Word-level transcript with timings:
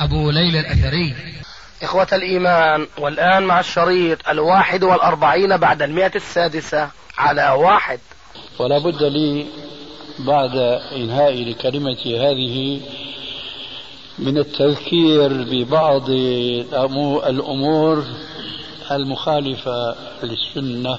أبو 0.00 0.30
ليلى 0.30 0.60
الأثري. 0.60 1.14
إخوة 1.82 2.06
الإيمان 2.12 2.86
والآن 2.98 3.42
مع 3.42 3.60
الشريط 3.60 4.28
الواحد 4.28 4.84
والأربعين 4.84 5.56
بعد 5.56 5.82
المئة 5.82 6.12
السادسة 6.14 6.90
على 7.18 7.50
واحد. 7.50 7.98
ولا 8.58 8.78
بد 8.78 9.02
لي 9.02 9.46
بعد 10.18 10.56
إنهاء 10.96 11.44
لكلمتي 11.44 12.18
هذه 12.18 12.80
من 14.18 14.38
التذكير 14.38 15.28
ببعض 15.32 16.10
الأمور 17.26 18.04
المخالفة 18.90 19.94
للسنة 20.22 20.98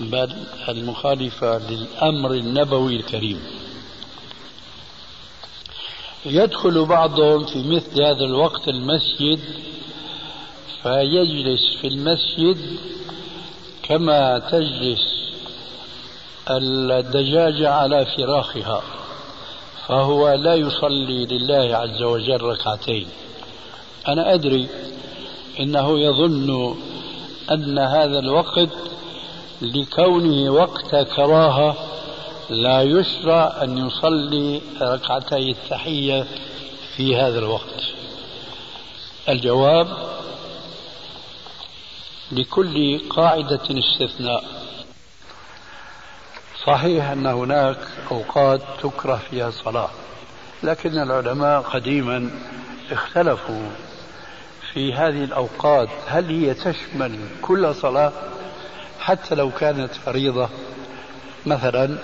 بل 0.00 0.36
المخالفة 0.68 1.58
للأمر 1.58 2.34
النبوي 2.34 2.96
الكريم. 2.96 3.40
يدخل 6.26 6.84
بعضهم 6.84 7.44
في 7.44 7.62
مثل 7.62 8.02
هذا 8.02 8.24
الوقت 8.24 8.68
المسجد 8.68 9.40
فيجلس 10.82 11.76
في 11.80 11.86
المسجد 11.86 12.58
كما 13.82 14.38
تجلس 14.38 15.32
الدجاجة 16.50 17.70
على 17.70 18.06
فراخها 18.06 18.82
فهو 19.86 20.32
لا 20.32 20.54
يصلي 20.54 21.26
لله 21.26 21.76
عز 21.76 22.02
وجل 22.02 22.42
ركعتين. 22.42 23.06
أنا 24.08 24.34
أدري 24.34 24.68
إنه 25.60 26.00
يظن 26.00 26.74
أن 27.52 27.78
هذا 27.78 28.18
الوقت 28.18 28.68
لكونه 29.62 30.50
وقت 30.52 30.96
كراهة 30.96 31.76
لا 32.50 32.82
يشرع 32.82 33.62
أن 33.62 33.78
يصلي 33.78 34.60
ركعتي 34.80 35.50
التحية 35.50 36.26
في 36.96 37.16
هذا 37.16 37.38
الوقت. 37.38 37.82
الجواب 39.28 39.88
لكل 42.32 43.00
قاعدة 43.10 43.60
استثناء. 43.70 44.44
صحيح 46.66 47.10
أن 47.10 47.26
هناك 47.26 47.78
أوقات 48.10 48.60
تكره 48.82 49.20
فيها 49.30 49.48
الصلاة 49.48 49.90
لكن 50.62 50.98
العلماء 50.98 51.60
قديما 51.60 52.30
اختلفوا 52.90 53.68
في 54.72 54.94
هذه 54.94 55.24
الأوقات 55.24 55.88
هل 56.06 56.28
هي 56.28 56.54
تشمل 56.54 57.18
كل 57.42 57.74
صلاة 57.74 58.12
حتى 59.00 59.34
لو 59.34 59.50
كانت 59.50 59.94
فريضة. 59.94 60.48
مثلا 61.46 61.98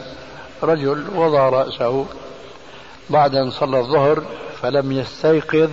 رجل 0.63 1.05
وضع 1.15 1.49
رأسه 1.49 2.07
بعد 3.11 3.35
أن 3.35 3.51
صلى 3.51 3.79
الظهر 3.79 4.23
فلم 4.63 4.93
يستيقظ 4.93 5.71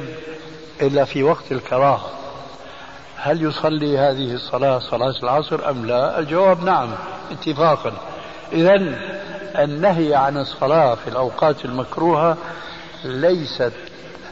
إلا 0.81 1.05
في 1.05 1.23
وقت 1.23 1.51
الكراهة. 1.51 2.11
هل 3.15 3.41
يصلي 3.41 3.97
هذه 3.97 4.33
الصلاة 4.33 4.79
صلاة 4.79 5.13
العصر 5.23 5.69
أم 5.69 5.85
لا؟ 5.85 6.19
الجواب 6.19 6.63
نعم 6.63 6.89
اتفاقا. 7.31 7.93
إذا 8.53 8.75
النهي 9.63 10.15
عن 10.15 10.37
الصلاة 10.37 10.95
في 10.95 11.07
الأوقات 11.07 11.65
المكروهة 11.65 12.37
ليست 13.03 13.73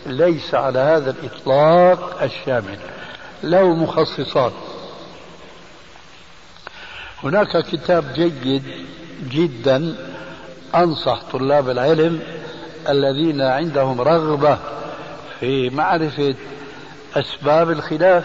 ليس 0.05 0.55
على 0.55 0.79
هذا 0.79 1.11
الإطلاق 1.11 2.21
الشامل. 2.23 2.79
له 3.43 3.75
مخصصات. 3.75 4.53
هناك 7.23 7.57
كتاب 7.57 8.13
جيد 8.13 8.63
جدا 9.29 9.95
أنصح 10.75 11.21
طلاب 11.31 11.69
العلم 11.69 12.19
الذين 12.89 13.41
عندهم 13.41 14.01
رغبة 14.01 14.57
في 15.39 15.69
معرفة 15.69 16.35
أسباب 17.15 17.71
الخلاف 17.71 18.23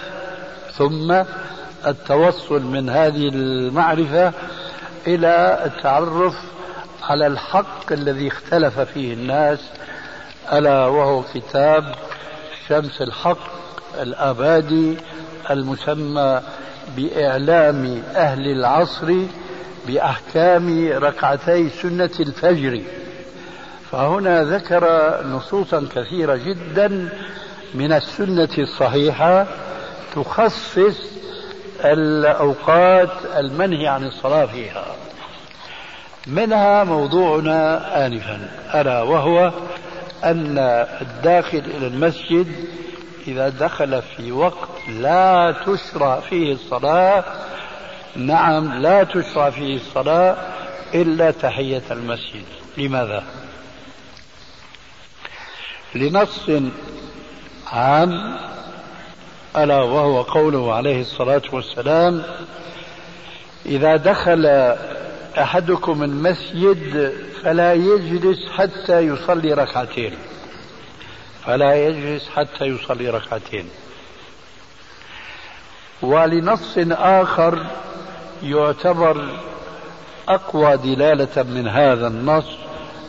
ثم 0.72 1.22
التوصل 1.86 2.62
من 2.62 2.88
هذه 2.88 3.28
المعرفة 3.28 4.32
إلى 5.06 5.62
التعرف 5.64 6.34
على 7.02 7.26
الحق 7.26 7.92
الذي 7.92 8.28
اختلف 8.28 8.80
فيه 8.80 9.14
الناس 9.14 9.58
ألا 10.52 10.86
وهو 10.86 11.22
كتاب 11.34 11.94
شمس 12.68 13.02
الحق 13.02 13.38
الآبادي 14.00 14.96
المسمى 15.50 16.40
بإعلام 16.96 18.02
أهل 18.14 18.46
العصر 18.50 19.14
بأحكام 19.90 20.88
ركعتي 20.92 21.68
سنة 21.68 22.10
الفجر. 22.20 22.82
فهنا 23.92 24.42
ذكر 24.42 25.16
نصوصا 25.26 25.88
كثيرة 25.94 26.36
جدا 26.36 27.08
من 27.74 27.92
السنة 27.92 28.48
الصحيحة 28.58 29.46
تخصص 30.14 31.00
الأوقات 31.84 33.10
المنهي 33.36 33.86
عن 33.86 34.04
الصلاة 34.04 34.46
فيها. 34.46 34.86
منها 36.26 36.84
موضوعنا 36.84 38.06
آنفا 38.06 38.48
ألا 38.74 39.02
وهو 39.02 39.52
أن 40.24 40.58
الداخل 41.00 41.62
إلى 41.76 41.86
المسجد 41.86 42.46
إذا 43.28 43.48
دخل 43.48 44.02
في 44.02 44.32
وقت 44.32 44.68
لا 44.88 45.54
تشرع 45.66 46.20
فيه 46.20 46.52
الصلاة 46.52 47.24
نعم 48.16 48.72
لا 48.82 49.04
تشرع 49.04 49.50
فيه 49.50 49.76
الصلاة 49.76 50.36
إلا 50.94 51.30
تحية 51.30 51.82
المسجد. 51.90 52.44
لماذا؟ 52.78 53.24
لنص 55.94 56.50
عام 57.66 58.36
ألا 59.56 59.76
وهو 59.76 60.22
قوله 60.22 60.74
عليه 60.74 61.00
الصلاة 61.00 61.42
والسلام 61.52 62.22
إذا 63.66 63.96
دخل 63.96 64.46
أحدكم 65.38 66.02
المسجد 66.02 67.14
فلا 67.42 67.72
يجلس 67.74 68.48
حتى 68.50 69.00
يصلي 69.00 69.52
ركعتين. 69.54 70.14
فلا 71.46 71.74
يجلس 71.86 72.28
حتى 72.28 72.64
يصلي 72.64 73.10
ركعتين. 73.10 73.68
ولنص 76.02 76.74
آخر 76.90 77.66
يعتبر 78.42 79.24
أقوى 80.28 80.76
دلالة 80.76 81.42
من 81.42 81.68
هذا 81.68 82.06
النص 82.06 82.46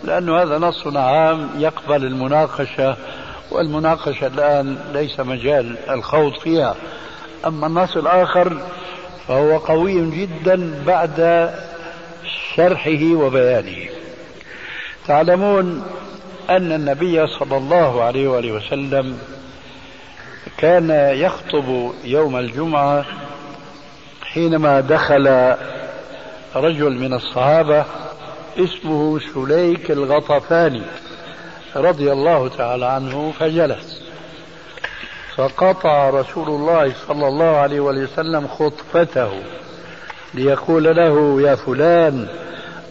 لأن 0.04 0.30
هذا 0.30 0.58
نص 0.58 0.88
عام 0.88 1.50
يقبل 1.58 2.06
المناقشة 2.06 2.98
والمناقشة 3.52 4.28
الآن 4.28 4.78
ليس 4.94 5.20
مجال 5.20 5.76
الخوض 5.90 6.34
فيها. 6.34 6.76
أما 7.46 7.68
النص 7.68 7.98
الآخر 7.98 8.62
فهو 9.28 9.58
قوي 9.58 10.12
جدا 10.12 10.84
بعد 10.88 11.50
شرحه 12.56 13.14
وبيانه. 13.14 13.90
تعلمون 15.08 15.84
أن 16.50 16.72
النبي 16.72 17.28
صلى 17.28 17.58
الله 17.58 18.04
عليه 18.04 18.28
وآله 18.28 18.52
وسلم 18.52 19.18
كان 20.58 20.90
يخطب 21.16 21.92
يوم 22.04 22.38
الجمعة 22.38 23.06
حينما 24.34 24.80
دخل 24.80 25.56
رجل 26.56 26.92
من 26.92 27.14
الصحابة 27.14 27.86
اسمه 28.58 29.20
سليك 29.20 29.92
الغطفاني 29.92 30.82
رضي 31.76 32.12
الله 32.12 32.48
تعالى 32.48 32.86
عنه 32.86 33.34
فجلس. 33.40 34.02
فقطع 35.36 36.10
رسول 36.10 36.48
الله 36.48 36.94
صلى 37.08 37.28
الله 37.28 37.58
عليه 37.58 37.80
وسلم 37.80 38.48
خطبته 38.48 39.32
ليقول 40.34 40.84
له 40.84 41.42
يا 41.42 41.56
فلان 41.56 42.28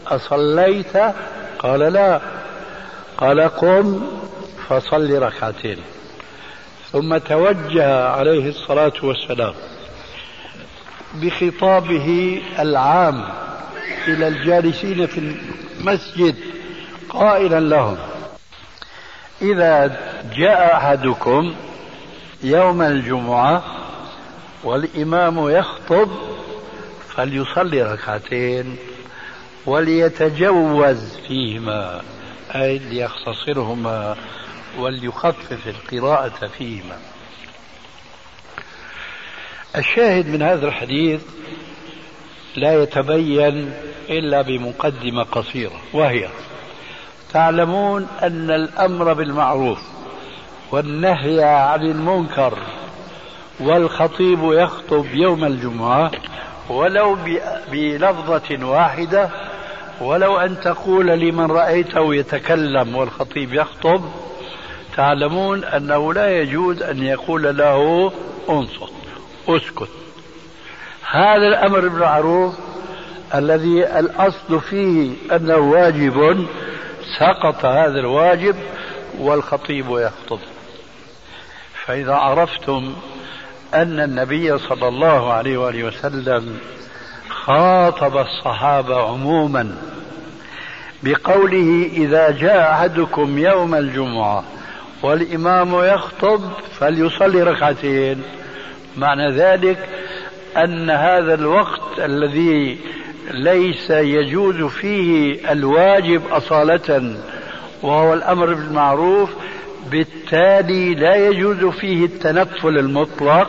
أصليت؟ 0.07 0.97
قال 1.59 1.79
لا. 1.79 2.21
قال 3.17 3.41
قم 3.41 4.01
فصل 4.69 5.21
ركعتين. 5.23 5.77
ثم 6.91 7.17
توجه 7.17 8.05
عليه 8.05 8.49
الصلاة 8.49 8.93
والسلام. 9.03 9.53
بخطابه 11.13 12.41
العام 12.59 13.23
إلى 14.07 14.27
الجالسين 14.27 15.07
في 15.07 15.17
المسجد 15.79 16.35
قائلا 17.09 17.59
لهم 17.59 17.97
إذا 19.41 19.99
جاء 20.35 20.77
أحدكم 20.77 21.55
يوم 22.43 22.81
الجمعة 22.81 23.63
والإمام 24.63 25.49
يخطب 25.49 26.09
فليصلي 27.15 27.83
ركعتين 27.83 28.77
وليتجوز 29.65 31.17
فيهما 31.27 32.01
أي 32.55 32.77
ليختصرهما 32.77 34.15
وليخفف 34.79 35.67
القراءة 35.67 36.47
فيهما. 36.57 36.97
الشاهد 39.77 40.27
من 40.27 40.41
هذا 40.41 40.67
الحديث 40.67 41.21
لا 42.55 42.83
يتبين 42.83 43.73
إلا 44.09 44.41
بمقدمة 44.41 45.23
قصيرة 45.23 45.81
وهي 45.93 46.27
تعلمون 47.33 48.07
أن 48.21 48.51
الأمر 48.51 49.13
بالمعروف 49.13 49.79
والنهي 50.71 51.43
عن 51.43 51.81
المنكر 51.81 52.57
والخطيب 53.59 54.39
يخطب 54.43 55.05
يوم 55.13 55.45
الجمعة 55.45 56.11
ولو 56.69 57.17
بلفظة 57.71 58.65
واحدة 58.65 59.29
ولو 60.01 60.37
أن 60.37 60.59
تقول 60.59 61.07
لمن 61.07 61.51
رأيته 61.51 62.15
يتكلم 62.15 62.95
والخطيب 62.95 63.53
يخطب 63.53 64.01
تعلمون 64.95 65.63
أنه 65.63 66.13
لا 66.13 66.41
يجوز 66.41 66.81
أن 66.81 67.03
يقول 67.03 67.57
له 67.57 68.11
انصت. 68.49 69.00
أسكت. 69.47 69.89
هذا 71.11 71.47
الأمر 71.47 71.79
بالمعروف 71.79 72.53
الذي 73.35 73.99
الأصل 73.99 74.61
فيه 74.61 75.13
أنه 75.35 75.57
واجب 75.57 76.47
سقط 77.19 77.65
هذا 77.65 77.99
الواجب 77.99 78.55
والخطيب 79.19 79.85
يخطب. 79.89 80.39
فإذا 81.85 82.13
عرفتم 82.13 82.93
أن 83.73 83.99
النبي 83.99 84.57
صلى 84.57 84.87
الله 84.87 85.33
عليه 85.33 85.57
وآله 85.57 85.83
وسلم 85.83 86.59
خاطب 87.29 88.17
الصحابة 88.17 89.03
عموما 89.09 89.75
بقوله 91.03 91.89
إذا 91.93 92.31
جاء 92.31 92.71
أحدكم 92.71 93.37
يوم 93.37 93.75
الجمعة 93.75 94.43
والإمام 95.03 95.83
يخطب 95.83 96.41
فليصلي 96.79 97.43
ركعتين. 97.43 98.23
معنى 98.97 99.31
ذلك 99.31 99.89
أن 100.57 100.89
هذا 100.89 101.33
الوقت 101.33 101.99
الذي 101.99 102.77
ليس 103.31 103.89
يجوز 103.89 104.63
فيه 104.63 105.51
الواجب 105.51 106.21
أصالة 106.31 107.15
وهو 107.83 108.13
الأمر 108.13 108.53
بالمعروف 108.53 109.29
بالتالي 109.91 110.95
لا 110.95 111.15
يجوز 111.15 111.65
فيه 111.65 112.05
التنفل 112.05 112.77
المطلق 112.77 113.47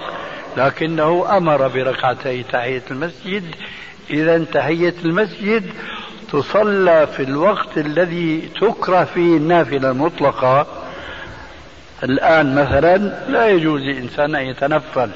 لكنه 0.57 1.37
أمر 1.37 1.69
بركعتي 1.69 2.43
تحية 2.43 2.83
المسجد. 2.91 3.45
إذا 4.11 4.45
تحية 4.45 4.95
المسجد 5.05 5.63
تصلى 6.33 7.07
في 7.17 7.23
الوقت 7.23 7.79
الذي 7.79 8.49
تكره 8.61 9.05
فيه 9.05 9.37
النافلة 9.37 9.91
المطلقة. 9.91 10.67
الآن 12.03 12.55
مثلا 12.55 12.97
لا 13.29 13.49
يجوز 13.49 13.81
للإنسان 13.81 14.35
أن 14.35 14.45
يتنفل 14.47 15.11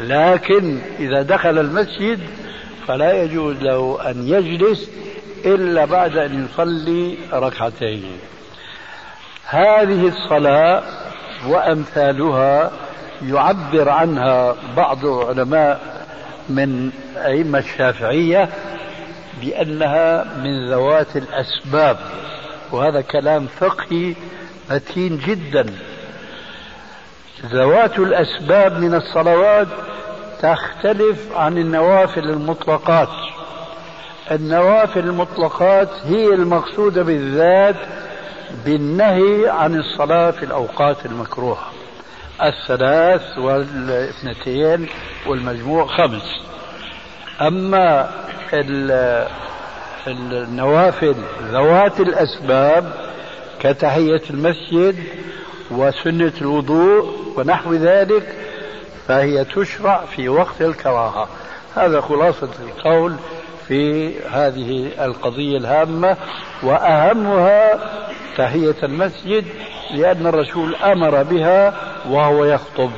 لكن 0.00 0.78
إذا 0.98 1.22
دخل 1.22 1.58
المسجد 1.58 2.20
فلا 2.86 3.22
يجوز 3.22 3.56
له 3.56 4.10
أن 4.10 4.28
يجلس 4.28 4.90
إلا 5.44 5.84
بعد 5.84 6.16
أن 6.16 6.44
يصلي 6.44 7.18
ركعتين. 7.32 8.04
هذه 9.46 10.08
الصلاة 10.08 10.82
وأمثالها 11.48 12.70
يعبر 13.26 13.88
عنها 13.88 14.56
بعض 14.76 15.06
علماء 15.06 15.80
من 16.48 16.90
أئمة 17.16 17.58
الشافعية 17.58 18.48
بأنها 19.42 20.24
من 20.42 20.70
ذوات 20.70 21.16
الأسباب 21.16 21.98
وهذا 22.72 23.00
كلام 23.00 23.46
فقهي 23.46 24.14
متين 24.70 25.18
جدا. 25.26 25.66
ذوات 27.46 27.98
الأسباب 27.98 28.78
من 28.78 28.94
الصلوات 28.94 29.68
تختلف 30.42 31.36
عن 31.36 31.58
النوافل 31.58 32.30
المطلقات. 32.30 33.08
النوافل 34.30 35.00
المطلقات 35.00 35.88
هي 36.04 36.26
المقصودة 36.26 37.02
بالذات 37.02 37.76
بالنهي 38.64 39.48
عن 39.48 39.76
الصلاة 39.76 40.30
في 40.30 40.42
الأوقات 40.42 41.06
المكروهة. 41.06 41.70
الثلاث 42.42 43.38
والاثنتين 43.38 44.88
والمجموع 45.26 45.86
خمس. 45.86 46.40
أما 47.40 48.10
النوافل 50.06 51.14
ذوات 51.42 52.00
الأسباب 52.00 52.92
كتحية 53.60 54.22
المسجد 54.30 54.96
وسنة 55.70 56.32
الوضوء 56.40 57.14
ونحو 57.36 57.74
ذلك 57.74 58.34
فهي 59.08 59.44
تشرع 59.44 60.04
في 60.16 60.28
وقت 60.28 60.62
الكراهة. 60.62 61.28
هذا 61.76 62.00
خلاصة 62.00 62.48
القول 62.62 63.16
في 63.68 64.12
هذه 64.30 64.90
القضية 65.04 65.58
الهامة 65.58 66.16
وأهمها 66.62 67.78
تحية 68.36 68.76
المسجد 68.82 69.44
لأن 69.94 70.26
الرسول 70.26 70.74
أمر 70.74 71.22
بها 71.22 71.74
وهو 72.08 72.44
يخطب 72.44 72.90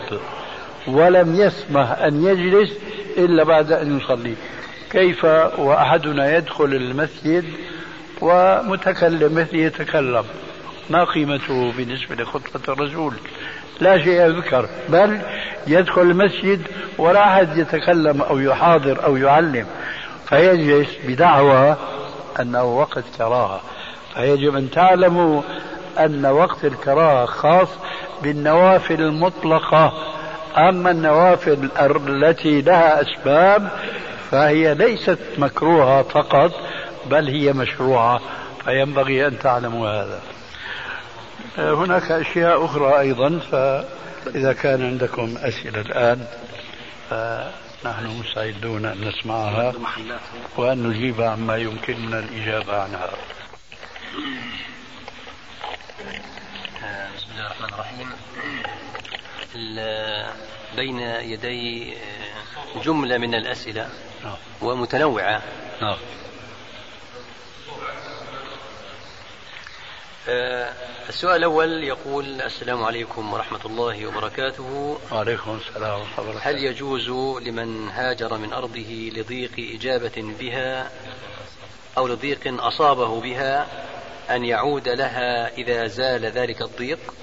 ولم 0.89 1.35
يسمح 1.35 1.91
أن 1.93 2.25
يجلس 2.25 2.73
إلا 3.19 3.45
بعد 3.45 3.73
أن 3.73 3.99
يصلي. 3.99 4.35
كيف 4.91 5.25
وأحدنا 5.59 6.37
يدخل 6.37 6.65
المسجد 6.65 7.45
ومتكلم 8.21 9.35
مثل 9.35 9.57
يتكلم؟ 9.57 10.25
ما 10.93 11.05
قيمته 11.05 11.73
بالنسبة 11.73 12.15
لخطبة 12.15 12.73
الرسول؟ 12.73 13.15
لا 13.81 13.99
شيء 13.99 14.21
يذكر 14.21 14.69
بل 14.89 15.21
يدخل 15.67 16.03
المسجد 16.03 16.61
ولا 16.99 17.25
أحد 17.29 17.57
يتكلم 17.57 18.23
أو 18.23 18.39
يحاضر 18.39 19.05
أو 19.05 19.17
يعلم. 19.17 19.67
فيجلس 20.29 20.89
بدعوى 21.05 21.77
أنه 22.41 22.65
وقت 22.65 23.05
كراهة. 23.19 23.61
فيجب 24.15 24.57
أن 24.57 24.71
تعلموا 24.71 25.43
أن 25.99 26.27
وقت 26.27 26.65
الكراهة 26.65 27.27
خاص 27.27 27.69
بالنوافل 28.23 29.01
المطلقة. 29.01 29.93
أما 30.57 30.91
النوافل 30.91 31.69
التي 32.09 32.63
لها 32.63 33.03
أسباب 33.03 33.69
فهي 34.31 34.75
ليست 34.75 35.19
مكروهة 35.39 36.03
فقط 36.03 36.53
بل 37.11 37.29
هي 37.29 37.53
مشروعة. 37.53 38.21
فينبغي 38.65 39.27
أن 39.27 39.39
تعلموا 39.39 39.89
هذا. 39.89 40.32
هناك 41.59 42.11
أشياء 42.11 42.65
أخرى 42.65 43.01
أيضا 43.01 43.39
فإذا 43.39 44.53
كان 44.53 44.87
عندكم 44.87 45.35
أسئلة 45.39 45.81
الآن 45.81 46.27
فنحن 47.11 48.07
مستعدون 48.07 48.85
أن 48.87 49.09
نسمعها 49.09 49.75
وأن 50.57 50.83
نجيب 50.83 51.21
عما 51.21 51.57
يمكننا 51.57 52.19
الإجابة 52.19 52.83
عنها. 52.83 53.11
بسم 57.17 57.31
الله 57.33 57.47
الرحمن 57.47 57.69
الرحيم. 57.75 58.09
بين 60.77 60.99
يدي 61.01 61.95
جملة 62.85 63.19
من 63.19 63.35
الأسئلة 63.35 63.89
نعم. 64.25 64.37
ومتنوعة 64.63 65.43
نعم. 65.83 65.91
آه، 65.91 65.99
السؤال 70.29 71.37
الأول 71.37 71.85
يقول 71.85 72.43
السلام 72.43 72.85
عليكم 72.85 73.33
ورحمة 73.33 73.67
الله 73.67 74.07
وبركاته. 74.07 75.01
وعليكم 75.13 75.61
السلام 75.69 76.01
ورحمة 76.01 76.19
الله 76.19 76.31
وبركاته. 76.31 76.51
هل 76.51 76.65
يجوز 76.65 77.09
لمن 77.43 77.89
هاجر 77.89 78.39
من 78.39 78.53
أرضه 78.53 79.11
لضيق 79.15 79.53
إجابة 79.59 80.35
بها 80.41 80.91
أو 81.99 82.09
لضيق 82.09 82.65
أصابه 82.65 83.21
بها 83.21 83.67
أن 84.31 84.45
يعود 84.45 84.89
لها 84.89 85.55
إذا 85.55 85.87
زال 85.87 86.25
ذلك 86.25 86.63
الضيق؟ 86.63 87.15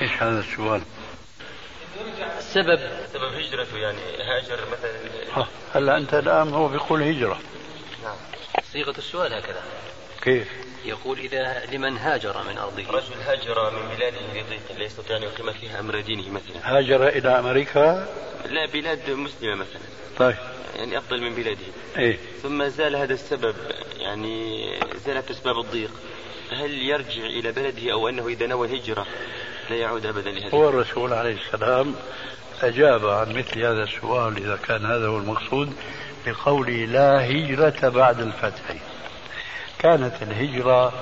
إيش 0.00 0.22
هذا 0.22 0.40
السؤال؟ 0.40 0.82
السبب. 2.56 2.80
سبب 3.12 3.34
هجرته 3.34 3.78
يعني 3.78 3.98
هاجر 4.22 4.58
مثلا. 4.72 5.46
هلا 5.74 5.96
أنت 5.96 6.14
الآن 6.14 6.48
هو 6.48 6.68
بيقول 6.68 7.02
هجرة. 7.02 7.38
نعم. 8.02 8.16
صيغة 8.72 8.94
السؤال 8.98 9.34
هكذا. 9.34 9.62
كيف؟ 10.22 10.48
يقول 10.84 11.18
إذا 11.18 11.62
لمن 11.72 11.98
هاجر 11.98 12.42
من 12.48 12.58
أرضه؟ 12.58 12.82
رجل 12.90 13.14
هاجر 13.26 13.70
من 13.70 13.96
بلاده 13.96 14.16
لضيق 14.32 14.78
لا 14.78 14.84
يستطيع 14.84 15.16
أن 15.16 15.22
يقيم 15.22 15.52
فيها 15.52 15.80
أمر 15.80 16.00
دينه 16.00 16.28
مثلا. 16.28 16.78
هاجر 16.78 17.08
إلى 17.08 17.38
أمريكا؟ 17.38 18.08
لا 18.50 18.66
بلاد 18.66 19.10
مسلمة 19.10 19.54
مثلا. 19.54 19.82
طيب. 20.18 20.36
يعني 20.76 20.98
أفضل 20.98 21.20
من 21.20 21.34
بلاده. 21.34 21.66
إيه. 21.98 22.18
ثم 22.42 22.68
زال 22.68 22.96
هذا 22.96 23.14
السبب 23.14 23.54
يعني 23.98 24.66
زالت 25.06 25.30
أسباب 25.30 25.58
الضيق. 25.58 25.90
هل 26.50 26.82
يرجع 26.82 27.26
إلى 27.26 27.52
بلده 27.52 27.92
أو 27.92 28.08
أنه 28.08 28.28
إذا 28.28 28.46
نوى 28.46 28.68
الهجرة 28.68 29.06
لا 29.70 29.76
يعود 29.76 30.06
أبدا 30.06 30.30
لهذا 30.30 30.54
هو 30.54 30.68
الرسول 30.68 31.12
عليه 31.12 31.36
السلام 31.46 31.94
أجاب 32.62 33.06
عن 33.06 33.28
مثل 33.32 33.58
هذا 33.58 33.82
السؤال 33.82 34.36
إذا 34.36 34.56
كان 34.56 34.86
هذا 34.86 35.06
هو 35.06 35.18
المقصود 35.18 35.72
بقوله 36.26 36.84
لا 36.86 37.30
هجرة 37.30 37.88
بعد 37.88 38.20
الفتح. 38.20 38.74
كانت 39.78 40.22
الهجرة 40.22 40.92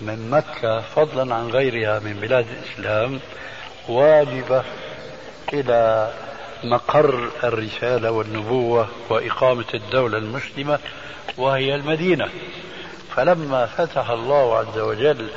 من 0.00 0.30
مكة 0.30 0.80
فضلا 0.80 1.34
عن 1.34 1.48
غيرها 1.48 1.98
من 1.98 2.12
بلاد 2.12 2.46
الإسلام 2.48 3.20
واجبة 3.88 4.64
إلى 5.52 6.10
مقر 6.64 7.28
الرسالة 7.44 8.10
والنبوة 8.10 8.88
وإقامة 9.08 9.64
الدولة 9.74 10.18
المسلمة 10.18 10.78
وهي 11.38 11.74
المدينة. 11.74 12.28
فلما 13.16 13.66
فتح 13.66 14.10
الله 14.10 14.56
عز 14.58 14.78
وجل 14.78 15.30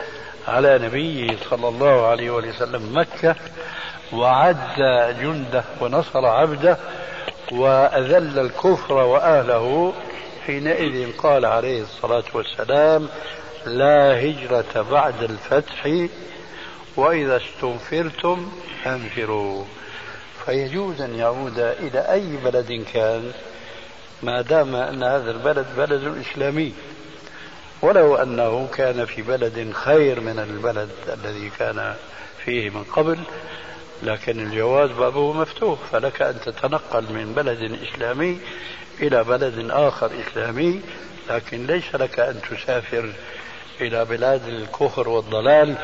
على 0.47 0.79
نبيه 0.79 1.37
صلى 1.49 1.67
الله 1.67 2.07
عليه 2.07 2.29
وسلم 2.29 2.97
مكة 2.97 3.35
وعد 4.13 4.57
جنده 5.21 5.63
ونصر 5.81 6.25
عبده 6.25 6.77
وأذل 7.51 8.39
الكفر 8.39 8.93
وأهله 8.93 9.93
حينئذ 10.45 11.17
قال 11.17 11.45
عليه 11.45 11.81
الصلاة 11.81 12.23
والسلام 12.33 13.09
لا 13.65 14.21
هجرة 14.21 14.85
بعد 14.91 15.23
الفتح 15.23 16.07
وإذا 16.97 17.37
استنفرتم 17.37 18.51
فانفروا. 18.83 19.63
فيجوز 20.45 21.01
أن 21.01 21.15
يعود 21.15 21.59
إلى 21.59 21.99
أي 21.99 22.37
بلد 22.45 22.85
كان 22.93 23.31
ما 24.23 24.41
دام 24.41 24.75
أن 24.75 25.03
هذا 25.03 25.31
البلد 25.31 25.65
بلد 25.77 26.17
إسلامي. 26.17 26.73
ولو 27.81 28.15
أنه 28.15 28.67
كان 28.75 29.05
في 29.05 29.21
بلد 29.21 29.71
خير 29.73 30.19
من 30.19 30.39
البلد 30.39 30.89
الذي 31.07 31.51
كان 31.59 31.95
فيه 32.45 32.69
من 32.69 32.83
قبل 32.83 33.17
لكن 34.03 34.39
الجواز 34.39 34.89
بابه 34.89 35.33
مفتوح 35.33 35.79
فلك 35.91 36.21
أن 36.21 36.39
تتنقل 36.45 37.03
من 37.03 37.33
بلد 37.33 37.79
إسلامي 37.87 38.39
إلى 39.01 39.23
بلد 39.23 39.67
آخر 39.71 40.11
إسلامي 40.27 40.81
لكن 41.29 41.67
ليس 41.67 41.95
لك 41.95 42.19
أن 42.19 42.41
تسافر 42.49 43.13
إلى 43.81 44.05
بلاد 44.05 44.47
الكفر 44.47 45.09
والضلال 45.09 45.75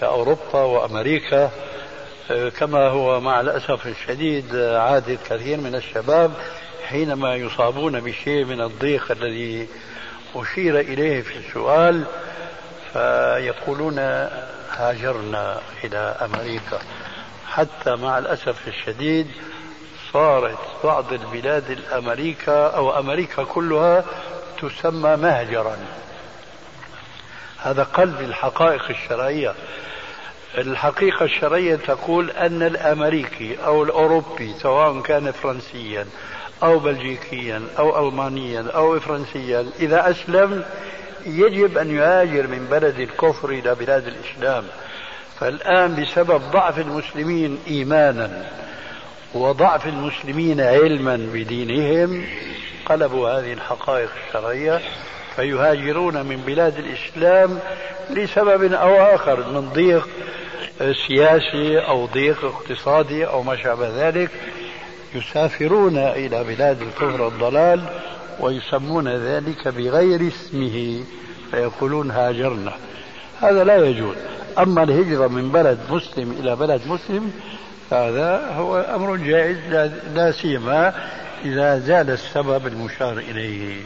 كأوروبا 0.00 0.60
وأمريكا 0.62 1.50
كما 2.58 2.88
هو 2.88 3.20
مع 3.20 3.40
الأسف 3.40 3.86
الشديد 3.86 4.56
عادة 4.56 5.18
كثير 5.30 5.60
من 5.60 5.74
الشباب 5.74 6.32
حينما 6.88 7.34
يصابون 7.34 8.00
بشيء 8.00 8.44
من 8.44 8.60
الضيق 8.60 9.10
الذي 9.10 9.68
أشير 10.34 10.80
إليه 10.80 11.22
في 11.22 11.36
السؤال 11.36 12.04
فيقولون 12.92 13.98
هاجرنا 14.70 15.60
إلى 15.84 16.16
أمريكا. 16.22 16.78
حتى 17.50 17.96
مع 17.96 18.18
الأسف 18.18 18.68
الشديد 18.68 19.26
صارت 20.12 20.58
بعض 20.84 21.12
البلاد 21.12 21.70
الأمريكا 21.70 22.66
أو 22.66 22.98
أمريكا 22.98 23.44
كلها 23.44 24.04
تسمى 24.62 25.16
مهجرا. 25.16 25.76
هذا 27.58 27.82
قلب 27.82 28.20
الحقائق 28.20 28.82
الشرعية. 28.90 29.54
الحقيقة 30.58 31.24
الشرعية 31.24 31.76
تقول 31.76 32.30
أن 32.30 32.62
الأمريكي 32.62 33.56
أو 33.64 33.82
الأوروبي 33.82 34.54
سواء 34.62 35.00
كان 35.00 35.32
فرنسيا 35.32 36.06
أو 36.62 36.78
بلجيكيا 36.78 37.62
أو 37.78 38.08
ألمانيا 38.08 38.66
أو 38.74 39.00
فرنسيا 39.00 39.70
إذا 39.80 40.10
أسلم 40.10 40.64
يجب 41.26 41.78
أن 41.78 41.96
يهاجر 41.96 42.46
من 42.46 42.66
بلد 42.70 43.00
الكفر 43.00 43.48
إلى 43.48 43.74
بلاد 43.74 44.06
الإسلام. 44.06 44.64
فالآن 45.40 46.02
بسبب 46.02 46.42
ضعف 46.52 46.78
المسلمين 46.78 47.58
إيمانا 47.68 48.46
وضعف 49.34 49.86
المسلمين 49.86 50.60
علما 50.60 51.16
بدينهم 51.16 52.24
قلبوا 52.86 53.30
هذه 53.30 53.52
الحقائق 53.52 54.10
الشرعية 54.26 54.80
فيهاجرون 55.36 56.26
من 56.26 56.36
بلاد 56.36 56.78
الإسلام 56.78 57.58
لسبب 58.10 58.72
أو 58.72 59.14
آخر 59.14 59.50
من 59.50 59.68
ضيق 59.68 60.08
سياسي 61.06 61.78
أو 61.78 62.06
ضيق 62.06 62.44
اقتصادي 62.44 63.26
أو 63.26 63.42
ما 63.42 63.56
شابه 63.56 64.08
ذلك. 64.08 64.30
يسافرون 65.14 65.98
إلى 65.98 66.44
بلاد 66.44 66.82
الكفر 66.82 67.22
والضلال 67.22 67.80
ويسمون 68.40 69.08
ذلك 69.08 69.68
بغير 69.68 70.28
اسمه 70.28 71.04
فيقولون 71.50 72.10
هاجرنا. 72.10 72.72
هذا 73.40 73.64
لا 73.64 73.86
يجوز. 73.86 74.16
أما 74.58 74.82
الهجرة 74.82 75.26
من 75.26 75.52
بلد 75.52 75.78
مسلم 75.90 76.32
إلى 76.40 76.56
بلد 76.56 76.86
مسلم 76.86 77.32
هذا 77.92 78.52
هو 78.56 78.78
أمر 78.78 79.16
جائز 79.16 79.58
لا 80.14 80.32
سيما 80.32 81.08
إذا 81.44 81.78
زال 81.78 82.10
السبب 82.10 82.66
المشار 82.66 83.18
إليه. 83.18 83.82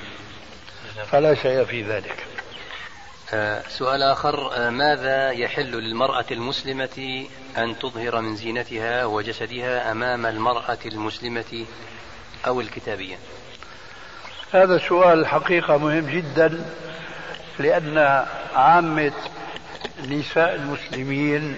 فلا 1.10 1.34
شيء 1.34 1.64
في 1.64 1.82
ذلك. 1.82 2.24
آه، 3.32 3.62
سؤال 3.68 4.02
آخر 4.02 4.54
آه، 4.54 4.70
ماذا 4.70 5.30
يحل 5.30 5.70
للمرأة 5.70 6.24
المسلمة 6.30 7.26
أن 7.58 7.78
تظهر 7.78 8.20
من 8.20 8.36
زينتها 8.36 9.04
وجسدها 9.04 9.92
أمام 9.92 10.26
المرأة 10.26 10.78
المسلمة 10.86 11.66
أو 12.46 12.60
الكتابية؟ 12.60 13.16
هذا 14.52 14.78
سؤال 14.78 15.26
حقيقة 15.26 15.76
مهم 15.76 16.06
جدا 16.06 16.64
لأن 17.58 18.24
عامة 18.54 19.12
نساء 20.10 20.54
المسلمين 20.54 21.54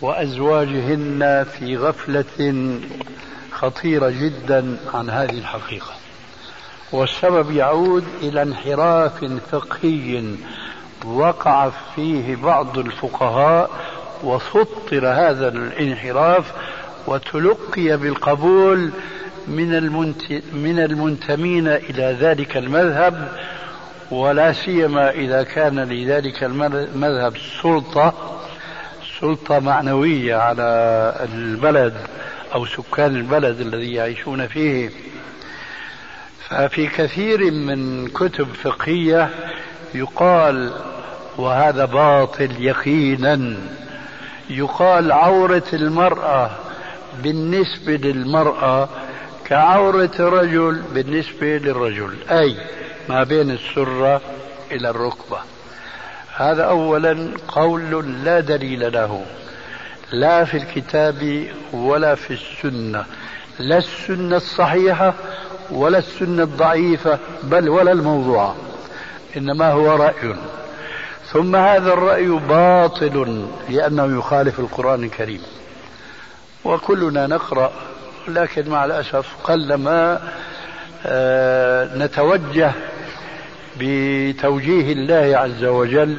وأزواجهن 0.00 1.46
في 1.58 1.76
غفلة 1.76 2.80
خطيرة 3.52 4.10
جدا 4.10 4.76
عن 4.94 5.10
هذه 5.10 5.38
الحقيقة. 5.38 5.92
والسبب 6.92 7.50
يعود 7.50 8.04
إلى 8.22 8.42
انحراف 8.42 9.24
فقهي 9.24 10.24
وقع 11.04 11.70
فيه 11.94 12.36
بعض 12.36 12.78
الفقهاء 12.78 13.70
وسطر 14.24 15.08
هذا 15.08 15.48
الانحراف 15.48 16.52
وتلقي 17.06 17.96
بالقبول 17.96 18.90
من 19.48 19.92
من 20.52 20.78
المنتمين 20.78 21.68
إلى 21.68 22.16
ذلك 22.20 22.56
المذهب 22.56 23.28
ولا 24.14 24.52
سيما 24.52 25.10
إذا 25.10 25.42
كان 25.42 25.80
لذلك 25.80 26.44
المذهب 26.44 27.36
سلطة 27.62 28.14
سلطة 29.20 29.58
معنوية 29.58 30.36
على 30.36 31.26
البلد 31.34 31.94
أو 32.54 32.66
سكان 32.66 33.16
البلد 33.16 33.60
الذي 33.60 33.92
يعيشون 33.92 34.46
فيه. 34.46 34.90
ففي 36.48 36.86
كثير 36.86 37.50
من 37.50 38.08
كتب 38.08 38.48
فقهية 38.62 39.30
يقال 39.94 40.72
وهذا 41.36 41.84
باطل 41.84 42.50
يقينا 42.58 43.56
يقال 44.50 45.12
عورة 45.12 45.64
المرأة 45.72 46.50
بالنسبة 47.22 47.96
للمرأة 47.96 48.88
كعورة 49.44 50.10
الرجل 50.20 50.82
بالنسبة 50.94 51.46
للرجل 51.58 52.16
أي 52.30 52.56
ما 53.08 53.24
بين 53.24 53.50
السرة 53.50 54.20
إلى 54.72 54.90
الركبة. 54.90 55.38
هذا 56.36 56.64
أولا 56.64 57.30
قول 57.48 58.24
لا 58.24 58.40
دليل 58.40 58.92
له 58.92 59.24
لا 60.12 60.44
في 60.44 60.56
الكتاب 60.56 61.48
ولا 61.72 62.14
في 62.14 62.30
السنة. 62.32 63.04
لا 63.58 63.78
السنة 63.78 64.36
الصحيحة 64.36 65.14
ولا 65.70 65.98
السنة 65.98 66.42
الضعيفة 66.42 67.18
بل 67.42 67.68
ولا 67.68 67.92
الموضوعة 67.92 68.56
إنما 69.36 69.72
هو 69.72 69.96
رأي. 69.96 70.36
ثم 71.32 71.56
هذا 71.56 71.92
الرأي 71.92 72.28
باطل 72.28 73.48
لأنه 73.68 74.18
يخالف 74.18 74.60
القرآن 74.60 75.04
الكريم. 75.04 75.42
وكلنا 76.64 77.26
نقرأ 77.26 77.72
لكن 78.28 78.70
مع 78.70 78.84
الأسف 78.84 79.26
قلما 79.44 80.32
نتوجه 81.96 82.72
بتوجيه 83.80 84.92
الله 84.92 85.38
عز 85.38 85.64
وجل 85.64 86.18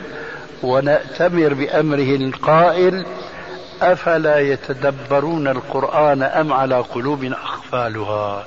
ونأتمر 0.63 1.53
بأمره 1.53 2.15
القائل 2.15 3.05
أفلا 3.81 4.39
يتدبرون 4.39 5.47
القرآن 5.47 6.23
أم 6.23 6.53
على 6.53 6.75
قلوب 6.75 7.23
أقفالها؟ 7.23 8.45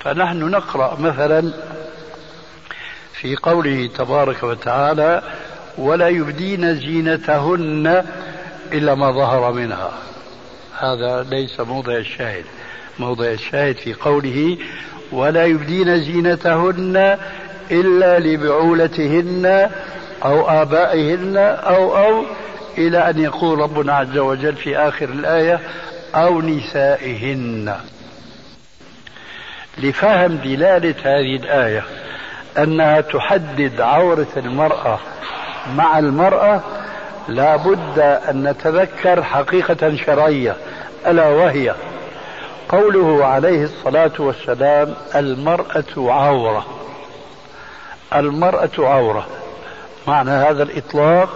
فنحن 0.00 0.38
نقرأ 0.38 0.96
مثلا 1.00 1.52
في 3.12 3.36
قوله 3.36 3.90
تبارك 3.98 4.42
وتعالى 4.42 5.22
ولا 5.78 6.08
يبدين 6.08 6.74
زينتهن 6.74 8.04
إلا 8.72 8.94
ما 8.94 9.12
ظهر 9.12 9.52
منها 9.52 9.92
هذا 10.78 11.26
ليس 11.30 11.60
موضع 11.60 11.92
الشاهد. 11.92 12.44
موضع 12.98 13.26
الشاهد 13.26 13.76
في 13.76 13.94
قوله 13.94 14.58
ولا 15.12 15.44
يبدين 15.44 16.00
زينتهن 16.00 17.18
إلا 17.70 18.18
لبعولتهن 18.18 19.70
أو 20.24 20.62
آبائهن 20.62 21.36
أو 21.36 21.96
أو 21.96 22.24
إلى 22.78 23.10
أن 23.10 23.18
يقول 23.18 23.58
ربنا 23.58 23.94
عز 23.94 24.18
وجل 24.18 24.56
في 24.56 24.78
آخر 24.78 25.08
الآية 25.08 25.60
أو 26.14 26.40
نسائهن. 26.40 27.74
لفهم 29.78 30.36
دلالة 30.36 30.94
هذه 31.02 31.36
الآية 31.36 31.82
أنها 32.58 33.00
تحدد 33.00 33.80
عورة 33.80 34.26
المرأة 34.36 34.98
مع 35.74 35.98
المرأة 35.98 36.60
لا 37.28 37.56
بد 37.56 37.98
أن 37.98 38.48
نتذكر 38.48 39.22
حقيقة 39.22 39.96
شرعية 39.96 40.56
ألا 41.06 41.28
وهي 41.28 41.74
قوله 42.68 43.24
عليه 43.24 43.64
الصلاة 43.64 44.12
والسلام 44.18 44.94
المرأة 45.14 45.84
عورة. 45.96 46.66
المرأة 48.14 48.70
عورة. 48.78 49.26
معنى 50.06 50.30
هذا 50.30 50.62
الإطلاق 50.62 51.28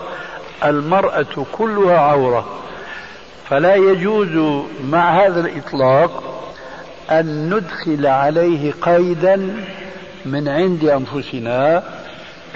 المرأة 0.64 1.46
كلها 1.52 1.98
عورة. 1.98 2.46
فلا 3.48 3.74
يجوز 3.74 4.64
مع 4.84 5.26
هذا 5.26 5.40
الإطلاق 5.40 6.22
أن 7.10 7.54
ندخل 7.54 8.06
عليه 8.06 8.72
قيدا 8.82 9.64
من 10.24 10.48
عند 10.48 10.84
أنفسنا 10.84 11.82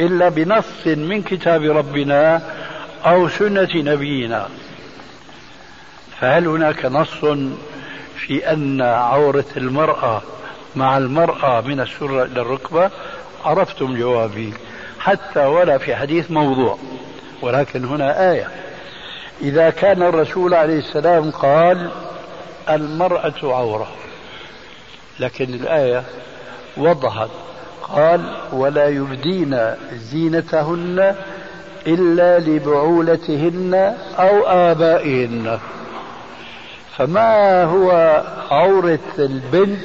إلا 0.01 0.29
بنص 0.29 0.87
من 0.87 1.23
كتاب 1.23 1.63
ربنا 1.63 2.43
أو 3.07 3.29
سنة 3.29 3.69
نبينا. 3.75 4.49
فهل 6.21 6.47
هناك 6.47 6.87
نص 6.87 7.25
في 8.17 8.53
أن 8.53 8.81
عورة 8.81 9.45
المرأة 9.57 10.23
مع 10.77 10.99
المرأة 10.99 11.61
من 11.61 11.81
السرة 11.81 12.25
إلى 12.25 12.41
الركبة 12.41 12.91
عرفتم 13.45 13.97
جوابي. 13.97 14.53
حتى 14.99 15.41
ولا 15.45 15.79
في 15.79 15.97
حديث 15.97 16.31
موضوع 16.31 16.79
ولكن 17.43 17.85
هنا 17.85 18.33
آية. 18.33 18.49
إذا 19.43 19.71
كان 19.71 20.03
الرسول 20.03 20.55
عليه 20.55 20.79
السلام 20.79 21.31
قال 21.31 21.91
المرأة 22.71 23.35
عورة. 23.43 23.89
لكن 25.21 25.55
الآية 25.55 26.03
وضحت. 26.77 27.31
قال 27.83 28.37
ولا 28.53 28.89
يبدين 28.89 29.75
زينتهن 29.93 31.15
إلا 31.87 32.39
لبعولتهن 32.39 33.97
أو 34.19 34.47
آبائهن. 34.47 35.59
فما 36.97 37.65
هو 37.65 37.91
عورة 38.51 38.99
البنت 39.19 39.85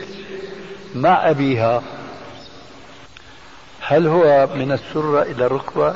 مع 0.96 1.30
أبيها؟ 1.30 1.82
هل 3.82 4.08
هو 4.08 4.48
من 4.56 4.72
السرة 4.72 5.22
إلى 5.22 5.46
الركبة؟ 5.46 5.96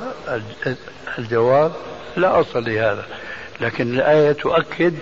الجواب 1.20 1.72
لا 2.18 2.40
أصل 2.40 2.64
لهذا 2.64 3.04
لكن 3.62 3.94
الآية 3.94 4.32
تؤكد 4.32 4.94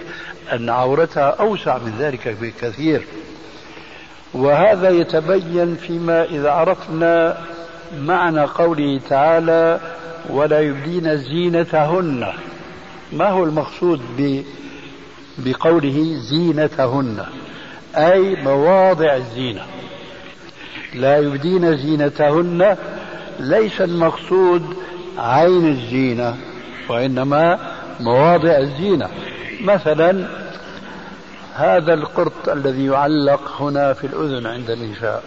أن 0.53 0.69
عورتها 0.69 1.29
أوسع 1.29 1.77
من 1.77 1.95
ذلك 1.99 2.27
بكثير. 2.41 3.05
وهذا 4.33 4.89
يتبين 4.89 5.75
فيما 5.75 6.23
إذا 6.23 6.51
عرفنا 6.51 7.37
معنى 7.97 8.41
قوله 8.41 9.01
تعالى 9.09 9.79
ولا 10.29 10.59
يبدين 10.59 11.17
زينتهن 11.17 12.33
ما 13.13 13.29
هو 13.29 13.43
المقصود 13.43 14.01
بقوله 15.37 16.15
زينتهن 16.29 17.25
أي 17.95 18.35
مواضع 18.43 19.15
الزينة. 19.15 19.65
لا 20.93 21.17
يبدين 21.17 21.77
زينتهن 21.77 22.77
ليس 23.39 23.81
المقصود 23.81 24.77
عين 25.17 25.67
الزينة 25.67 26.37
وإنما 26.89 27.59
مواضع 27.99 28.57
الزينة. 28.57 29.09
مثلا 29.61 30.27
هذا 31.55 31.93
القرط 31.93 32.49
الذي 32.49 32.85
يعلق 32.85 33.61
هنا 33.61 33.93
في 33.93 34.07
الأذن 34.07 34.47
عند 34.47 34.69
النساء 34.69 35.23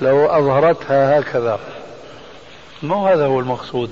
لو 0.00 0.26
أظهرتها 0.26 1.20
هكذا. 1.20 1.58
مو 2.82 3.06
هذا 3.08 3.26
هو 3.26 3.40
المقصود 3.40 3.90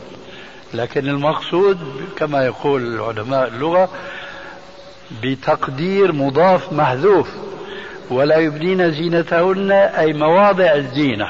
لكن 0.74 1.08
المقصود 1.08 1.78
كما 2.16 2.44
يقول 2.44 3.00
علماء 3.00 3.48
اللغة 3.48 3.88
بتقدير 5.22 6.12
مضاف 6.12 6.72
محذوف 6.72 7.28
ولا 8.10 8.36
يبدين 8.36 8.90
زينتهن 8.90 9.70
أي 9.72 10.12
مواضع 10.12 10.74
الزينة. 10.74 11.26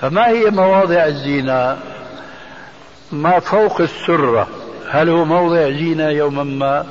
فما 0.00 0.28
هي 0.28 0.50
مواضع 0.50 1.06
الزينة؟ 1.06 1.78
ما 3.12 3.38
فوق 3.38 3.80
السرة. 3.80 4.48
هل 4.90 5.08
هو 5.08 5.24
موضع 5.24 5.70
زينة 5.70 6.08
يوما 6.08 6.44
ما؟ 6.44 6.86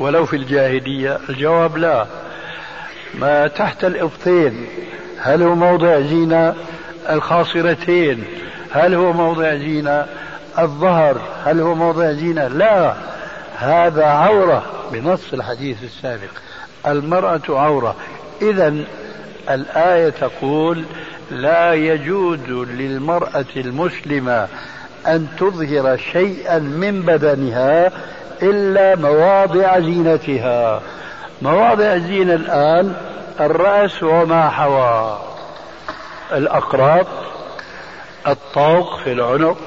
ولو 0.00 0.26
في 0.26 0.36
الجاهلية؟ 0.36 1.18
الجواب 1.28 1.76
لا. 1.76 2.06
ما 3.14 3.46
تحت 3.46 3.84
الإبطين. 3.84 4.66
هل 5.18 5.42
هو 5.42 5.54
موضع 5.54 6.00
زينة؟ 6.00 6.54
الخاصرتين. 7.10 8.24
هل 8.70 8.94
هو 8.94 9.12
موضع 9.12 9.54
زينة؟ 9.54 10.06
الظهر. 10.58 11.20
هل 11.44 11.60
هو 11.60 11.74
موضع 11.74 12.12
زينة؟ 12.12 12.48
لا. 12.48 12.94
هذا 13.62 14.04
عورة 14.04 14.64
بنص 14.92 15.32
الحديث 15.32 15.82
السابق. 15.82 16.30
المرأة 16.86 17.40
عورة. 17.48 17.96
إذا 18.42 18.74
الآية 19.50 20.08
تقول 20.08 20.84
لا 21.30 21.74
يجوز 21.74 22.38
للمرأة 22.48 23.44
المسلمة 23.56 24.48
أن 25.06 25.26
تظهر 25.38 25.96
شيئا 25.96 26.58
من 26.58 27.02
بدنها 27.02 27.92
إلا 28.42 28.96
مواضع 28.96 29.78
زينتها. 29.78 30.82
مواضع 31.42 31.94
الزينة 31.94 32.34
الآن 32.34 32.94
الرأس 33.40 34.02
وما 34.02 34.48
حوى. 34.48 35.18
الأقراط 36.32 37.06
الطوق 38.26 38.98
في 38.98 39.12
العنق 39.12 39.58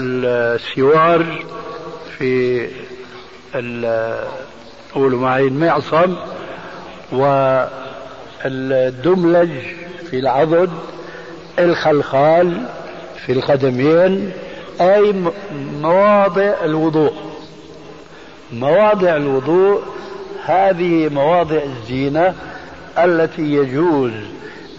السوار 0.00 1.44
في 2.18 2.66
قولوا 4.94 5.20
معي 5.20 5.46
المعصم 5.46 6.16
والدملج 8.44 9.50
في 10.10 10.18
العضد 10.18 10.70
الخلخال 11.58 12.66
في 13.26 13.32
القدمين 13.32 14.32
أي 14.80 15.14
مواضع 15.82 16.54
الوضوء. 16.64 17.12
مواضع 18.52 19.16
الوضوء 19.16 19.82
هذه 20.44 21.08
مواضع 21.08 21.58
الزينة 21.62 22.34
التي 22.98 23.42
يجوز 23.42 24.12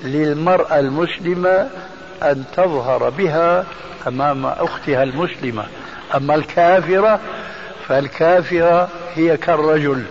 للمرأة 0.03 0.79
المسلمة 0.79 1.69
أن 2.23 2.43
تظهر 2.55 3.09
بها 3.09 3.65
أمام 4.07 4.45
أختها 4.45 5.03
المسلمة. 5.03 5.65
أما 6.15 6.35
الكافرة 6.35 7.19
فالكافرة 7.87 8.89
هي 9.15 9.37
كالرجل. 9.37 10.03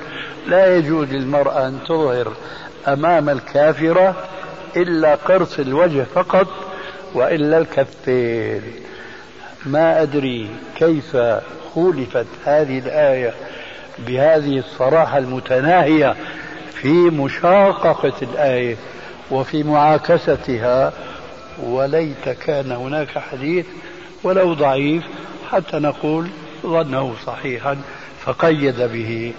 لا 0.46 0.76
يجوز 0.76 1.08
للمرأة 1.12 1.66
أن 1.66 1.78
تظهر 1.88 2.32
أمام 2.88 3.28
الكافرة 3.28 4.14
إلا 4.76 5.14
قرص 5.14 5.58
الوجه 5.58 6.06
فقط 6.14 6.46
وإلا 7.14 7.58
الكفين. 7.58 8.62
ما 9.66 10.02
أدري 10.02 10.48
كيف 10.76 11.16
خولفت 11.74 12.26
هذه 12.44 12.78
الآية 12.78 13.32
بهذه 13.98 14.58
الصراحة 14.58 15.18
المتناهية 15.18 16.14
في 16.72 16.88
مشاققة 16.92 18.12
الآية 18.22 18.76
وفي 19.30 19.62
معاكستها 19.62 20.92
وليت 21.62 22.28
كان 22.28 22.72
هناك 22.72 23.18
حديث 23.18 23.66
ولو 24.22 24.54
ضعيف 24.54 25.02
حتى 25.50 25.76
نقول 25.76 26.28
ظنه 26.62 27.14
صحيحا 27.26 27.78
فقيد 28.24 28.80
به 28.80 29.32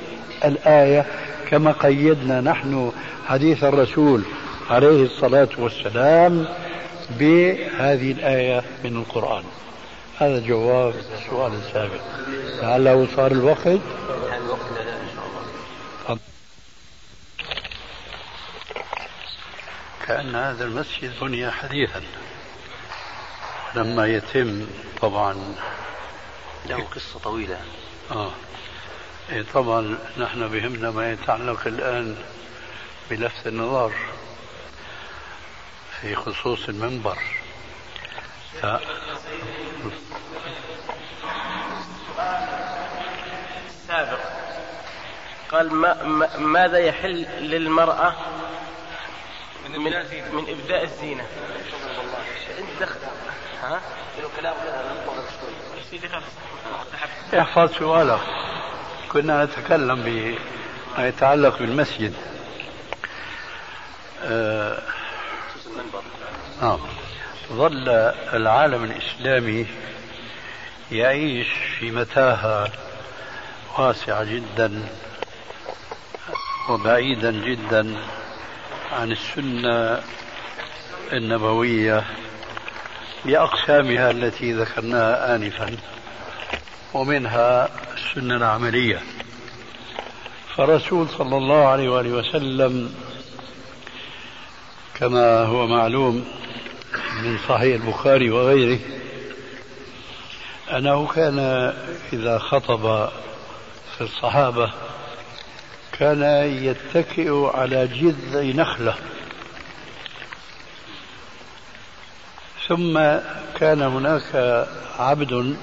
الآية 0.46 1.06
كما 1.50 1.72
قيدنا 1.72 2.42
نحن 2.42 2.92
حديث 3.28 3.64
الرسول 3.64 4.24
عليه 4.70 5.04
الصلاة 5.04 5.50
والسلام 5.58 6.48
بهذه 7.20 8.12
الآية 8.12 8.64
من 8.84 8.98
القرآن. 8.98 9.44
هذا 10.20 10.40
جواب 10.40 10.94
السؤال 11.22 11.52
السابق. 11.54 12.02
لعله 12.62 13.08
صار 13.16 13.32
الوقت. 13.32 13.68
الوقت 13.68 13.82
لا 14.76 14.82
إن 14.82 15.08
شاء 15.16 15.26
الله. 16.10 16.20
كأن 20.08 20.36
هذا 20.36 20.64
المسجد 20.64 21.20
بني 21.20 21.52
حديثا. 21.52 22.04
لما 23.76 24.08
يتم 24.08 24.68
طبعا 25.02 25.56
له 26.66 26.88
قصة 26.96 27.20
طويلة. 27.20 27.62
آه. 28.12 28.32
إيه 29.30 29.46
طبعا 29.54 29.98
نحن 30.18 30.48
بهمنا 30.48 30.92
ما 30.92 31.12
يتعلق 31.12 31.68
الآن 31.68 32.18
بلفت 33.10 33.48
النظر 33.48 33.92
في 36.02 36.16
خصوص 36.16 36.70
المنبر. 36.70 37.18
ف... 38.62 38.66
السابق 43.68 44.20
قال 45.52 45.74
ما 45.74 46.04
ما 46.04 46.38
ماذا 46.38 46.78
يحل 46.78 47.28
للمرأة 47.40 48.16
من, 49.68 49.92
من 50.34 50.50
إبداء 50.50 50.84
الزينة. 50.84 51.28
دخل 52.82 53.00
ها؟ 53.62 53.82
احفظ 57.40 57.78
سؤالك 57.78 58.20
كنا 59.12 59.46
نتكلم 59.46 60.04
بما 60.04 61.08
يتعلق 61.08 61.60
بالمسجد. 61.60 62.14
آه. 64.24 64.82
آه. 66.62 66.80
ظل 67.52 67.90
العالم 68.34 68.84
الإسلامي 68.84 69.68
يعيش 70.92 71.48
في 71.80 71.92
متاهة 71.92 72.72
واسعة 73.78 74.24
جدا 74.24 74.90
وبعيدا 76.70 77.32
جدا. 77.32 77.98
عن 78.92 79.12
السنة 79.12 80.02
النبوية 81.14 82.04
بأقسامها 83.26 84.12
التي 84.12 84.54
ذكرناها 84.54 85.36
آنفا 85.36 85.78
ومنها 86.94 87.70
السنة 87.94 88.36
العملية. 88.36 89.02
فالرسول 90.56 91.10
صلى 91.10 91.38
الله 91.38 91.68
عليه 91.68 91.90
وآله 91.90 92.10
وسلم 92.10 92.96
كما 94.96 95.44
هو 95.44 95.68
معلوم 95.68 96.26
من 97.24 97.38
صحيح 97.50 97.82
البخاري 97.82 98.30
وغيره 98.30 98.80
أنه 100.72 101.08
كان 101.08 101.40
إذا 102.14 102.38
خطب 102.38 103.10
في 103.98 104.02
الصحابة 104.02 104.72
كان 106.00 106.24
يتكئ 106.64 107.46
على 107.46 107.88
جذع 107.88 108.42
نخلة. 108.42 108.96
ثم 112.68 113.00
كان 113.60 113.82
هناك 113.82 114.66
عبد 115.00 115.58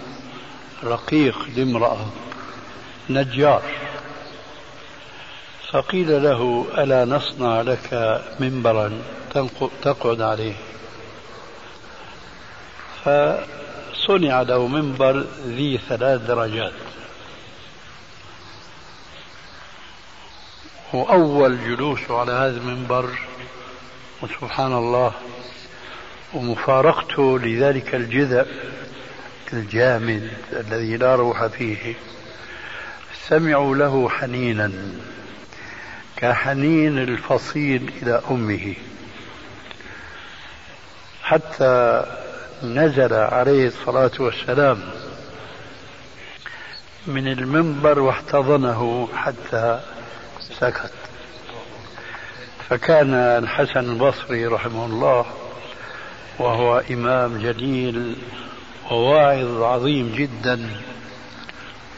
رقيق 0.85 1.39
لامرأة 1.57 2.07
نجار. 3.11 3.63
فقيل 5.71 6.23
له 6.23 6.67
ألا 6.79 7.05
نصنع 7.05 7.61
لك 7.61 8.21
منبرا 8.41 9.03
تقعد 9.83 10.21
عليه? 10.21 10.55
فصنع 13.05 14.43
له 14.43 14.67
منبر 14.67 15.25
ذي 15.47 15.81
ثلاث 15.89 16.21
درجات. 16.21 16.73
وأول 20.95 21.59
جلوسه 21.65 22.21
على 22.21 22.33
هذا 22.33 22.57
المنبر 22.57 23.11
وسبحان 24.23 24.73
الله 24.73 25.13
ومفارقته 26.35 27.39
لذلك 27.39 27.95
الجذع 27.95 28.45
الجامد 29.53 30.31
الذي 30.53 30.97
لا 30.97 31.15
روح 31.15 31.47
فيه. 31.47 31.95
سمعوا 33.29 33.77
له 33.77 34.09
حنينا 34.09 34.73
كحنين 36.17 36.99
الفصيل 36.99 37.91
إلى 38.03 38.23
أمه. 38.31 38.75
حتى 41.23 42.05
نزل 42.63 43.15
عليه 43.15 43.67
الصلاة 43.67 44.13
والسلام 44.19 44.79
من 47.07 47.29
المنبر 47.29 47.99
واحتضنه 47.99 49.09
حتى 49.17 49.81
سكت 50.65 50.93
فكان 52.69 53.15
الحسن 53.15 53.81
البصري 53.81 54.47
رحمه 54.47 54.87
الله 54.87 55.27
وهو 56.39 56.83
إمام 56.91 57.39
جليل 57.39 58.17
وواعظ 58.91 59.63
عظيم 59.63 60.15
جدا 60.17 60.71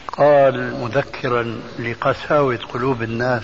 قال 0.07 0.81
مذكرا 0.83 1.61
لقساوة 1.79 2.59
قلوب 2.73 3.03
الناس 3.03 3.43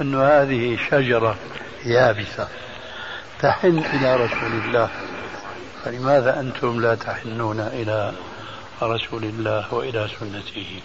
أن 0.00 0.14
هذه 0.14 0.78
شجرة 0.90 1.36
يابسة. 1.84 2.48
تحن 3.40 3.78
إلى 3.78 4.16
رسول 4.16 4.52
الله. 4.64 4.90
فلماذا 5.84 6.40
أنتم 6.40 6.80
لا 6.80 6.94
تحنون 6.94 7.60
إلى 7.60 8.12
رسول 8.82 9.24
الله 9.24 9.74
وإلى 9.74 10.08
سنته؟ 10.20 10.80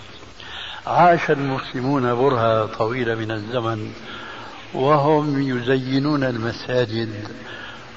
عاش 0.88 1.32
المسلمون 1.32 2.16
برهة 2.16 2.66
طويلة 2.66 3.16
من 3.16 3.32
الزمن 3.32 3.92
وهم 4.74 5.42
يزينون 5.42 6.24
المساجد 6.24 7.28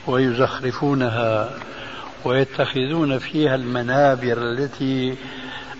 ويزخرفونها 0.07 1.51
ويتخذون 2.25 3.19
فيها 3.19 3.55
المنابر 3.55 4.39
التي 4.39 5.17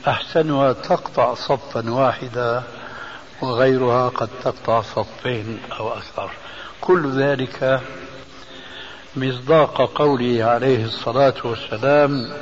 أحسنها 0.09 0.73
تقطع 0.73 1.35
صفا 1.35 1.91
واحدا 1.91 2.63
وغيرها 3.43 4.09
قد 4.09 4.29
تقطع 4.45 4.81
صفين 4.81 5.59
أو 5.81 5.93
أكثر. 5.93 6.31
كل 6.81 7.11
ذلك 7.11 7.81
مصداق 9.17 9.91
قوله 9.95 10.45
عليه 10.45 10.85
الصلاة 10.85 11.35
والسلام 11.45 12.33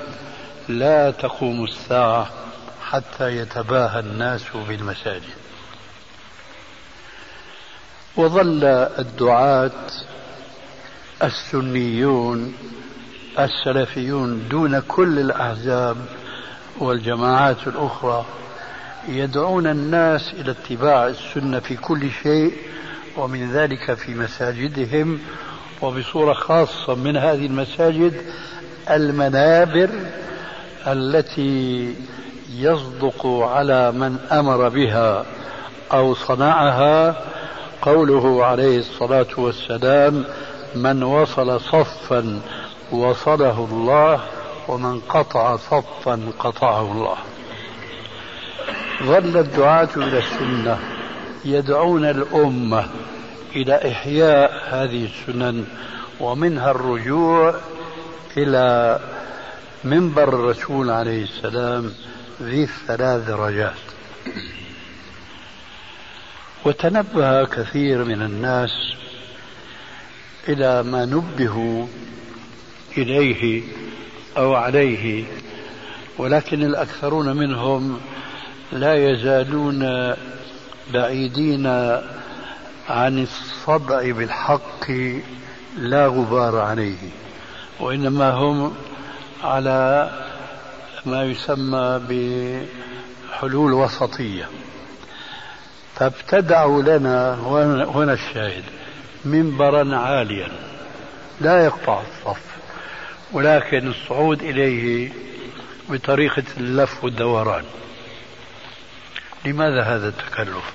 لا 0.69 1.11
تقوم 1.11 1.65
الساعة 1.65 2.31
حتى 2.93 3.37
يتباهى 3.37 4.01
الناس 4.01 4.43
بالمساجد 4.69 5.23
وظل 8.17 8.65
الدعاة 8.99 9.71
السنيون 11.23 12.55
السلفيون 13.39 14.49
دون 14.49 14.81
كل 14.81 15.19
الأحزاب 15.19 15.97
والجماعات 16.79 17.67
الأخرى 17.67 18.25
يدعون 19.09 19.67
الناس 19.67 20.33
إلى 20.33 20.51
اتباع 20.51 21.07
السنة 21.07 21.59
في 21.61 21.77
كل 21.77 22.11
شيء 22.23 22.53
ومن 23.17 23.53
ذلك 23.53 23.95
في 23.95 24.15
مساجدهم 24.15 25.21
وبصورة 25.83 26.33
خاصة 26.33 26.95
من 26.95 27.17
هذه 27.17 27.47
المساجد 27.47 28.15
المنابر 28.91 29.91
التي 30.87 31.95
يصدق 32.57 33.27
على 33.27 33.93
من 33.93 34.17
أمر 34.33 34.69
بها 34.69 35.25
أو 35.93 36.15
صنعها. 36.15 37.17
قوله 37.83 38.45
عليه 38.45 38.79
الصلاة 38.79 39.27
والسلام 39.37 40.25
من 40.75 41.03
وصل 41.03 41.61
صفا 41.61 42.41
وصله 42.93 43.69
الله 43.71 44.21
ومن 44.69 45.01
قطع 45.01 45.57
صفا 45.57 46.21
قطعه 46.39 46.93
الله. 46.93 47.17
ظل 49.03 49.37
الدعاة 49.37 49.89
إلى 49.97 50.19
السنة 50.19 50.79
يدعون 51.45 52.05
الأمة 52.05 52.85
إلى 53.57 53.93
إحياء 53.93 54.63
هذه 54.71 55.05
السنن 55.05 55.65
ومنها 56.21 56.71
الرجوع 56.71 57.55
إلى 58.37 58.99
منبر 59.85 60.29
الرسول 60.29 60.91
عليه 60.91 61.23
السلام. 61.23 61.93
ذي 62.43 62.63
الثلاث 62.63 63.27
درجات. 63.27 63.75
وتنبه 66.65 67.45
كثير 67.45 68.05
من 68.05 68.23
الناس 68.23 68.71
إلى 70.49 70.83
ما 70.83 71.05
نبهوا 71.05 71.87
إليه 72.97 73.63
أو 74.37 74.55
عليه 74.55 75.25
ولكن 76.19 76.63
الأكثرون 76.63 77.37
منهم 77.37 78.01
لا 78.73 79.11
يزالون 79.11 80.15
بعيدين 80.93 81.67
عن 82.89 83.23
الصدع 83.23 84.11
بالحق 84.11 84.91
لا 85.77 86.07
غبار 86.07 86.57
عليه 86.59 87.09
وإنما 87.81 88.31
هم 88.31 88.75
على 89.45 90.11
ما 91.07 91.23
يسمى 91.23 92.01
بحلول 92.09 93.73
وسطية. 93.73 94.49
فابتدعوا 95.95 96.83
لنا 96.83 97.35
هنا 97.95 98.13
الشاهد 98.13 98.65
منبرا 99.25 99.97
عاليا 99.97 100.49
لا 101.41 101.65
يقطع 101.65 102.01
الصف 102.01 102.43
ولكن 103.33 103.89
الصعود 103.89 104.43
إليه 104.43 105.13
بطريقة 105.89 106.45
اللف 106.57 107.05
والدوران. 107.05 107.65
لماذا 109.45 109.83
هذا 109.83 110.09
التكلف؟ 110.09 110.73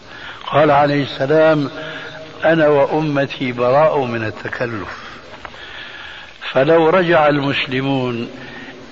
قال 0.47 0.71
عليه 0.71 1.03
السلام 1.03 1.69
أنا 2.45 2.67
وأمتي 2.67 3.51
براء 3.51 4.03
من 4.03 4.23
التكلف. 4.23 4.97
فلو 6.51 6.89
رجع 6.89 7.27
المسلمون 7.27 8.29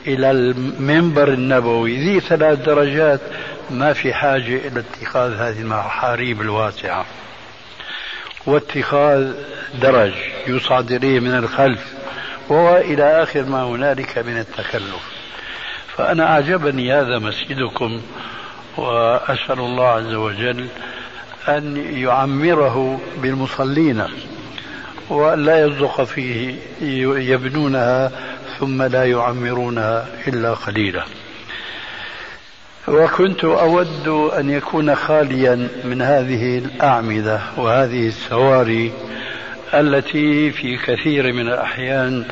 إلى 0.08 0.32
المنبر 0.32 1.28
النبوي. 1.28 1.98
ذي 1.98 2.20
ثلاث 2.20 2.60
درجات 2.60 3.22
ما 3.72 3.94
في 3.94 4.14
حاجة 4.14 4.68
إلى 4.68 4.80
اتخاذ 4.80 5.34
هذه 5.34 5.62
المحاريب 5.62 6.42
الواسعة. 6.42 7.06
واتخاذ 8.46 9.34
درج 9.82 10.14
يصعد 10.48 10.92
إليه 10.92 11.20
من 11.20 11.36
الخلف 11.36 11.94
وإلى 12.50 13.24
آخر 13.24 13.44
ما 13.44 13.64
هنالك 13.64 14.18
من 14.18 14.38
التكلف. 14.38 15.16
فأنا 15.98 16.32
أعجبني 16.34 16.94
هذا 16.94 17.20
مسجدكم 17.20 18.02
وأسأل 18.78 19.60
الله 19.60 19.88
عز 19.88 20.14
وجل 20.14 20.68
أن 21.48 21.78
يعمره 21.98 23.00
بالمصلين 23.18 24.04
وأن 25.10 25.46
لا 25.46 25.60
يصدق 25.60 26.04
فيه 26.04 26.56
يبنونها 27.32 28.12
ثم 28.60 28.84
لا 28.84 29.06
يعمرونها 29.06 30.08
إلا 30.28 30.54
قليلا. 30.54 31.04
وكنت 32.88 33.44
أود 33.44 34.08
أن 34.40 34.50
يكون 34.50 34.96
خاليا 34.96 35.68
من 35.84 36.02
هذه 36.02 36.58
الأعمدة 36.58 37.42
وهذه 37.58 38.08
السواري 38.08 38.92
التي 39.74 40.52
في 40.52 40.78
كثير 40.78 41.34
من 41.34 41.48
الأحيان 41.48 42.26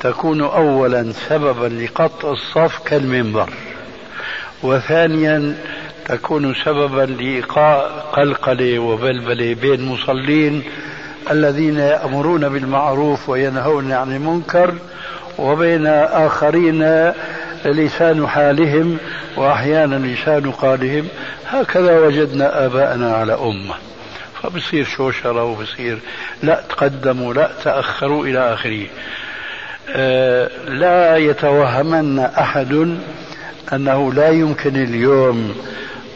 تكون 0.00 0.40
أولا 0.40 1.12
سببا 1.12 1.66
لقطع 1.66 2.30
الصف 2.30 2.78
كالمنبر 2.84 3.50
وثانيا 4.62 5.54
تكون 6.04 6.54
سببا 6.54 7.02
لإيقاع 7.02 7.80
قلقلة 8.12 8.78
وبلبلة 8.78 9.54
بين 9.54 9.86
مصلين 9.86 10.62
الذين 11.30 11.78
يأمرون 11.78 12.48
بالمعروف 12.48 13.28
وينهون 13.28 13.92
عن 13.92 14.16
المنكر 14.16 14.74
وبين 15.38 15.86
آخرين 15.86 17.12
لسان 17.64 18.28
حالهم 18.28 18.98
وأحيانا 19.36 20.06
لسان 20.06 20.50
قالهم 20.50 21.08
هكذا 21.46 22.00
وجدنا 22.00 22.66
آباءنا 22.66 23.14
على 23.14 23.34
أمة. 23.34 23.74
فبصير 24.42 24.84
شوشرة 24.84 25.42
وبصير 25.44 25.98
لا 26.42 26.62
تقدموا 26.68 27.34
لا 27.34 27.50
تأخروا 27.64 28.26
إلى 28.26 28.54
آخره. 28.54 28.86
أه 29.90 30.50
لا 30.68 31.16
يتوهمن 31.16 32.18
أحد 32.18 32.98
أنه 33.72 34.12
لا 34.12 34.28
يمكن 34.28 34.76
اليوم 34.76 35.54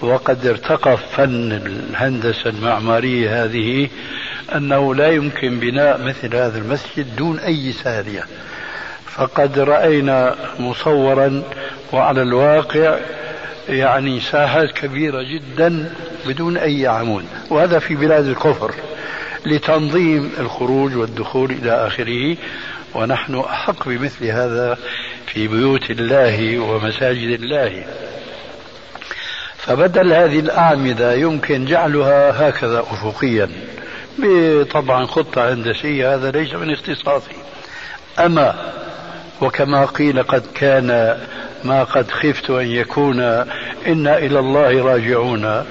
وقد 0.02 0.46
ارتقى 0.46 0.96
فن 1.16 1.52
الهندسة 1.52 2.50
المعمارية 2.50 3.44
هذه 3.44 3.88
أنه 4.54 4.94
لا 4.94 5.08
يمكن 5.08 5.60
بناء 5.60 6.02
مثل 6.02 6.36
هذا 6.36 6.58
المسجد 6.58 7.16
دون 7.16 7.38
أي 7.38 7.72
سارية. 7.72 8.24
فقد 9.20 9.58
رأينا 9.58 10.36
مصورا 10.58 11.42
وعلى 11.92 12.22
الواقع 12.22 12.98
يعني 13.68 14.20
ساحات 14.20 14.70
كبيرة 14.72 15.22
جدا 15.22 15.94
بدون 16.26 16.56
أي 16.56 16.86
عمود 16.86 17.24
وهذا 17.50 17.78
في 17.78 17.94
بلاد 17.94 18.26
الكفر 18.26 18.74
لتنظيم 19.46 20.32
الخروج 20.38 20.96
والدخول 20.96 21.50
إلى 21.50 21.86
آخره. 21.86 22.36
ونحن 22.94 23.38
أحق 23.38 23.88
بمثل 23.88 24.26
هذا 24.26 24.78
في 25.26 25.48
بيوت 25.48 25.90
الله 25.90 26.58
ومساجد 26.58 27.42
الله. 27.42 27.84
فبدل 29.56 30.12
هذه 30.12 30.38
الأعمدة 30.38 31.14
يمكن 31.14 31.64
جعلها 31.64 32.48
هكذا 32.48 32.80
أفقيا. 32.80 33.48
طبعا 34.70 35.06
خطة 35.06 35.52
هندسية 35.52 36.14
هذا 36.14 36.30
ليس 36.30 36.54
من 36.54 36.72
اختصاصي. 36.72 37.36
أما 38.18 38.72
وكما 39.40 39.84
قيل 39.84 40.22
قد 40.22 40.42
كان 40.54 41.18
ما 41.64 41.84
قد 41.84 42.10
خفت 42.10 42.50
أن 42.50 42.66
يكون. 42.66 43.20
إنا 43.86 44.18
إلى 44.18 44.38
الله 44.38 44.82
راجعون. 44.82 45.64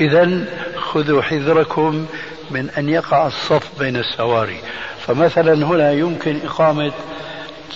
إذا 0.00 0.44
خذوا 0.76 1.22
حذركم 1.22 2.06
من 2.50 2.70
أن 2.78 2.88
يقع 2.88 3.26
الصف 3.26 3.78
بين 3.78 3.96
السواري. 3.96 4.56
فمثلا 5.06 5.66
هنا 5.66 5.92
يمكن 5.92 6.38
إقامة 6.44 6.92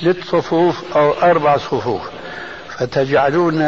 ثلاث 0.00 0.24
صفوف 0.24 0.96
أو 0.96 1.12
أربع 1.12 1.56
صفوف. 1.56 2.02
فتجعلون 2.78 3.61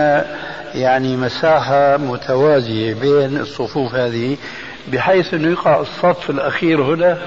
يعني 0.75 1.17
مساحة 1.17 1.97
متوازية 1.97 2.95
بين 2.95 3.37
الصفوف 3.37 3.95
هذه 3.95 4.37
بحيث 4.93 5.35
أنه 5.35 5.51
يقع 5.51 5.81
الصف 5.81 6.31
الأخير 6.31 6.83
هنا 6.83 7.19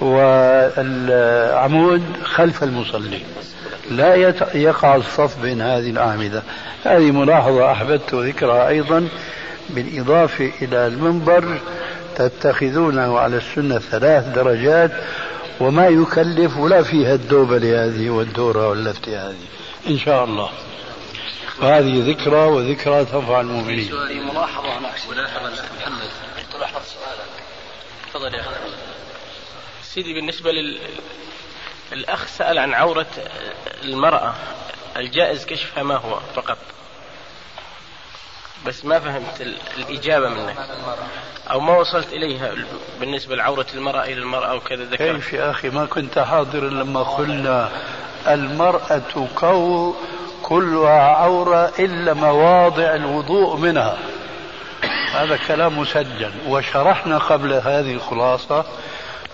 والعمود 0.00 2.02
خلف 2.24 2.62
المصلي 2.62 3.20
لا 3.90 4.14
يقع 4.54 4.96
الصف 4.96 5.42
بين 5.42 5.62
هذه 5.62 5.90
الأعمدة. 5.90 6.42
هذه 6.84 7.10
ملاحظة 7.10 7.72
أحببت 7.72 8.14
ذكرها 8.14 8.68
أيضا 8.68 9.08
بالإضافة 9.70 10.52
إلى 10.62 10.86
المنبر. 10.86 11.58
تتخذونه 12.16 13.18
على 13.18 13.36
السنة 13.36 13.78
ثلاث 13.78 14.26
درجات 14.26 14.90
وما 15.60 15.88
يكلف 15.88 16.56
ولا 16.56 16.82
فيها 16.82 17.14
الدوبلة 17.14 17.84
هذه 17.84 18.10
والدورة 18.10 18.68
واللفتة 18.68 19.28
هذه. 19.28 19.46
إن 19.88 19.98
شاء 19.98 20.24
الله. 20.24 20.50
وهذه 21.62 22.10
ذكرى 22.10 22.44
وذكرى 22.44 23.04
تنفع 23.04 23.40
المؤمنين. 23.40 23.92
ملاحظة 24.32 24.78
ملاحظة 24.78 25.50
محمد 25.80 26.08
تلاحظ 26.52 26.82
سؤالك. 26.84 27.30
تفضل 28.10 28.34
يا 28.34 28.40
أخي. 28.40 28.50
سيدي 29.82 30.14
بالنسبة 30.14 30.50
لل 30.52 30.78
الأخ 31.92 32.26
سأل 32.26 32.58
عن 32.58 32.74
عورة 32.74 33.06
المرأة 33.84 34.34
الجائز 34.96 35.46
كشفها 35.46 35.82
ما 35.82 35.96
هو 35.96 36.20
فقط؟ 36.34 36.58
بس 38.66 38.84
ما 38.84 39.00
فهمت 39.00 39.40
الإجابة 39.78 40.28
منك. 40.28 40.56
أو 41.50 41.60
ما 41.60 41.76
وصلت 41.76 42.12
إليها 42.12 42.54
بالنسبة 43.00 43.36
لعورة 43.36 43.66
المرأة 43.74 44.04
إلى 44.04 44.18
المرأة 44.18 44.54
وكذا 44.54 44.84
ذكر 44.84 45.12
كيف 45.12 45.32
يا 45.32 45.50
أخي؟ 45.50 45.70
ما 45.70 45.86
كنت 45.86 46.18
حاضرا 46.18 46.68
لما 46.68 47.02
قلنا 47.02 47.70
المرأة 48.26 49.02
كو 49.34 49.94
كلها 50.42 51.00
عورة 51.00 51.72
إلا 51.78 52.14
مواضع 52.14 52.94
الوضوء 52.94 53.56
منها. 53.56 53.98
هذا 55.12 55.38
كلام 55.48 55.78
مسجل. 55.78 56.32
وشرحنا 56.46 57.18
قبل 57.18 57.52
هذه 57.52 57.92
الخلاصة 57.92 58.64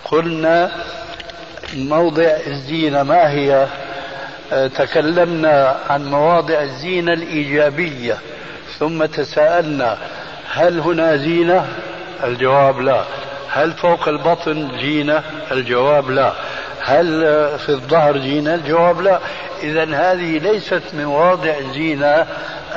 قلنا 0.05 0.85
موضع 1.75 2.31
الزينة 2.47 3.03
ما 3.03 3.31
هي؟ 3.31 3.67
آه، 4.53 4.67
تكلمنا 4.67 5.75
عن 5.89 6.05
مواضع 6.05 6.61
الزينة 6.61 7.13
الإيجابية 7.13 8.17
ثم 8.79 9.05
تساءلنا 9.05 9.97
هل 10.51 10.79
هنا 10.79 11.15
زينة؟ 11.17 11.67
الجواب 12.23 12.79
لا. 12.79 13.03
هل 13.49 13.73
فوق 13.73 14.07
البطن 14.07 14.79
زينة؟ 14.81 15.23
الجواب 15.51 16.09
لا. 16.09 16.33
هل 16.81 17.21
في 17.59 17.69
الظهر 17.69 18.17
زينة؟ 18.19 18.53
الجواب 18.53 19.01
لا. 19.01 19.19
إذا 19.63 19.83
هذه 19.83 20.39
ليست 20.39 20.81
من 20.93 21.05
مواضع 21.05 21.57
الزينة 21.57 22.25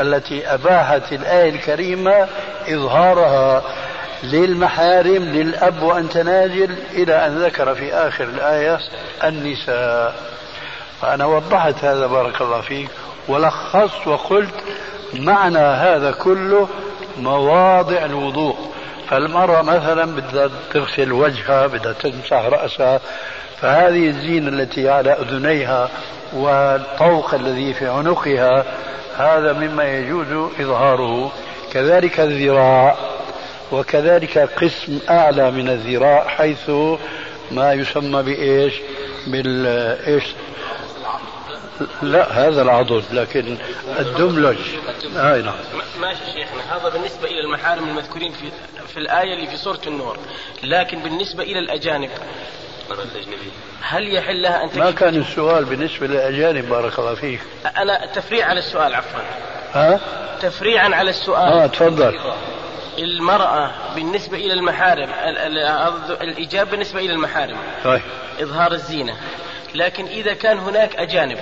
التي 0.00 0.54
أباحت 0.54 1.12
الآية 1.12 1.50
الكريمة 1.50 2.26
إظهارها. 2.68 3.62
للمحارم 4.22 5.24
للأب 5.24 5.82
وأنت 5.82 6.16
نازل 6.16 6.74
إلى 6.92 7.26
أن 7.26 7.38
ذكر 7.38 7.74
في 7.74 7.94
آخر 7.94 8.24
الآية 8.24 8.78
النساء. 9.24 10.14
فأنا 11.02 11.26
وضحت 11.26 11.84
هذا 11.84 12.06
بارك 12.06 12.40
الله 12.40 12.60
فيك 12.60 12.88
ولخصت 13.28 14.06
وقلت 14.06 14.54
معنى 15.14 15.58
هذا 15.58 16.10
كله 16.10 16.68
مواضع 17.18 18.04
الوضوء. 18.04 18.56
فالمرأة 19.08 19.62
مثلا 19.62 20.04
بدها 20.04 20.50
تغسل 20.72 21.12
وجهها 21.12 21.66
بدها 21.66 21.92
تمسح 21.92 22.44
رأسها 22.44 23.00
فهذه 23.60 24.08
الزينة 24.08 24.48
التي 24.48 24.88
على 24.88 25.12
أذنيها 25.12 25.88
والطوق 26.32 27.34
الذي 27.34 27.74
في 27.74 27.88
عنقها 27.88 28.64
هذا 29.16 29.52
مما 29.52 29.84
يجوز 29.84 30.50
إظهاره. 30.60 31.32
كذلك 31.72 32.20
الذراع. 32.20 32.96
وكذلك 33.72 34.38
قسم 34.38 34.98
أعلى 35.08 35.50
من 35.50 35.68
الذراع 35.68 36.28
حيث 36.28 36.70
ما 37.50 37.72
يسمى 37.72 38.22
بإيش؟ 38.22 38.74
بالإيش؟ 39.26 40.24
لا 42.02 42.32
هذا 42.32 42.62
العضد 42.62 43.04
لكن 43.12 43.56
الدملج. 43.98 44.58
هاي 45.16 45.42
نعم. 45.42 45.54
ماشي 46.00 46.24
شيخنا 46.24 46.76
هذا 46.76 46.88
بالنسبة 46.88 47.28
إلى 47.28 47.40
المحارم 47.40 47.88
المذكورين 47.88 48.32
في 48.32 48.50
في 48.88 48.96
الآية 48.96 49.34
اللي 49.34 49.46
في 49.46 49.56
سورة 49.56 49.80
النور. 49.86 50.18
لكن 50.62 51.02
بالنسبة 51.02 51.42
إلى 51.42 51.58
الأجانب 51.58 52.10
هل 53.80 54.14
يحل 54.14 54.42
لها 54.42 54.64
أن 54.64 54.78
ما 54.78 54.90
كان 54.90 55.16
السؤال 55.16 55.64
بالنسبة 55.64 56.06
للأجانب 56.06 56.68
بارك 56.68 56.98
الله 56.98 57.14
فيك. 57.14 57.40
أنا 57.76 58.06
تفريع 58.14 58.46
على 58.46 58.58
السؤال 58.58 58.94
عفوا. 58.94 59.20
ها؟ 59.72 60.00
تفريعا 60.42 60.94
على 60.94 61.10
السؤال. 61.10 61.52
آه 61.52 61.66
تفضل. 61.66 62.18
المرأة 63.00 63.94
بالنسبة 63.94 64.36
إلى 64.36 64.52
المحارم 64.52 65.10
الإجابة 66.20 66.70
بالنسبة 66.70 67.00
إلى 67.00 67.12
المحارم. 67.12 67.58
طيب. 67.84 68.02
إظهار 68.40 68.72
الزينة. 68.72 69.16
لكن 69.74 70.06
إذا 70.06 70.34
كان 70.34 70.58
هناك 70.58 70.96
أجانب 70.96 71.38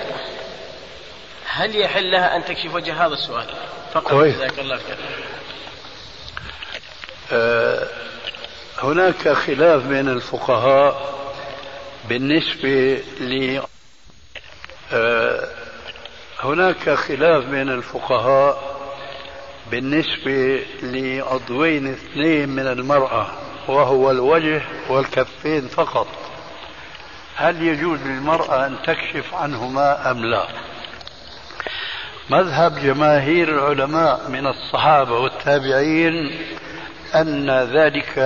هل 1.46 1.76
يحل 1.76 2.10
لها 2.10 2.36
أن 2.36 2.44
تكشف 2.44 2.74
وجه 2.74 3.06
هذا 3.06 3.14
السؤال؟ 3.14 3.46
فقط. 3.94 4.14
جزاك 4.14 4.58
الله 4.58 4.76
خير. 4.76 4.96
أه 7.32 7.88
هناك 8.78 9.28
خلاف 9.28 9.82
بين 9.82 10.08
الفقهاء 10.08 11.18
بالنسبة 12.08 13.02
ل 13.20 13.60
أه 14.92 15.48
هناك 16.40 16.90
خلاف 16.90 17.44
بين 17.44 17.68
الفقهاء 17.68 18.77
بالنسبة 19.70 20.60
لعضوين 20.82 21.92
اثنين 21.92 22.48
من 22.48 22.66
المرأة 22.66 23.26
وهو 23.68 24.10
الوجه 24.10 24.62
والكفين 24.88 25.68
فقط. 25.68 26.06
هل 27.36 27.62
يجوز 27.62 28.02
للمرأة 28.02 28.66
أن 28.66 28.76
تكشف 28.86 29.34
عنهما 29.34 30.10
أم 30.10 30.24
لا؟ 30.24 30.46
مذهب 32.30 32.78
جماهير 32.78 33.48
العلماء 33.48 34.28
من 34.28 34.46
الصحابة 34.46 35.18
والتابعين 35.18 36.30
أن 37.14 37.50
ذلك 37.50 38.18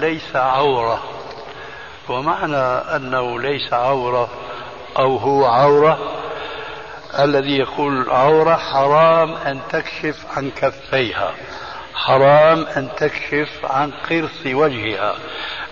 ليس 0.00 0.36
عورة. 0.36 1.02
ومعنى 2.08 2.56
أنه 2.96 3.40
ليس 3.40 3.72
عورة 3.72 4.28
أو 4.98 5.16
هو 5.16 5.44
عورة 5.44 6.21
الذي 7.18 7.58
يقول 7.58 8.10
عورة 8.10 8.56
حرام 8.56 9.34
أن 9.34 9.60
تكشف 9.70 10.26
عن 10.36 10.50
كفيها. 10.50 11.34
حرام 11.94 12.66
أن 12.76 12.88
تكشف 12.96 13.50
عن 13.64 13.90
قرص 13.90 14.46
وجهها. 14.46 15.14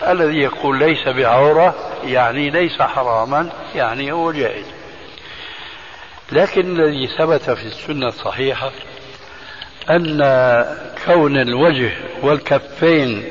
الذي 0.09 0.39
يقول 0.39 0.79
ليس 0.79 1.09
بعورة 1.09 1.75
يعني 2.05 2.51
ليس 2.51 2.83
حراما 2.83 3.51
يعني 3.75 4.13
هو 4.13 4.33
جائز. 4.33 4.67
لكن 6.33 6.81
الذي 6.81 7.07
ثبت 7.19 7.51
في 7.51 7.65
السنة 7.65 8.07
الصحيحة 8.09 8.71
أن 9.91 10.19
كون 11.07 11.37
الوجه 11.37 11.93
والكفين 12.23 13.25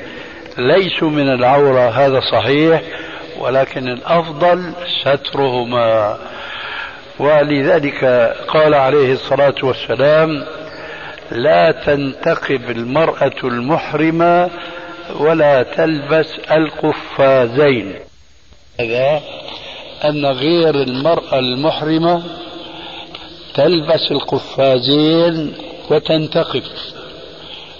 ليسوا 0.58 1.10
من 1.10 1.34
العورة 1.34 1.90
هذا 1.90 2.22
صحيح 2.32 2.82
ولكن 3.38 3.88
الأفضل 3.88 4.74
سترهما. 5.02 6.18
ولذلك 7.20 8.06
قال 8.48 8.74
عليه 8.74 9.14
الصلاة 9.14 9.56
والسلام 9.64 10.46
لا 11.32 11.72
تنتقب 11.72 12.70
المرأة 12.70 13.36
المحرمة 13.44 14.50
ولا 15.20 15.64
تلبس 15.64 16.34
القفازين. 16.52 17.96
هذا 18.80 19.22
أن 20.06 20.26
غير 20.26 20.76
المرأة 20.76 21.40
المحرمة 21.40 22.24
تلبس 23.54 24.12
القفازين 24.12 25.54
وتنتقب. 25.90 26.64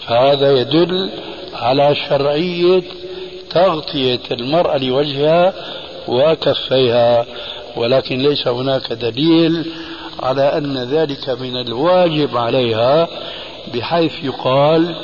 فهذا 0.08 0.52
يدل 0.52 1.10
على 1.54 1.96
شرعية 2.10 2.82
تغطية 3.50 4.20
المرأة 4.32 4.78
لوجهها 4.78 5.54
وكفيها. 6.08 7.26
ولكن 7.76 8.18
ليس 8.18 8.48
هناك 8.48 8.94
دليل 8.94 9.66
على 10.20 10.58
أن 10.58 10.78
ذلك 10.78 11.30
من 11.30 11.56
الواجب 11.56 12.38
عليها 12.38 13.08
بحيث 13.74 14.24
يقال 14.24 14.96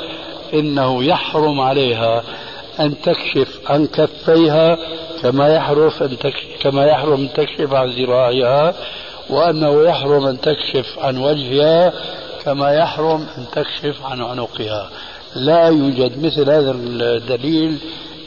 إنه 0.54 1.04
يحرم 1.04 1.60
عليها 1.60 2.22
أن 2.80 2.94
تكشف 3.02 3.60
عن 3.66 3.86
كفيها 3.86 4.78
كما 5.22 5.54
يحرم 5.54 5.90
أن 6.00 6.16
كما 6.60 6.84
يحرم 6.86 7.20
أن 7.20 7.32
تكشف 7.32 7.74
عن 7.74 7.90
ذراعها 7.90 8.74
وأنه 9.30 9.82
يحرم 9.82 10.26
أن 10.26 10.40
تكشف 10.40 10.98
عن 10.98 11.18
وجهها 11.18 11.92
كما 12.44 12.70
يحرم 12.70 13.26
أن 13.38 13.44
تكشف 13.52 14.04
عن 14.04 14.22
عنقها. 14.22 14.90
لا 15.36 15.68
يوجد 15.68 16.24
مثل 16.24 16.50
هذا 16.50 16.70
الدليل 16.70 17.78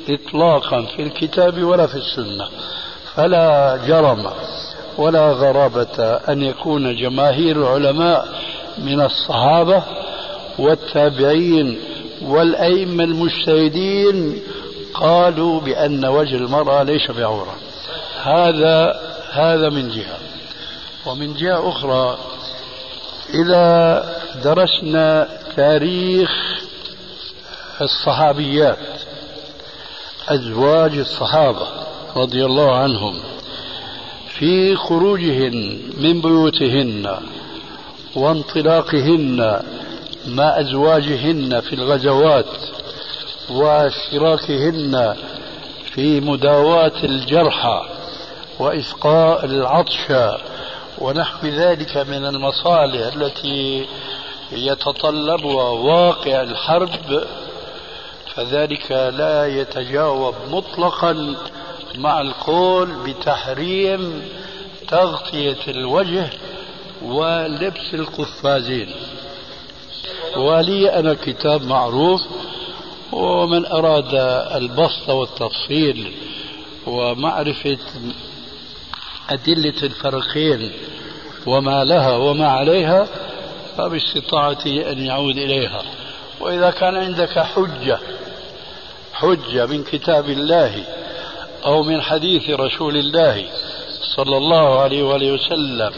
إطلاقا 0.10 0.82
في 0.82 1.02
الكتاب 1.02 1.64
ولا 1.64 1.88
في 1.88 1.96
السنة. 1.96 2.48
فلا 3.16 3.80
جرم 3.88 4.30
ولا 4.98 5.32
غرابة 5.32 6.04
أن 6.30 6.42
يكون 6.42 6.96
جماهير 6.96 7.56
العلماء 7.58 8.28
من 8.78 9.02
الصحابة 9.02 9.84
والتابعين 10.60 11.80
والأئمة 12.22 13.04
المجتهدين 13.04 14.42
قالوا 14.94 15.60
بأن 15.60 16.06
وجه 16.06 16.36
المرأة 16.36 16.84
ليس 16.84 17.12
بعورة. 17.12 17.56
هذا 18.24 19.00
هذا 19.32 19.70
من 19.70 19.90
جهة. 19.90 20.18
ومن 21.06 21.34
جهة 21.34 21.70
أخرى 21.70 22.18
إذا 23.34 24.06
درسنا 24.44 25.28
تاريخ 25.56 26.30
الصحابيات 27.82 28.78
أزواج 30.30 30.98
الصحابة 30.98 31.79
رضي 32.16 32.46
الله 32.46 32.76
عنهم 32.76 33.20
في 34.28 34.76
خروجهن 34.76 35.80
من 35.98 36.22
بيوتهن 36.22 37.18
وانطلاقهن 38.16 39.60
مع 40.28 40.60
أزواجهن 40.60 41.60
في 41.60 41.74
الغزوات 41.74 42.46
واشتراكهن 43.50 45.16
في 45.94 46.20
مداواة 46.20 47.04
الجرحى 47.04 47.82
وإسقاء 48.60 49.46
العطش 49.46 50.08
ونحو 50.98 51.48
ذلك 51.48 51.98
من 51.98 52.26
المصالح 52.26 53.14
التي 53.16 53.86
يتطلبها 54.52 55.70
واقع 55.70 56.42
الحرب 56.42 57.24
فذلك 58.36 58.92
لا 58.92 59.48
يتجاوب 59.48 60.36
مطلقا 60.52 61.36
مع 62.00 62.22
القول 62.22 62.90
بتحريم 63.06 64.22
تغطية 64.88 65.58
الوجه 65.68 66.30
ولبس 67.02 67.94
القفازين. 67.94 68.90
ولي 70.38 71.00
أنا 71.00 71.14
كتاب 71.14 71.64
معروف 71.64 72.22
ومن 73.12 73.66
أراد 73.66 74.16
البسط 74.56 75.10
والتفصيل 75.10 76.14
ومعرفة 76.88 77.78
أدلة 79.30 79.84
الفرقين 79.84 80.72
وما 81.46 81.84
لها 81.84 82.16
وما 82.18 82.48
عليها 82.48 83.08
فباستطاعته 83.78 84.92
أن 84.92 85.00
يعود 85.00 85.38
إليها. 85.38 85.82
وإذا 86.40 86.72
كان 86.72 86.96
عندك 86.96 87.40
حجة 87.40 88.00
حجة 89.14 89.66
من 89.66 89.84
كتاب 89.84 90.30
الله 90.30 90.84
أو 91.66 91.84
من 91.84 92.02
حديث 92.02 92.50
رسول 92.50 92.98
الله 92.98 93.50
صلى 94.16 94.38
الله 94.38 94.80
عليه 94.80 95.04
وآله 95.04 95.32
وسلم. 95.32 95.94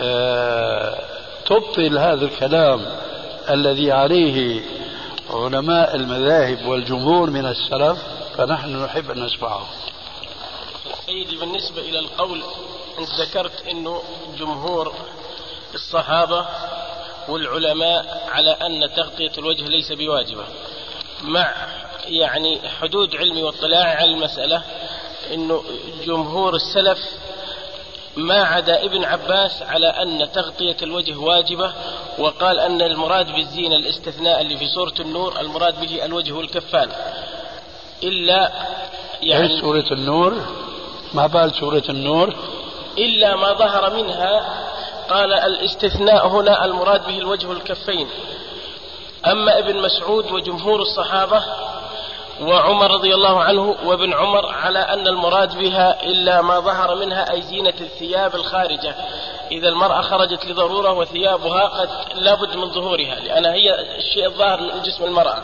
آه، 0.00 0.98
تبطل 1.46 1.98
هذا 1.98 2.24
الكلام 2.24 2.86
الذي 3.50 3.92
عليه 3.92 4.62
علماء 5.30 5.96
المذاهب 5.96 6.66
والجمهور 6.66 7.30
من 7.30 7.46
السلف 7.46 7.98
فنحن 8.36 8.84
نحب 8.84 9.10
أن 9.10 9.24
نسمعه. 9.24 9.66
سيدي 11.06 11.36
بالنسبة 11.36 11.80
إلى 11.80 11.98
القول 11.98 12.42
أنت 12.98 13.08
ذكرت 13.20 13.66
أنه 13.70 14.02
جمهور 14.38 14.94
الصحابة 15.74 16.46
والعلماء 17.28 18.28
على 18.32 18.50
أن 18.50 18.94
تغطية 18.96 19.32
الوجه 19.38 19.64
ليس 19.64 19.92
بواجبة. 19.92 20.44
مع 21.22 21.54
يعني 22.06 22.68
حدود 22.80 23.16
علمي 23.16 23.42
واطلاعي 23.42 23.94
على 23.94 24.10
المسألة 24.10 24.62
أنه 25.34 25.62
جمهور 26.06 26.54
السلف 26.54 26.98
ما 28.16 28.44
عدا 28.44 28.84
ابن 28.84 29.04
عباس 29.04 29.62
على 29.62 29.86
أن 29.86 30.32
تغطية 30.32 30.76
الوجه 30.82 31.16
واجبة 31.16 31.72
وقال 32.18 32.60
أن 32.60 32.82
المراد 32.82 33.26
بالزينة 33.26 33.76
الاستثناء 33.76 34.40
اللي 34.40 34.56
في 34.56 34.66
سورة 34.66 34.94
النور 35.00 35.40
المراد 35.40 35.80
به 35.80 36.04
الوجه 36.04 36.32
والكفان. 36.32 36.88
إلا 38.02 38.52
يعني 39.22 39.60
سورة 39.60 39.92
النور؟ 39.92 40.42
ما 41.14 41.26
بال 41.26 41.54
سورة 41.54 41.82
النور؟ 41.88 42.34
إلا 42.98 43.36
ما 43.36 43.52
ظهر 43.52 43.94
منها 43.94 44.64
قال 45.08 45.32
الاستثناء 45.32 46.28
هنا 46.28 46.64
المراد 46.64 47.06
به 47.06 47.18
الوجه 47.18 47.46
والكفين. 47.46 48.08
أما 49.26 49.58
ابن 49.58 49.76
مسعود 49.82 50.32
وجمهور 50.32 50.82
الصحابة 50.82 51.44
وعمر 52.40 52.90
رضي 52.90 53.14
الله 53.14 53.42
عنه 53.42 53.76
وابن 53.84 54.12
عمر 54.14 54.46
على 54.46 54.78
أن 54.78 55.08
المراد 55.08 55.58
بها 55.58 56.02
إلا 56.02 56.42
ما 56.42 56.60
ظهر 56.60 56.94
منها 56.94 57.32
أي 57.32 57.42
زينة 57.42 57.74
الثياب 57.80 58.34
الخارجة. 58.34 58.94
إذا 59.52 59.68
المرأة 59.68 60.00
خرجت 60.00 60.46
لضرورة 60.46 60.92
وثيابها 60.92 61.64
قد 61.64 61.88
لابد 62.14 62.56
من 62.56 62.70
ظهورها 62.70 63.14
لأنها 63.14 63.52
هي 63.52 63.96
الشيء 63.98 64.26
الظاهر 64.26 64.60
من 64.60 64.82
جسم 64.82 65.04
المرأة. 65.04 65.42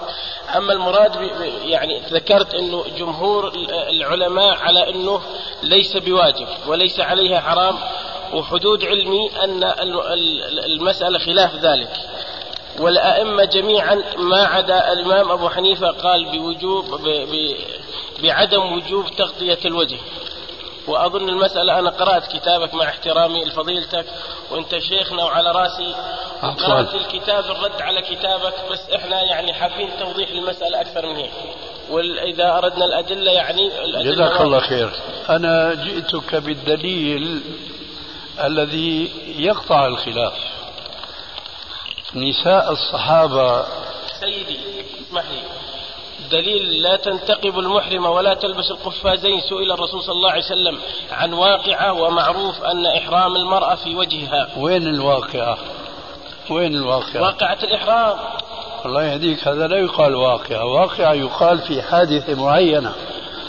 أما 0.57 0.73
المراد 0.73 1.31
يعني 1.65 2.01
ذكرت 2.01 2.55
أنه 2.55 2.85
جمهور 2.99 3.53
العلماء 3.71 4.59
على 4.59 4.91
أنه 4.91 5.21
ليس 5.63 5.97
بواجب 5.97 6.47
وليس 6.67 7.01
عليها 7.01 7.41
حرام 7.41 7.79
وحدود 8.33 8.85
علمي 8.85 9.31
أن 9.45 9.75
المسألة 10.65 11.19
خلاف 11.19 11.55
ذلك. 11.55 11.91
والأئمة 12.79 13.45
جميعا 13.45 14.03
ما 14.17 14.45
عدا 14.47 14.93
الإمام 14.93 15.31
أبو 15.31 15.49
حنيفة 15.49 15.91
قال 15.91 16.25
بوجوب 16.25 16.85
بعدم 18.23 18.73
وجوب 18.73 19.07
تغطية 19.19 19.59
الوجه. 19.65 19.99
وأظن 20.89 21.29
المسألة 21.29 21.79
أنا 21.79 21.91
قرأت 21.91 22.37
كتابك 22.37 22.75
مع 22.75 22.85
احترامي 22.85 23.45
لفضيلتك 23.45 24.07
وأنت 24.51 24.79
شيخنا 24.79 25.25
وعلى 25.25 25.53
رأسي. 25.53 25.95
قرأت 26.43 26.95
الكتاب 26.95 27.45
الرد 27.45 27.83
على 27.83 28.03
كتابك 28.03 28.55
بس 28.71 28.91
إحنا 28.97 29.23
يعني 29.23 29.53
حابين 29.55 29.91
توضيح 30.01 30.31
المسألة 30.31 30.81
أكثر 30.81 31.07
من 31.07 31.17
هيك. 31.17 31.31
وإذا 31.91 32.59
أردنا 32.59 32.85
الأدلة 32.85 33.33
يعني 33.33 33.85
الأدلة 33.85 34.13
جزاك 34.15 34.41
الله 34.41 34.61
خير. 34.61 34.91
أنا 35.29 35.75
جئتك 35.75 36.35
بالدليل 36.35 37.41
الذي 38.45 39.11
يقطع 39.39 39.87
الخلاف. 39.87 40.52
نساء 42.15 42.73
الصحابة. 42.73 43.65
سيدي 44.21 44.59
اسمح 45.09 45.25
لي 45.31 45.43
دليل 46.31 46.83
لا 46.83 46.97
تنتقب 46.97 47.59
المحرمة 47.59 48.11
ولا 48.11 48.35
تلبس 48.35 48.71
القفازين 48.71 49.41
سئل 49.41 49.73
الرسول 49.73 50.03
صلى 50.03 50.13
الله 50.13 50.31
عليه 50.31 50.45
وسلم 50.45 50.79
عن 51.13 51.33
واقعة 51.33 51.93
ومعروف 51.93 52.65
أن 52.65 52.87
إحرام 52.87 53.37
المرأة 53.37 53.75
في 53.75 53.95
وجهها. 53.95 54.49
وين 54.57 54.87
الواقعة؟ 54.87 55.59
وين 56.51 56.75
الواقعة؟ 56.75 57.23
واقعة 57.23 57.59
الإحرام. 57.63 58.19
الله 58.87 59.05
يهديك 59.05 59.49
هذا 59.49 59.67
لا 59.67 59.79
يقال 59.79 60.15
واقعة. 60.15 60.65
واقعة 60.65 61.13
يقال 61.13 61.59
في 61.59 61.83
حادثة 61.83 62.35
معينة. 62.35 62.95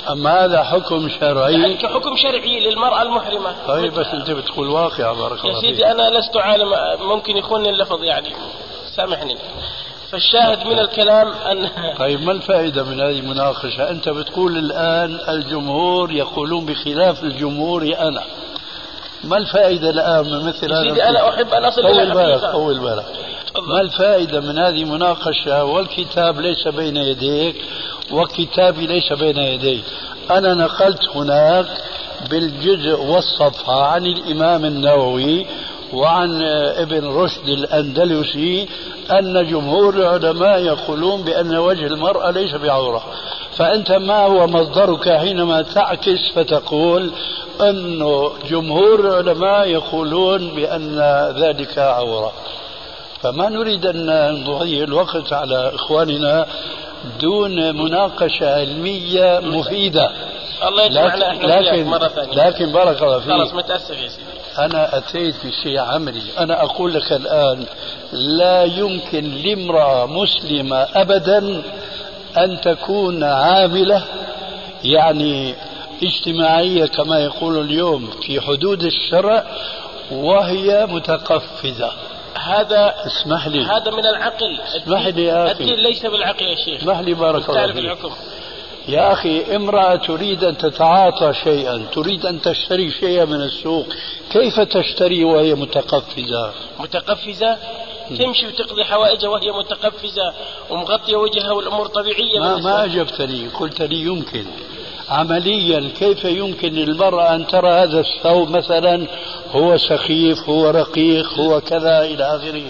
أما 0.09 0.45
هذا 0.45 0.63
حكم 0.63 1.09
شرعي؟ 1.09 1.53
يعني 1.53 1.77
كحكم 1.77 2.15
شرعي 2.15 2.69
للمرأة 2.69 3.01
المحرمة. 3.01 3.55
طيب 3.67 3.93
بس 3.93 4.07
أنت 4.07 4.31
بتقول 4.31 4.69
واقعة 4.69 5.13
بارك 5.13 5.39
الله 5.45 5.55
يا 5.55 5.61
سيدي 5.61 5.91
أنا 5.91 6.09
لست 6.09 6.37
عالم 6.37 6.69
ممكن 6.99 7.37
يخونني 7.37 7.69
اللفظ 7.69 8.03
يعني. 8.03 8.29
سامحني. 8.95 9.37
فالشاهد 10.11 10.67
من 10.67 10.79
الكلام 10.79 11.27
أن 11.27 11.69
طيب 11.99 12.21
ما 12.21 12.31
الفائدة 12.31 12.83
من 12.83 13.01
هذه 13.01 13.19
المناقشة؟ 13.19 13.89
أنت 13.89 14.09
بتقول 14.09 14.57
الآن 14.57 15.19
الجمهور 15.29 16.11
يقولون 16.11 16.65
بخلاف 16.65 17.23
الجمهور 17.23 17.83
أنا. 17.99 18.23
ما 19.23 19.37
الفائدة 19.37 19.89
الآن 19.89 20.25
من 20.25 20.45
مثل 20.45 20.73
هذا 20.73 20.83
سيدي 20.83 21.03
أنا 21.03 21.29
أحب 21.29 21.53
أن 21.53 21.65
أصل 21.65 21.85
إلى 21.85 21.93
طول 21.93 22.13
بالك 22.13 22.51
طول 22.51 22.79
بالك. 22.79 23.05
ما 23.67 23.81
الفائدة 23.81 24.39
من 24.39 24.57
هذه 24.57 24.83
المناقشة؟ 24.83 25.63
والكتاب 25.63 26.39
ليس 26.39 26.67
بين 26.67 26.97
يديك 26.97 27.55
وكتابي 28.11 28.87
ليس 28.87 29.13
بين 29.13 29.37
يدي. 29.37 29.83
أنا 30.31 30.53
نقلت 30.53 31.09
هناك 31.15 31.65
بالجزء 32.29 32.99
والصفحة 32.99 33.85
عن 33.85 34.05
الإمام 34.05 34.65
النووي 34.65 35.45
وعن 35.93 36.41
ابن 36.75 37.07
رشد 37.07 37.47
الأندلسي 37.47 38.67
أن 39.11 39.47
جمهور 39.47 39.95
العلماء 39.95 40.59
يقولون 40.59 41.21
بأن 41.21 41.55
وجه 41.55 41.87
المرأة 41.87 42.31
ليس 42.31 42.55
بعورة. 42.55 43.03
فأنت 43.57 43.91
ما 43.91 44.25
هو 44.25 44.47
مصدرك 44.47 45.09
حينما 45.09 45.61
تعكس 45.61 46.31
فتقول 46.35 47.11
أن 47.61 47.99
جمهور 48.49 48.99
العلماء 48.99 49.67
يقولون 49.67 50.47
بأن 50.55 50.99
ذلك 51.37 51.77
عورة. 51.77 52.33
فما 53.21 53.49
نريد 53.49 53.85
أن 53.85 54.33
نضيع 54.43 54.83
الوقت 54.83 55.33
على 55.33 55.71
إخواننا 55.75 56.45
دون 57.19 57.75
مناقشة 57.75 58.53
علمية 58.55 59.39
مفيدة. 59.39 60.11
الله 60.67 60.83
يجمعنا 60.85 61.31
إحنا 61.31 61.47
لكن 61.47 61.85
مرة 61.85 62.07
ثانية. 62.07 62.47
لكن 62.47 62.71
بارك 62.71 63.03
الله 63.03 63.19
فيك. 63.19 63.31
خلاص 63.31 63.53
متأسف 63.53 63.97
يا 64.01 64.07
سيدي. 64.07 64.23
أنا 64.59 64.97
أتيت 64.97 65.35
بشيء 65.45 65.79
عملي. 65.79 66.21
أنا 66.39 66.63
أقول 66.63 66.93
لك 66.93 67.11
الآن 67.11 67.65
لا 68.13 68.63
يمكن 68.63 69.23
لامرأة 69.23 70.05
مسلمة 70.05 70.87
أبدا 70.95 71.63
أن 72.37 72.61
تكون 72.61 73.23
عاملة 73.23 74.03
يعني 74.83 75.55
اجتماعية 76.03 76.85
كما 76.85 77.19
يقول 77.19 77.61
اليوم 77.61 78.09
في 78.21 78.41
حدود 78.41 78.83
الشرع 78.83 79.43
وهي 80.11 80.85
متقفزة. 80.89 81.91
هذا 82.37 82.95
اسمح 83.05 83.47
لي. 83.47 83.63
هذا 83.65 83.91
من 83.91 84.05
العقل. 84.05 84.59
اسمح 84.61 85.07
لي 85.07 85.23
يا 85.23 85.51
أخي. 85.51 85.63
الدين 85.63 85.79
ليس 85.79 86.05
بالعقل 86.05 86.45
يا 86.45 86.55
شيخ. 86.55 86.81
اسمح 86.81 86.99
لي 86.99 87.13
بارك 87.13 87.49
الله 87.49 87.73
فيك. 87.73 87.97
يا 88.87 89.11
أخي 89.13 89.55
امرأة 89.55 89.95
تريد 89.95 90.43
أن 90.43 90.57
تتعاطى 90.57 91.33
شيئا 91.43 91.85
تريد 91.93 92.25
أن 92.25 92.41
تشتري 92.41 92.91
شيئا 92.91 93.25
من 93.25 93.41
السوق 93.41 93.87
كيف 94.31 94.59
تشتري 94.59 95.23
وهي 95.23 95.55
متقفزة؟ 95.55 96.51
متقفزة؟ 96.79 97.57
تمشي 98.09 98.47
وتقضي 98.47 98.83
حوائجها 98.83 99.29
وهي 99.29 99.51
متقفزة. 99.51 100.33
ومغطية 100.69 101.15
وجهها 101.15 101.51
والأمور 101.51 101.87
طبيعية. 101.87 102.39
ما, 102.39 102.57
ما 102.57 102.83
أجبتني 102.83 103.47
قلت 103.47 103.81
لي 103.81 103.95
يمكن. 103.95 104.45
عمليا 105.09 105.89
كيف 105.99 106.25
يمكن 106.25 106.73
للمرأة 106.73 107.35
أن 107.35 107.47
ترى 107.47 107.71
هذا 107.71 107.99
الثوب 107.99 108.49
مثلا 108.49 109.07
هو 109.53 109.77
سخيف 109.77 110.49
هو 110.49 110.69
رقيق 110.69 111.25
هو 111.39 111.61
كذا 111.61 112.01
إلى 112.01 112.23
آخره. 112.23 112.63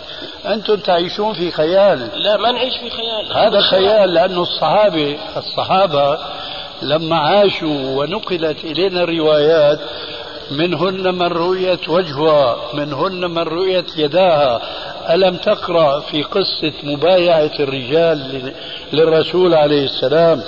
أنتم 0.54 0.76
تعيشون 0.76 1.34
في 1.34 1.52
خيال. 1.52 2.10
لا 2.16 2.38
ما 2.38 2.52
نعيش 2.52 2.74
في 2.78 2.90
خيال. 2.90 3.34
هذا 3.34 3.62
خيال 3.62 4.14
لأن 4.14 4.38
الصحابة 4.38 5.18
الصحابة 5.38 6.18
لما 6.82 7.16
عاشوا 7.16 7.90
ونقلت 7.98 8.64
إلينا 8.64 9.04
الروايات 9.04 9.80
منهن 10.52 11.16
من 11.16 11.28
رؤيت 11.28 11.90
وجهها 11.90 12.58
منهن 12.74 13.32
من 13.32 13.44
رؤيت 13.44 13.98
يداها. 13.98 14.62
ألم 15.10 15.36
تقرأ 15.36 16.00
في 16.00 16.24
قصة 16.24 16.74
مبايعة 16.84 17.52
الرجال 17.60 18.52
للرسول 18.94 19.54
عليه 19.54 19.86
السلام؟ 19.86 20.44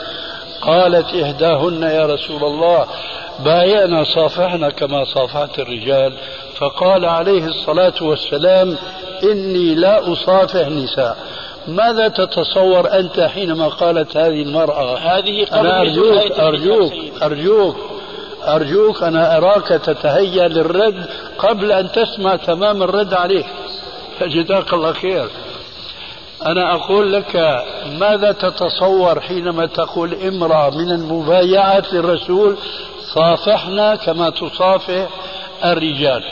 قالت 0.61 1.15
إحداهن 1.15 1.83
يا 1.83 2.05
رسول 2.05 2.43
الله. 2.43 2.86
بايعنا 3.39 4.03
صافحنا 4.03 4.69
كما 4.69 5.03
صافحت 5.03 5.59
الرجال. 5.59 6.13
فقال 6.57 7.05
عليه 7.05 7.45
الصلاة 7.45 7.93
والسلام 8.01 8.77
إني 9.23 9.75
لا 9.75 10.13
أصافح 10.13 10.67
نساء. 10.67 11.17
ماذا 11.67 12.07
تتصور 12.07 12.99
أنت 12.99 13.19
حينما 13.19 13.67
قالت 13.67 14.17
هذه 14.17 14.41
المرأة؟ 14.41 14.97
هذه 14.97 15.47
أنا 15.53 15.81
أرجوك 15.81 16.31
أرجوك 16.31 16.93
أرجوك 17.23 17.75
أرجوك 18.47 19.03
أنا 19.03 19.38
أراك 19.38 19.67
تتهيأ 19.67 20.47
للرد 20.47 21.05
قبل 21.38 21.71
أن 21.71 21.91
تسمع 21.91 22.36
تمام 22.36 22.83
الرد 22.83 23.13
عليه 23.13 23.45
جزاك 24.21 24.73
الله 24.73 24.93
خير. 24.93 25.27
أنا 26.45 26.75
أقول 26.75 27.13
لك 27.13 27.63
ماذا 27.99 28.31
تتصور 28.31 29.19
حينما 29.19 29.65
تقول 29.65 30.13
امرأة 30.13 30.69
من 30.69 30.91
المبايعات 30.91 31.93
للرسول 31.93 32.57
صافحنا 33.16 33.95
كما 33.95 34.30
تصافح 34.30 35.07
الرجال. 35.66 36.24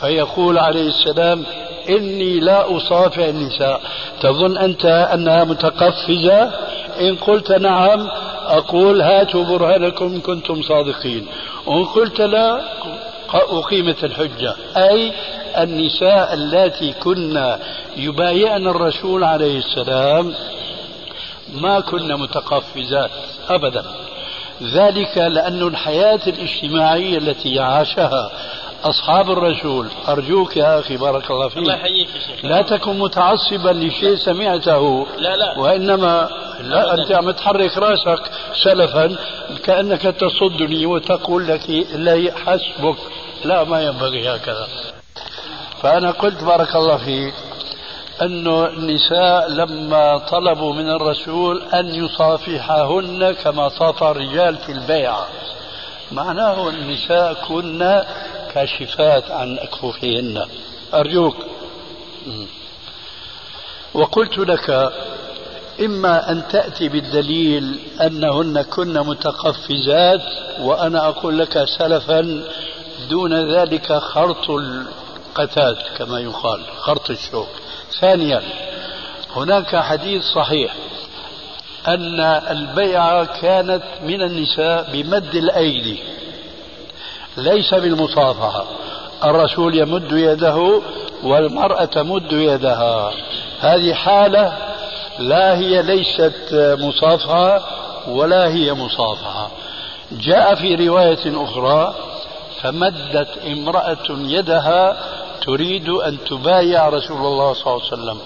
فيقول 0.00 0.58
عليه 0.58 0.88
السلام 0.88 1.44
إني 1.88 2.40
لا 2.40 2.76
أصافح 2.76 3.18
النساء. 3.18 3.80
تظن 4.20 4.58
أنت 4.58 4.84
أنها 4.84 5.44
متقفزة؟ 5.44 6.52
إن 7.00 7.16
قلت 7.16 7.52
نعم 7.52 8.08
أقول 8.46 9.02
هاتوا 9.02 9.44
برهانكم 9.44 10.04
إن 10.04 10.20
كنتم 10.20 10.62
صادقين. 10.62 11.26
وإن 11.66 11.84
قلت 11.84 12.20
لا 12.20 12.60
أقيمت 13.34 14.04
الحجة. 14.04 14.54
أي 14.76 15.12
النساء 15.58 16.34
اللاتي 16.34 16.92
كن 16.92 17.56
يبايعن 17.96 18.66
الرسول 18.66 19.24
عليه 19.24 19.58
السلام 19.58 20.34
ما 21.54 21.80
كن 21.80 22.12
متقفزات 22.12 23.10
أبدا. 23.48 23.84
ذلك 24.62 25.18
لأن 25.18 25.62
الحياة 25.62 26.20
الاجتماعية 26.26 27.18
التي 27.18 27.60
عاشها 27.60 28.30
أصحاب 28.84 29.30
الرسول 29.30 29.88
أرجوك 30.08 30.56
يا 30.56 30.78
أخي 30.80 30.96
بارك 30.96 31.30
الله 31.30 31.48
فيك 31.48 31.58
الله 31.58 31.74
يحييك 31.74 32.08
لا 32.42 32.62
تكن 32.62 32.98
متعصبا 32.98 33.70
لشيء 33.70 34.16
سمعته 34.16 35.06
لا 35.18 35.36
لا. 35.36 35.58
وإنما 35.58 36.28
لا 36.60 36.94
أنت 36.94 37.12
عم 37.12 37.30
تحرك 37.30 37.78
راسك 37.78 38.22
سلفا 38.64 39.16
كأنك 39.64 40.02
تصدني 40.02 40.86
وتقول 40.86 41.48
لك 41.48 41.70
لا 41.94 42.32
حسبك 42.46 42.96
لا 43.44 43.64
ما 43.64 43.82
ينبغي 43.82 44.36
هكذا. 44.36 44.68
فأنا 45.82 46.10
قلت 46.10 46.44
بارك 46.44 46.76
الله 46.76 46.96
فيك 46.96 47.34
أن 48.22 48.46
النساء 48.46 49.50
لما 49.50 50.18
طلبوا 50.18 50.74
من 50.74 50.90
الرسول 50.90 51.62
أن 51.62 51.86
يصافحهن 51.94 53.32
كما 53.32 53.68
صافح 53.68 54.02
الرجال 54.02 54.56
في 54.56 54.72
البيعة 54.72 55.26
معناه 56.12 56.68
النساء 56.68 57.34
كن 57.48 58.02
كاشفات 58.54 59.30
عن 59.30 59.58
أكفوفهن 59.58 60.46
أرجوك. 60.94 61.36
وقلت 63.94 64.38
لك 64.38 64.92
إما 65.80 66.32
أن 66.32 66.48
تأتي 66.48 66.88
بالدليل 66.88 67.78
أنهن 68.00 68.62
كن 68.62 68.98
متقفزات 69.00 70.22
وأنا 70.60 71.08
أقول 71.08 71.38
لك 71.38 71.64
سلفا 71.78 72.42
دون 73.10 73.54
ذلك 73.54 73.92
خرط 73.92 74.50
القتات 74.50 75.76
كما 75.98 76.20
يقال 76.20 76.62
خرط 76.78 77.10
الشوك. 77.10 77.48
ثانيا 78.00 78.42
هناك 79.36 79.76
حديث 79.76 80.22
صحيح 80.22 80.74
أن 81.88 82.20
البيعة 82.50 83.40
كانت 83.40 83.82
من 84.02 84.22
النساء 84.22 84.88
بمد 84.92 85.34
الأيدي 85.34 85.98
ليس 87.36 87.74
بالمصافحة 87.74 88.64
الرسول 89.24 89.74
يمد 89.74 90.12
يده 90.12 90.82
والمرأة 91.22 91.84
تمد 91.84 92.32
يدها 92.32 93.12
هذه 93.60 93.94
حالة 93.94 94.52
لا 95.18 95.58
هي 95.58 95.82
ليست 95.82 96.76
مصافحة 96.80 97.62
ولا 98.08 98.48
هي 98.48 98.72
مصافحة. 98.72 99.50
جاء 100.12 100.54
في 100.54 100.88
رواية 100.88 101.44
أخرى 101.44 101.94
فمدت 102.62 103.28
امرأة 103.46 104.06
يدها 104.08 104.96
تريد 105.42 105.88
أن 105.88 106.18
تبايع 106.24 106.88
رسول 106.88 107.16
الله 107.16 107.52
صلى 107.52 107.66
الله 107.66 107.84
عليه 107.84 108.02
وسلم. 108.02 108.18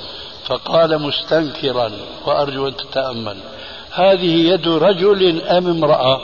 فقال 0.47 1.03
مستنكرا 1.03 1.93
وأرجو 2.27 2.69
أن 2.69 2.77
تتأمل. 2.77 3.37
هذه 3.93 4.49
يد 4.49 4.69
رجل 4.69 5.43
أم 5.43 5.71
امرأة؟ 5.71 6.21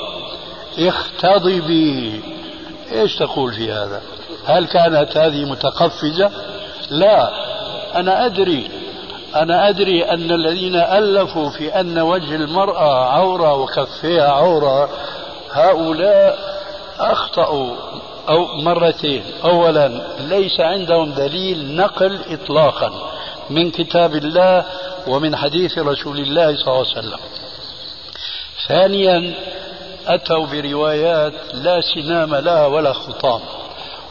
اختضبي. 0.79 2.21
إيش 2.93 3.17
تقول 3.17 3.53
في 3.53 3.73
هذا؟ 3.73 4.03
هل 4.45 4.67
كانت 4.67 5.17
هذه 5.17 5.45
متقفزة 5.45 6.31
لا. 6.91 7.31
أنا 7.95 8.27
أدري. 8.27 8.71
أنا 9.37 9.69
أدري 9.69 10.05
أن 10.05 10.33
الذين 10.33 10.77
ألفوا 10.77 11.51
في 11.51 11.81
أن 11.81 11.99
وجه 11.99 12.35
المرأة 12.35 13.05
عورة 13.05 13.55
وكفيها 13.55 14.29
عورة 14.29 14.89
هؤلاء 15.53 16.39
أخطأوا. 17.01 17.75
أو 18.29 18.57
مرتين. 18.57 19.23
أولا 19.45 20.03
ليس 20.21 20.61
عندهم 20.61 21.13
دليل 21.13 21.77
نقل 21.77 22.19
إطلاقا 22.31 23.13
من 23.51 23.71
كتاب 23.71 24.15
الله 24.15 24.65
ومن 25.07 25.37
حديث 25.37 25.79
رسول 25.79 26.19
الله 26.19 26.57
صلى 26.57 26.67
الله 26.67 26.87
عليه 26.87 26.99
وسلم. 26.99 27.21
ثانيا 28.69 29.35
أتوا 30.07 30.47
بروايات 30.47 31.33
لا 31.55 31.81
سنام 31.81 32.35
لها 32.35 32.67
ولا 32.67 32.93
خطام 32.93 33.41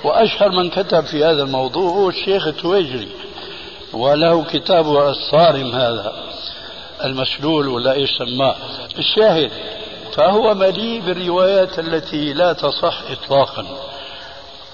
وأشهر 0.04 0.50
من 0.52 0.70
كتب 0.70 1.06
في 1.06 1.24
هذا 1.24 1.44
الموضوع 1.44 1.92
هو 1.92 2.10
الشيخ 2.10 2.48
التويجري 2.48 3.10
وله 3.94 4.44
كتابه 4.44 5.10
الصارم 5.10 5.76
هذا 5.76 6.14
المسلول 7.04 7.68
ولا 7.68 7.94
إيش 7.94 8.10
سماه. 8.18 8.56
الشاهد 8.98 9.52
فهو 10.14 10.54
مليء 10.54 11.02
بالروايات 11.02 11.80
التي 11.80 12.34
لا 12.34 12.54
تصح 12.54 13.02
اطلاقا. 13.12 13.66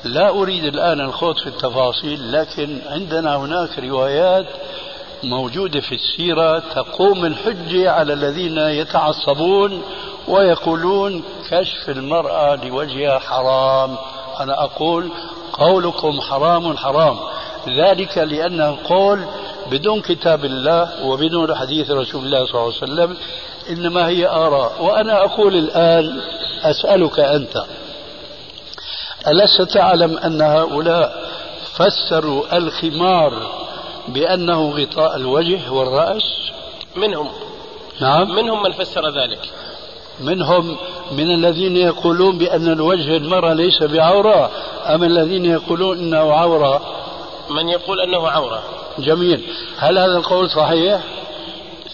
لا 0.06 0.30
أريد 0.30 0.64
الآن 0.64 1.02
الخوض 1.02 1.38
في 1.38 1.48
التفاصيل 1.48 2.32
لكن 2.32 2.80
عندنا 2.90 3.36
هناك 3.36 3.80
روايات 3.80 4.46
موجودة 5.24 5.80
في 5.80 5.96
السيرة 5.96 6.60
تقوم 6.60 7.26
الحجه 7.26 7.92
على 7.92 8.14
الذين 8.14 8.58
يتعصبون 8.58 9.82
ويقولون 10.28 11.24
كشف 11.50 11.90
المرأة 11.90 12.56
لوجهها 12.56 13.20
حرام. 13.20 13.96
أنا 14.40 14.64
أقول 14.64 15.10
قولكم 15.54 16.22
حرام 16.22 16.78
حرام. 16.78 17.18
ذلك 17.68 18.18
لأنه 18.18 18.78
قول 18.84 19.26
بدون 19.72 20.02
كتاب 20.02 20.46
الله 20.46 21.06
وبدون 21.06 21.56
حديث 21.56 21.92
رسول 21.92 22.26
الله 22.26 22.46
صلى 22.46 22.54
الله 22.62 22.74
عليه 22.82 22.84
وسلم 22.94 23.18
إنما 23.70 24.08
هي 24.08 24.28
آراء. 24.28 24.84
وأنا 24.84 25.24
أقول 25.26 25.56
الآن 25.56 26.22
أسألك 26.64 27.20
أنت 27.20 27.64
ألست 29.28 29.62
تعلم 29.62 30.18
أن 30.18 30.42
هؤلاء 30.42 31.26
فسروا 31.76 32.58
الخمار 32.58 33.34
بأنه 34.08 34.70
غطاء 34.70 35.16
الوجه 35.16 35.72
والرأس؟ 35.72 36.24
منهم. 36.96 37.28
نعم. 38.02 38.36
منهم 38.36 38.64
من 38.64 38.72
فسر 38.72 39.10
ذلك. 39.10 39.50
منهم 40.22 40.78
من 41.12 41.32
الذين 41.32 41.78
يقولون 41.78 42.38
بأن 42.38 42.72
الوجه 42.72 43.18
المرأة 43.18 43.54
ليس 43.54 43.84
بعورة 43.84 44.52
أم 44.86 45.04
الذين 45.04 45.46
يقولون 45.46 45.98
أنه 45.98 46.34
عورة؟ 46.34 46.82
من 47.50 47.70
يقول 47.70 48.02
أنه 48.02 48.28
عورة؟ 48.28 48.64
جميل. 49.00 49.42
هل 49.78 49.98
هذا 49.98 50.18
القول 50.18 50.50
صحيح؟ 50.50 51.02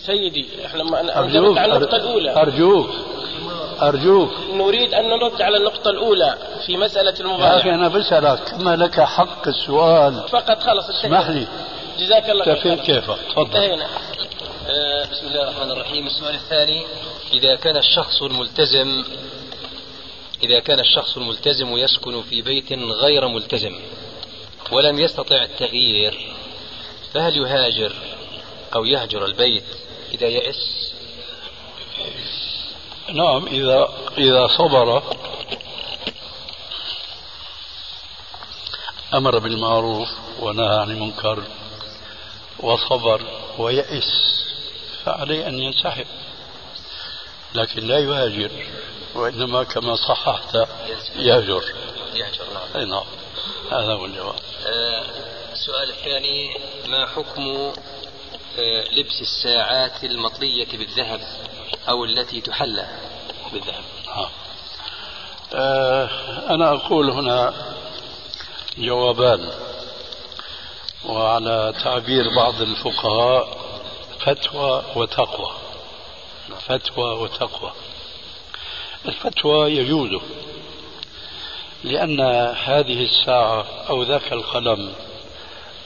سيدي 0.05 0.45
إحنا 0.65 0.83
ما 0.83 1.19
أرجوك 1.19 1.57
على 1.57 1.77
النقطة 1.77 1.95
الأولى. 1.97 2.41
أرجوك. 2.41 2.89
أرجوك. 3.81 4.31
نريد 4.53 4.93
أن 4.93 5.09
نرد 5.09 5.41
على 5.41 5.57
النقطة 5.57 5.89
الأولى 5.89 6.37
في 6.65 6.77
مسألة 6.77 7.13
المبايعة 7.19 7.53
يا 7.53 7.59
أخي 7.59 7.69
أنا 7.69 7.87
بسألك 7.87 8.53
ما 8.59 8.75
لك 8.75 9.01
حق 9.01 9.47
السؤال؟ 9.47 10.29
فقط 10.29 10.63
خلص 10.63 10.89
اسمح 10.89 11.29
لي. 11.29 11.47
جزاك 11.99 12.29
الله 12.29 12.55
خير 12.55 12.75
كيفك 12.75 13.17
تفضل. 13.29 13.81
آه 14.69 15.05
بسم 15.11 15.27
الله 15.27 15.43
الرحمن 15.43 15.71
الرحيم. 15.71 16.07
السؤال 16.07 16.35
الثاني 16.35 16.85
إذا 17.33 17.55
كان 17.55 17.77
الشخص 17.77 18.21
الملتزم 18.21 19.03
إذا 20.43 20.59
كان 20.59 20.79
الشخص 20.79 21.17
الملتزم 21.17 21.77
يسكن 21.77 22.21
في 22.21 22.41
بيت 22.41 22.73
غير 22.73 23.27
ملتزم 23.27 23.75
ولم 24.71 24.99
يستطع 24.99 25.43
التغيير 25.43 26.33
فهل 27.13 27.37
يهاجر 27.37 27.93
أو 28.75 28.85
يهجر 28.85 29.25
البيت 29.25 29.63
إذا 30.13 30.27
يئس 30.27 30.80
نعم 33.13 33.47
إذا 33.47 33.89
إذا 34.17 34.47
صبر 34.47 35.03
أمر 39.13 39.39
بالمعروف 39.39 40.09
ونهى 40.39 40.79
عن 40.79 40.91
المنكر 40.91 41.43
وصبر 42.59 43.21
ويئس 43.57 44.11
فعليه 45.05 45.47
أن 45.47 45.59
ينسحب. 45.59 46.05
لكن 47.55 47.87
لا 47.87 47.99
يهاجر 47.99 48.51
وإنما 49.15 49.63
كما 49.63 49.95
صححت 49.95 50.55
يهجر. 51.15 51.63
يهجر 52.13 52.45
نعم. 52.75 52.89
نعم 52.89 53.05
هذا 53.71 53.93
هو 53.93 54.05
الجواب. 54.05 54.35
السؤال 55.53 55.89
الثاني 55.89 56.57
ما 56.87 57.05
حكم 57.05 57.73
آه، 58.59 58.83
لبس 58.91 59.21
الساعات 59.21 60.03
المطلية 60.03 60.77
بالذهب؟ 60.77 61.21
أو 61.89 62.05
التي 62.05 62.41
تحلى 62.41 62.87
بالذهب. 63.53 63.83
آه. 64.07 64.29
آه 65.53 66.09
أنا 66.49 66.73
أقول 66.73 67.09
هنا 67.09 67.53
جوابان. 68.77 69.49
وعلى 71.05 71.73
تعبير 71.83 72.35
بعض 72.35 72.61
الفقهاء 72.61 73.57
فتوى 74.19 74.83
وتقوى. 74.95 75.51
فتوى 76.67 77.13
وتقوى. 77.13 77.71
الفتوى 79.05 79.75
يجوز 79.75 80.21
لأن 81.83 82.21
هذه 82.65 83.03
الساعة 83.03 83.65
أو 83.89 84.03
ذاك 84.03 84.33
القلم 84.33 84.93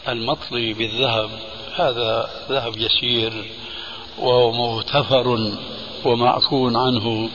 المطلي 0.08 0.74
بالذهب 0.74 1.30
هذا 1.76 2.30
ذهب 2.50 2.78
يسير 2.78 3.52
وهو 4.18 4.52
مغتفر. 4.52 5.58
ومعفو 6.06 6.68
عنه 6.68 7.30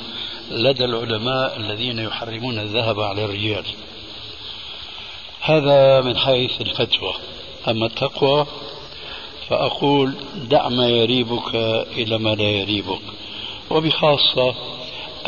لدى 0.50 0.84
العلماء 0.84 1.56
الذين 1.56 1.98
يحرمون 1.98 2.58
الذهب 2.58 3.00
على 3.00 3.24
الرجال 3.24 3.64
هذا 5.40 6.00
من 6.00 6.16
حيث 6.16 6.60
الفتوى. 6.60 7.14
أما 7.68 7.86
التقوى 7.86 8.46
فأقول 9.48 10.14
دع 10.50 10.68
ما 10.68 10.88
يريبك 10.88 11.54
إلى 11.92 12.18
ما 12.18 12.34
لا 12.34 12.50
يريبك. 12.50 13.00
وبخاصة 13.70 14.54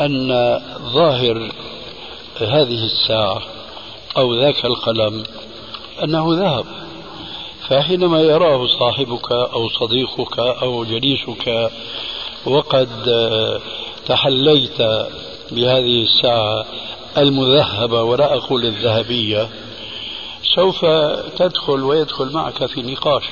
أن 0.01 0.29
ظاهر 0.93 1.51
هذه 2.41 2.85
الساعة 2.85 3.41
أو 4.17 4.35
ذاك 4.35 4.65
القلم 4.65 5.23
أنه 6.03 6.25
ذهب. 6.29 6.65
فحينما 7.69 8.21
يراه 8.21 8.67
صاحبك 8.67 9.31
أو 9.31 9.69
صديقك 9.69 10.39
أو 10.39 10.83
جليسك 10.83 11.71
وقد 12.45 12.89
تحليت 14.05 14.81
بهذه 15.51 16.03
الساعة 16.03 16.65
المذهبة 17.17 18.03
ولا 18.03 18.33
أقول 18.37 18.65
الذهبية 18.65 19.49
سوف 20.55 20.85
تدخل 21.37 21.83
ويدخل 21.83 22.31
معك 22.33 22.65
في 22.65 22.81
نقاش. 22.81 23.23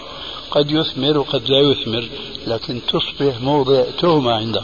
قد 0.51 0.72
يثمر 0.72 1.18
وقد 1.18 1.49
لا 1.49 1.59
يثمر 1.59 2.09
لكن 2.47 2.82
تصبح 2.88 3.41
موضع 3.41 3.84
تهمة 3.99 4.32
عنده. 4.32 4.64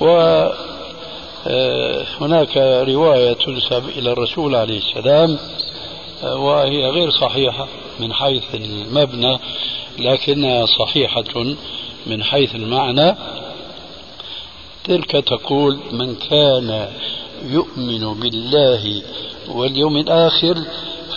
و 0.00 0.06
آه، 1.46 2.84
رواية 2.84 3.32
تنسب 3.32 3.88
إلى 3.88 4.12
الرسول 4.12 4.54
عليه 4.54 4.78
السلام 4.78 5.38
آه، 6.24 6.36
وهي 6.36 6.90
غير 6.90 7.10
صحيحة 7.10 7.68
من 8.00 8.12
حيث 8.12 8.54
المبنى 8.54 9.38
لكنها 9.98 10.66
صحيحة. 10.66 11.24
من 12.06 12.24
حيث 12.24 12.54
المعنى 12.54 13.16
تلك 14.84 15.10
تقول 15.10 15.80
من 15.92 16.14
كان 16.16 16.92
يؤمن 17.42 18.20
بالله 18.20 19.02
واليوم 19.48 19.96
الآخر 19.96 20.64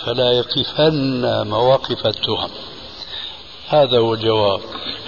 فلا 0.06 0.32
يقفن 0.32 1.22
مواقف 1.46 2.06
التهم. 2.06 2.50
هذا 3.68 3.98
هو 3.98 4.14
الجواب 4.14 4.60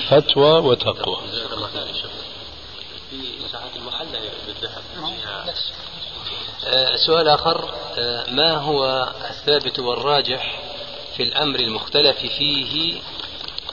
فتوى 0.08 0.60
وتقوى. 0.60 1.16
سؤال 7.06 7.28
آخر 7.28 7.70
ما 8.28 8.56
هو 8.56 9.08
الثابت 9.30 9.78
والراجح 9.78 10.60
في 11.16 11.22
الأمر 11.22 11.60
المختلف 11.60 12.18
فيه 12.18 13.00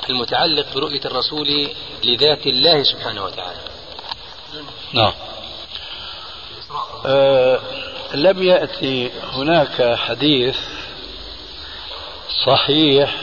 المتعلق 0.10 0.74
برؤية 0.76 1.02
الرسول 1.06 1.70
لذات 2.04 2.48
الله 2.48 2.84
سبحانه 2.84 3.24
وتعالى. 3.24 3.60
نعم. 4.94 5.14
أه 7.06 7.60
لم 8.14 8.44
يأتي 8.44 9.12
هناك 9.24 9.96
حديث 9.96 10.58
صحيح 12.46 13.16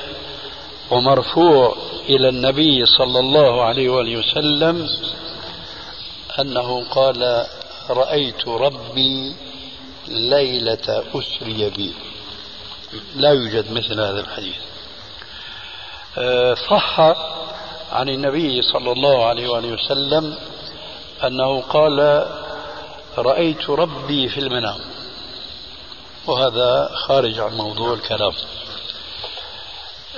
ومرفوع 0.91 1.77
إلى 2.09 2.29
النبي 2.29 2.87
صلى 2.87 3.21
الله 3.21 3.63
عليه 3.63 3.89
وآله 3.89 4.17
وسلم 4.17 4.89
أنه 6.41 6.85
قال 6.91 7.47
رأيت 7.91 8.49
ربي 8.49 9.35
ليلة 10.09 11.05
أسري 11.15 11.71
بي. 11.71 11.95
لا 13.17 13.31
يوجد 13.31 13.73
مثل 13.73 14.01
هذا 14.01 14.21
الحديث. 14.21 14.57
صح 16.71 17.01
عن 17.93 18.09
النبي 18.09 18.63
صلى 18.63 18.93
الله 18.93 19.27
عليه 19.27 19.49
وآله 19.49 19.69
وسلم 19.73 20.37
أنه 21.25 21.61
قال 21.61 22.27
رأيت 23.19 23.71
ربي 23.71 24.29
في 24.29 24.41
المنام. 24.41 24.79
وهذا 26.27 26.91
خارج 26.95 27.39
عن 27.39 27.53
موضوع 27.53 27.93
الكلام. 27.93 28.33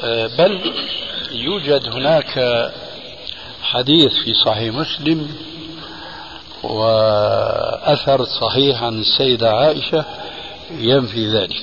أه، 0.03 0.26
بل 0.26 0.72
يوجد 1.30 1.88
هناك 1.88 2.38
حديث 3.62 4.12
في 4.24 4.34
صحيح 4.34 4.74
مسلم 4.74 5.36
وأثر 6.62 8.24
صحيح 8.24 8.82
عن 8.82 9.01
السيدة 9.01 9.51
عائشة 9.51 10.05
ينفي 10.70 11.26
ذلك. 11.26 11.62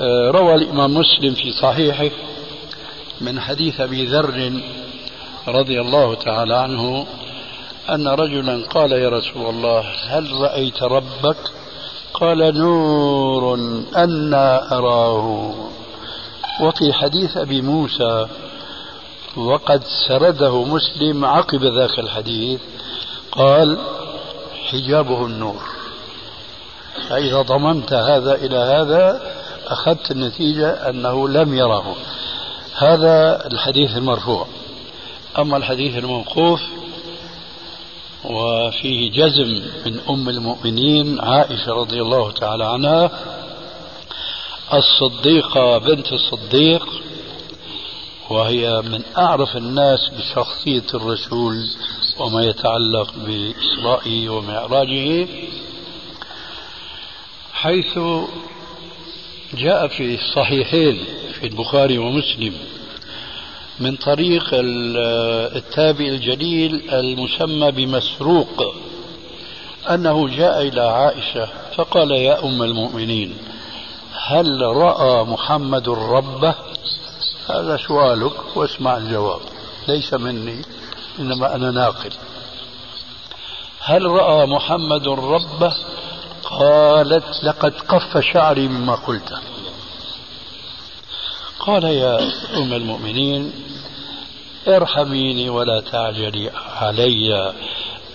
أه، 0.00 0.30
روى 0.30 0.54
الإمام 0.54 0.94
مسلم 0.94 1.34
في 1.34 1.52
صحيحه 1.52 2.10
من 3.22 3.40
حديث 3.40 3.80
أبي 3.80 4.06
ذر 4.06 4.52
رضي 5.48 5.80
الله 5.80 6.14
تعالى 6.14 6.56
عنه 6.56 7.06
أن 7.90 8.08
رجلا 8.08 8.66
قال 8.66 8.92
يا 8.92 9.08
رسول 9.08 9.46
الله 9.46 9.84
هل 10.08 10.32
رأيت 10.32 10.82
ربك؟ 10.82 11.36
قال 12.14 12.58
نور 12.58 13.54
أنا 13.96 14.78
أراه. 14.78 15.54
وفي 16.60 16.92
حديث 16.92 17.36
أبي 17.36 17.62
موسى 17.62 18.26
وقد 19.36 19.82
سرده 20.08 20.64
مسلم 20.64 21.24
عقب 21.24 21.64
ذاك 21.64 21.98
الحديث 21.98 22.60
قال 23.32 23.78
حجابه 24.70 25.26
النور. 25.26 25.62
فإذا 27.08 27.42
ضممت 27.42 27.92
هذا 27.92 28.34
إلى 28.34 28.56
هذا 28.56 29.20
أخذت 29.66 30.10
النتيجة 30.10 30.70
أنه 30.88 31.28
لم 31.28 31.54
يره. 31.54 31.96
هذا 32.82 33.46
الحديث 33.46 33.96
المرفوع. 33.96 34.46
أما 35.38 35.56
الحديث 35.56 35.98
الموقوف 35.98 36.60
وفيه 38.24 39.10
جزم 39.10 39.62
من 39.86 40.00
أم 40.10 40.28
المؤمنين 40.28 41.20
عائشة 41.20 41.72
رضي 41.72 42.02
الله 42.02 42.30
تعالى 42.30 42.64
عنها 42.64 43.10
الصديقة 44.74 45.78
بنت 45.78 46.12
الصديق 46.12 46.88
وهي 48.30 48.82
من 48.82 49.02
أعرف 49.18 49.56
الناس 49.56 50.10
بشخصية 50.18 50.86
الرسول 50.94 51.56
وما 52.18 52.44
يتعلق 52.44 53.14
بإسرائه 53.16 54.28
ومعراجه 54.28 55.28
حيث 57.52 57.98
جاء 59.54 59.88
في 59.88 60.14
الصحيحين 60.14 61.04
في 61.40 61.46
البخاري 61.46 61.98
ومسلم 61.98 62.54
من 63.80 63.96
طريق 63.96 64.44
التابع 64.52 66.04
الجليل 66.04 66.90
المسمى 66.90 67.70
بمسروق 67.70 68.74
أنه 69.90 70.28
جاء 70.28 70.62
إلى 70.62 70.80
عائشة 70.80 71.48
فقال 71.76 72.10
يا 72.10 72.44
أم 72.44 72.62
المؤمنين 72.62 73.38
هل 74.26 74.60
رأى 74.62 75.24
محمد 75.24 75.88
ربه؟ 75.88 76.54
هذا 77.50 77.76
سؤالك 77.76 78.56
واسمع 78.56 78.96
الجواب 78.96 79.40
ليس 79.88 80.14
مني 80.14 80.62
إنما 81.18 81.54
أنا 81.54 81.70
ناقل. 81.70 82.10
هل 83.80 84.06
رأى 84.06 84.46
محمد 84.46 85.08
ربه؟ 85.08 85.74
قالت 86.44 87.44
لقد 87.44 87.74
قف 87.88 88.18
شعري 88.18 88.68
مما 88.68 88.94
قلته. 88.94 89.38
قال 91.66 91.84
يا 91.84 92.18
أم 92.56 92.72
المؤمنين 92.72 93.52
ارحميني 94.68 95.50
ولا 95.50 95.80
تعجلي 95.80 96.50
علي. 96.80 97.52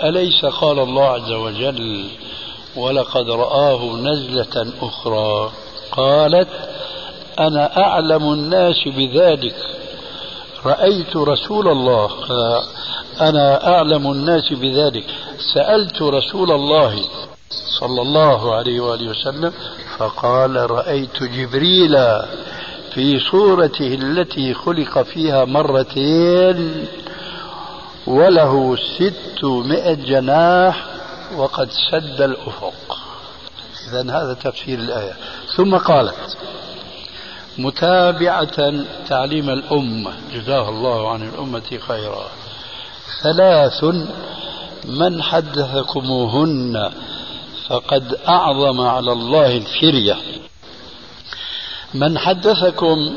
أليس 0.03 0.45
قال 0.45 0.79
الله 0.79 1.05
عز 1.05 1.31
وجل 1.31 2.09
ولقد 2.75 3.29
رآه 3.29 3.85
نزلة 3.95 4.73
أخرى 4.81 5.51
قالت 5.91 6.47
أنا 7.39 7.77
أعلم 7.77 8.33
الناس 8.33 8.87
بذلك 8.87 9.55
رأيت 10.65 11.15
رسول 11.15 11.67
الله 11.67 12.09
أنا 13.21 13.67
أعلم 13.75 14.11
الناس 14.11 14.53
بذلك. 14.53 15.05
سألت 15.53 16.01
رسول 16.01 16.51
الله 16.51 17.03
صلى 17.79 18.01
الله 18.01 18.55
عليه 18.55 18.79
وآله 18.79 19.09
وسلم 19.09 19.53
فقال 19.97 20.71
رأيت 20.71 21.23
جبريل 21.23 21.95
في 22.93 23.19
صورته 23.19 23.93
التي 23.93 24.53
خلق 24.53 25.01
فيها 25.01 25.45
مرتين 25.45 26.85
وله 28.07 28.75
ستمائة 28.75 29.93
جناح 29.93 30.85
وقد 31.35 31.69
سد 31.91 32.21
الأفق. 32.21 32.97
إذا 33.89 34.01
هذا 34.01 34.33
تفسير 34.33 34.79
الآية. 34.79 35.13
ثم 35.55 35.77
قالت 35.77 36.37
متابعة 37.57 38.73
تعليم 39.09 39.49
الأمة 39.49 40.11
جزاه 40.33 40.69
الله 40.69 41.11
عن 41.13 41.29
الأمة 41.29 41.79
خيرا. 41.87 42.27
ثلاث 43.23 43.83
من 44.85 45.23
حدثكموهن 45.23 46.91
فقد 47.67 48.17
أعظم 48.29 48.81
على 48.81 49.11
الله 49.11 49.57
الفرية. 49.57 50.15
من 51.93 52.17
حدثكم 52.17 53.13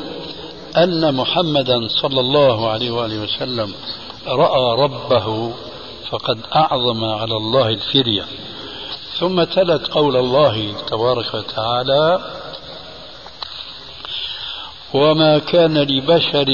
أن 0.77 1.15
محمدا 1.15 1.87
صلى 1.87 2.19
الله 2.19 2.69
عليه 2.69 2.91
وآله 2.91 3.23
وسلم 3.23 3.73
رأى 4.27 4.83
ربه 4.83 5.53
فقد 6.09 6.39
أعظم 6.55 7.03
على 7.03 7.37
الله 7.37 7.67
الفرية. 7.69 8.25
ثم 9.19 9.43
تلت 9.43 9.87
قول 9.87 10.15
الله 10.15 10.73
تبارك 10.87 11.33
وتعالى 11.33 12.21
وما 14.93 15.39
كان 15.39 15.77
لبشر 15.77 16.47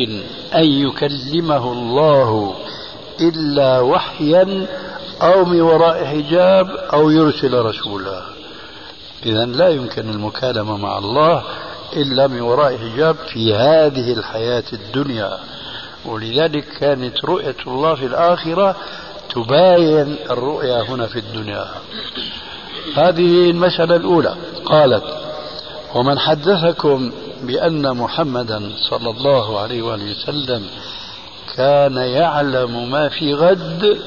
أن 0.55 0.63
يكلمه 0.63 1.71
الله 1.71 2.55
إلا 3.21 3.79
وحيا 3.79 4.67
أو 5.21 5.45
من 5.45 5.61
وراء 5.61 6.05
حجاب 6.05 6.69
أو 6.69 7.09
يرسل 7.09 7.53
رسولا. 7.53 8.21
إذا 9.25 9.45
لا 9.45 9.69
يمكن 9.69 10.09
المكالمة 10.09 10.77
مع 10.77 10.97
الله 10.97 11.43
إلا 11.95 12.27
من 12.27 12.41
وراء 12.41 12.77
حجاب 12.77 13.15
في 13.15 13.55
هذه 13.55 14.13
الحياة 14.13 14.63
الدنيا. 14.73 15.37
ولذلك 16.05 16.65
كانت 16.79 17.25
رؤية 17.25 17.55
الله 17.67 17.95
في 17.95 18.05
الآخرة 18.05 18.75
تباين 19.29 20.15
الرؤيا 20.29 20.81
هنا 20.81 21.07
في 21.07 21.19
الدنيا. 21.19 21.65
هذه 22.95 23.49
المسألة 23.49 23.95
الأولى. 23.95 24.35
قالت 24.65 25.03
ومن 25.95 26.19
حدثكم 26.19 27.11
بأن 27.43 27.97
محمدا 27.97 28.71
صلى 28.89 29.09
الله 29.09 29.59
عليه 29.59 29.81
وآله 29.81 30.11
وسلم 30.11 30.65
كان 31.55 31.97
يعلم 31.97 32.91
ما 32.91 33.09
في 33.09 33.33
غد 33.33 33.97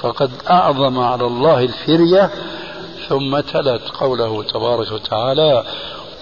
فقد 0.00 0.30
أعظم 0.50 0.98
على 0.98 1.26
الله 1.26 1.60
الفرية 1.60 2.30
ثم 3.08 3.40
تلت 3.40 3.82
قوله 4.00 4.42
تبارك 4.42 4.92
وتعالى 4.92 5.64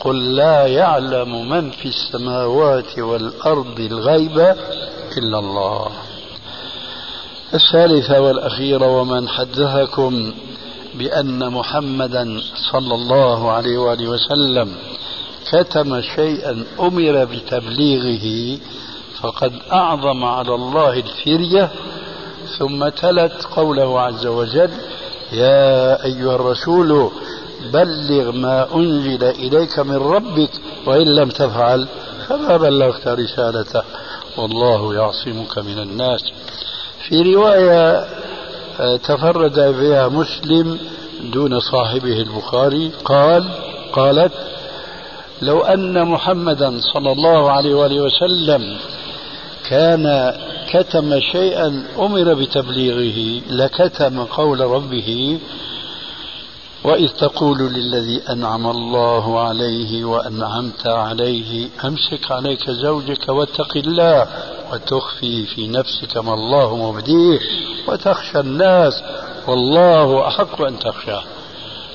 قل 0.01 0.35
لا 0.37 0.67
يعلم 0.67 1.49
من 1.49 1.71
في 1.71 1.89
السماوات 1.89 2.99
والأرض 2.99 3.81
الغيب 3.81 4.39
إلا 5.19 5.39
الله. 5.39 5.91
الثالثة 7.55 8.21
والأخيرة 8.21 8.87
ومن 9.01 9.29
حدثكم 9.29 10.33
بأن 10.95 11.51
محمدا 11.53 12.41
صلى 12.73 12.95
الله 12.95 13.51
عليه 13.51 13.79
وآله 13.79 14.09
وسلم 14.09 14.73
كتم 15.53 16.01
شيئا 16.01 16.65
أمر 16.81 17.25
بتبليغه 17.25 18.59
فقد 19.21 19.53
أعظم 19.73 20.25
على 20.25 20.55
الله 20.55 20.93
الفرية 20.99 21.71
ثم 22.59 22.89
تلت 22.89 23.45
قوله 23.57 24.01
عز 24.01 24.27
وجل 24.27 24.71
يا 25.33 26.05
أيها 26.05 26.35
الرسول 26.35 27.11
بلغ 27.73 28.33
ما 28.33 28.75
أنزل 28.75 29.25
إليك 29.25 29.79
من 29.79 29.97
ربك 29.97 30.51
وإن 30.87 31.15
لم 31.15 31.29
تفعل 31.29 31.89
فما 32.29 32.57
بلغت 32.57 33.09
رسالته. 33.09 33.83
والله 34.37 34.95
يعصمك 34.95 35.59
من 35.59 35.79
الناس. 35.79 36.21
في 37.09 37.35
رواية 37.35 38.07
آه، 38.81 38.97
تفرد 38.97 39.59
بها 39.61 40.09
مسلم 40.09 40.79
دون 41.33 41.61
صاحبه 41.61 42.21
البخاري 42.23 42.91
قال 43.05 43.49
قالت 43.93 44.33
لو 45.43 45.61
أن 45.61 46.09
محمدا 46.09 46.81
صلى 46.95 47.13
الله 47.13 47.51
عليه 47.51 47.75
وآله 47.75 48.01
وسلم 48.01 48.77
كان 49.69 50.35
كتم 50.73 51.21
شيئا 51.21 51.85
أمر 51.99 52.35
بتبليغه 52.35 53.41
لكتم 53.51 54.25
قول 54.25 54.61
ربه 54.61 55.39
وإذ 56.85 57.09
تقول 57.09 57.59
للذي 57.59 58.23
أنعم 58.31 58.67
الله 58.67 59.41
عليه 59.41 60.05
وأنعمت 60.05 60.87
عليه 60.87 61.69
أمسك 61.85 62.31
عليك 62.31 62.71
زوجك 62.71 63.29
واتق 63.29 63.77
الله 63.77 64.27
وتخفي 64.73 65.47
في 65.47 65.69
نفسك 65.69 66.17
ما 66.17 66.35
الله 66.35 66.77
مبديه 66.77 67.39
وتخشى 67.89 68.41
الناس 68.41 69.03
والله 69.47 70.29
أحق 70.29 70.63
أن 70.63 70.79
تخشاه. 70.79 71.23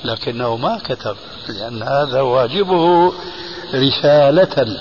لكنه 0.04 0.56
ما 0.56 0.78
كتب 0.84 1.16
لأن 1.48 1.82
هذا 1.82 2.20
واجبه 2.20 3.12
رسالة. 3.74 4.78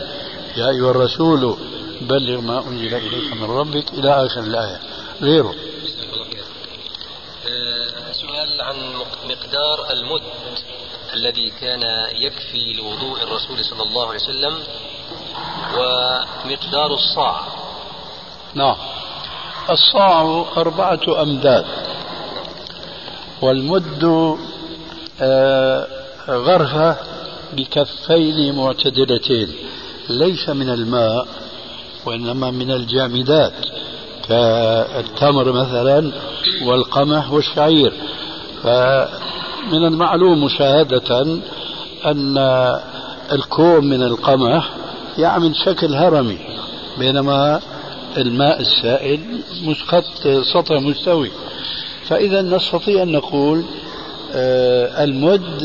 يا 0.58 0.70
أيها 0.70 0.92
الرسول 0.92 1.56
بلغ 2.02 2.42
ما 2.42 2.60
أنزل 2.68 2.94
إليك 2.94 3.34
من 3.42 3.44
ربك 3.44 3.94
إلى 3.94 4.26
آخر 4.26 4.40
الآية. 4.40 4.80
غيره. 5.22 5.54
عن 8.66 8.76
مقدار 9.30 9.92
المد 9.94 10.22
الذي 11.14 11.50
كان 11.62 11.82
يكفي 12.16 12.74
لوضوء 12.74 13.24
الرسول 13.24 13.66
صلى 13.66 13.84
الله 13.84 14.08
عليه 14.08 14.20
وسلم 14.20 14.54
ومقدار 15.78 16.94
الصاع. 16.94 17.42
نعم. 18.54 18.76
الصاع 19.70 20.46
أربعة 20.58 21.22
أمداد. 21.22 21.66
والمد 23.42 24.36
آه، 25.22 25.88
غرفة 26.30 26.98
بكفين 27.54 28.56
معتدلتين. 28.56 29.56
ليس 30.10 30.50
من 30.50 30.70
الماء 30.70 31.28
وإنما 32.06 32.52
من 32.52 32.72
الجامدات 32.72 33.54
كالتمر 34.28 35.52
مثلا 35.52 36.12
والقمح 36.64 37.32
والشعير. 37.32 37.94
فمن 38.66 39.86
المعلوم 39.86 40.44
مشاهدة 40.44 41.22
أن 42.06 42.38
الكوم 43.32 43.86
من 43.86 44.04
القمح 44.04 44.70
يعمل 45.18 45.56
شكل 45.56 45.96
هرمي 45.96 46.38
بينما 47.00 47.62
الماء 48.18 48.62
السائل 48.62 49.20
خط 49.88 50.28
سطح 50.54 50.72
مستوي. 50.72 51.32
فإذا 52.08 52.42
نستطيع 52.42 53.04
أن 53.04 53.12
نقول 53.12 53.64
آه، 54.34 55.04
المد 55.04 55.64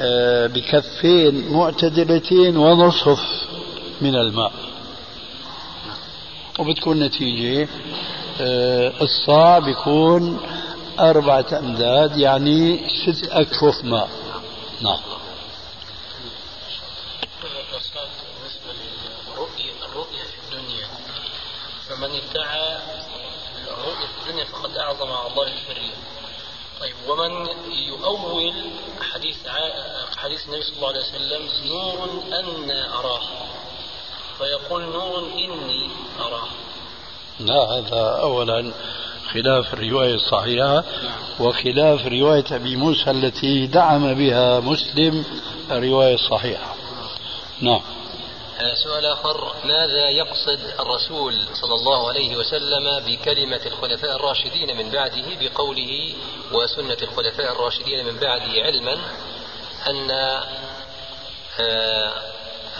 آه، 0.00 0.46
بكفين 0.46 1.52
معتدلتين 1.52 2.56
ونصف 2.56 3.20
من 4.00 4.16
الماء. 4.16 4.52
وبتكون 6.58 6.98
نتيجة 6.98 7.68
آه، 8.40 8.92
الصاع 9.02 9.58
بيكون 9.58 10.38
أربعة 10.98 11.46
أمداد 11.52 12.16
يعني 12.16 12.88
ست 13.06 13.28
أكفف 13.28 13.84
ماء 13.84 14.08
نعم. 14.80 14.98
الرؤية 19.82 20.22
في 20.22 20.38
الدنيا 20.56 20.86
فمن 21.88 22.10
ادعى 22.10 22.78
الرؤية 23.68 24.06
في 24.06 24.22
الدنيا 24.22 24.44
فقد 24.44 24.76
أعظم 24.76 25.12
على 25.12 25.30
الله 25.30 25.42
الفرية 25.42 25.94
طيب 26.80 26.94
ومن 27.08 27.46
يؤول 27.88 28.54
حديث 29.12 29.36
حديث 30.16 30.46
النبي 30.46 30.62
صلى 30.62 30.76
الله 30.76 30.88
عليه 30.88 30.98
وسلم 30.98 31.48
نور 31.68 32.22
أن 32.40 32.70
أراه. 32.70 33.22
فيقول 34.38 34.82
نور 34.82 35.18
إني 35.18 35.90
أراه. 36.20 36.48
لا 37.40 37.62
هذا 37.62 38.20
أولا. 38.22 38.72
خلاف 39.32 39.74
الرواية 39.74 40.14
الصحيحة 40.14 40.84
وخلاف 41.40 42.06
رواية 42.06 42.44
أبي 42.52 42.76
موسى 42.76 43.10
التي 43.10 43.66
دعم 43.66 44.14
بها 44.14 44.60
مسلم 44.60 45.24
الرواية 45.70 46.14
الصحيحة. 46.14 46.74
نعم. 47.60 47.80
آه، 48.60 48.74
سؤال 48.84 49.06
آخر. 49.06 49.54
ماذا 49.64 50.08
يقصد 50.08 50.60
الرسول 50.80 51.34
صلى 51.54 51.74
الله 51.74 52.08
عليه 52.08 52.36
وسلم 52.36 53.00
بكلمة 53.06 53.60
الخلفاء 53.66 54.16
الراشدين 54.16 54.76
من 54.76 54.90
بعده 54.90 55.24
بقوله 55.40 56.14
وسنة 56.52 56.96
الخلفاء 57.02 57.52
الراشدين 57.52 58.06
من 58.06 58.16
بعده 58.16 58.62
علما 58.62 58.96
أن 59.90 60.10
آه، 61.60 62.12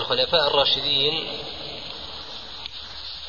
الخلفاء 0.01 0.46
الراشدين 0.46 1.26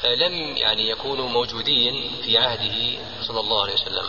لم 0.03 0.57
يعني 0.57 0.89
يكونوا 0.89 1.29
موجودين 1.29 2.11
في 2.23 2.37
عهده 2.37 2.99
صلى 3.21 3.39
الله 3.39 3.61
عليه 3.63 3.73
وسلم. 3.73 4.05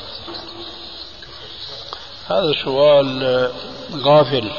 هذا 2.27 2.53
سؤال 2.65 3.53
غافل. 3.93 4.53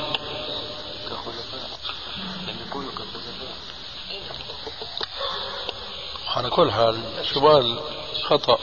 على 6.28 6.50
كل 6.50 6.72
حال 6.72 7.00
سؤال 7.34 7.80
خطأ. 8.24 8.60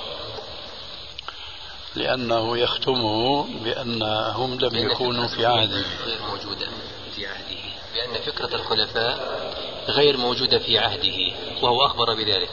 لأنه 1.94 2.58
يختمه 2.58 3.44
بأنهم 3.64 4.58
لم 4.60 4.76
يكونوا 4.76 5.28
في 5.28 5.46
عهده. 5.46 5.84
غير 6.06 6.22
موجودة 6.22 6.68
في 7.16 7.26
عهده. 7.26 7.58
بأن 7.94 8.20
فكرة 8.22 8.54
الخلفاء 8.54 9.47
غير 9.88 10.16
موجودة 10.16 10.58
في 10.58 10.78
عهده 10.78 11.32
وهو 11.62 11.86
أخبر 11.86 12.14
بذلك. 12.14 12.50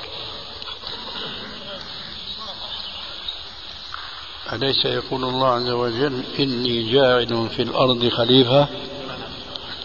أليس 4.54 4.86
يقول 4.86 5.24
الله 5.24 5.48
عز 5.48 5.70
وجل 5.70 6.24
إني 6.40 6.92
جاعل 6.92 7.50
في 7.50 7.62
الأرض 7.62 8.10
خليفة؟ 8.10 8.68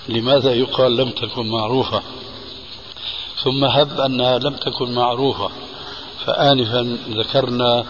لماذا 0.08 0.52
يقال 0.52 0.96
لم 0.96 1.10
تكن 1.10 1.46
معروفة؟ 1.46 2.02
ثم 3.44 3.64
هب 3.64 4.00
أنها 4.00 4.38
لم 4.38 4.54
تكن 4.54 4.94
معروفة 4.94 5.50
فآنفا 6.26 6.98
ذكرنا 7.08 7.84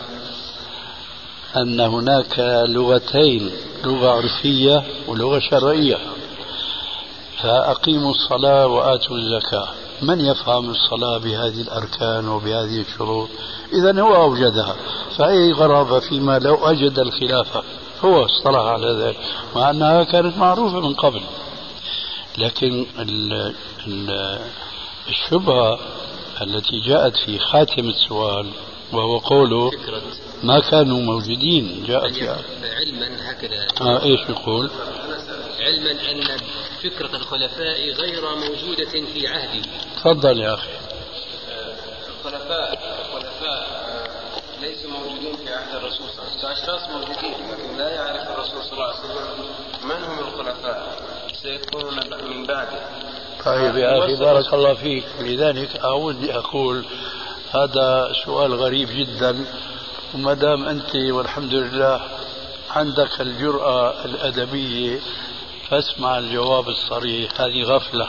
أن 1.56 1.80
هناك 1.80 2.64
لغتين 2.68 3.50
لغة 3.84 4.10
عرفية 4.10 4.84
ولغة 5.06 5.38
شرعية. 5.38 5.98
فأقيموا 7.42 8.10
الصلاة 8.10 8.66
وآتوا 8.66 9.16
الزكاة. 9.16 9.68
من 10.02 10.20
يفهم 10.20 10.70
الصلاة 10.70 11.18
بهذه 11.18 11.60
الأركان 11.60 12.28
وبهذه 12.28 12.80
الشروط؟ 12.80 13.28
إذا 13.72 14.00
هو 14.02 14.14
أوجدها. 14.14 14.76
فأي 15.18 15.52
غرابة 15.52 16.00
فيما 16.00 16.38
لو 16.38 16.54
أجد 16.54 16.98
الخلافة 16.98 17.62
هو 18.04 18.24
اصطلح 18.24 18.60
على 18.60 18.92
ذلك 18.92 19.16
مع 19.56 19.70
أنها 19.70 20.04
كانت 20.04 20.36
معروفة 20.36 20.80
من 20.80 20.94
قبل. 20.94 21.20
لكن 22.38 22.86
ال 22.98 23.32
ال 23.86 24.38
الشبهة 25.08 25.78
التي 26.42 26.80
جاءت 26.80 27.16
في 27.26 27.38
خاتم 27.38 27.88
السؤال 27.88 28.46
وهو 28.92 29.18
قوله 29.18 29.70
ما 30.42 30.60
كانوا 30.60 31.00
موجودين 31.00 31.84
جاء 31.86 32.12
في 32.12 32.28
علما 32.28 33.30
هكذا. 33.30 33.66
آه 33.80 34.02
إيش 34.02 34.20
يقول؟ 34.28 34.70
علما 35.60 35.90
أن 36.10 36.38
فكرة 36.82 37.16
الخلفاء 37.16 37.90
غير 37.90 38.34
موجودة 38.34 38.90
في 39.12 39.26
عهده. 39.28 39.62
تفضل 39.96 40.40
يا 40.40 40.54
أخي. 40.54 40.68
الخلفاء 42.08 42.72
الخلفاء 43.00 43.90
ليسوا 44.60 44.90
موجودين 44.90 45.36
في 45.36 45.54
عهد 45.54 45.74
الرسول 45.74 46.06
صلى 46.08 46.22
الله 46.22 46.30
عليه 46.30 46.38
وسلم. 46.38 46.50
أشخاص 46.50 46.88
موجودين 46.88 47.50
لكن 47.50 47.76
لا 47.76 47.90
يعرف 47.90 48.30
الرسول 48.30 48.62
صلى 48.64 48.72
الله 48.72 48.84
عليه 48.84 48.98
وسلم 48.98 49.46
من 49.84 50.04
هم 50.04 50.18
الخلفاء. 50.18 50.96
سيكونون 51.42 51.94
من 52.30 52.46
بعده. 52.46 52.80
طيب 53.44 53.76
يا 53.76 53.98
أخي 53.98 54.16
بارك 54.16 54.54
الله 54.54 54.74
فيك. 54.74 55.04
لذلك 55.20 55.76
أودي 55.76 56.34
أقول 56.36 56.84
هذا 57.50 58.12
سؤال 58.24 58.54
غريب 58.54 58.88
جدا. 58.88 59.44
وما 60.14 60.34
دام 60.34 60.68
أنت 60.68 60.96
والحمد 60.96 61.54
لله 61.54 62.00
عندك 62.70 63.20
الجرأة 63.20 64.04
الأدبية 64.04 65.00
فاسمع 65.70 66.18
الجواب 66.18 66.68
الصريح. 66.68 67.40
هذه 67.40 67.62
غفلة. 67.62 68.08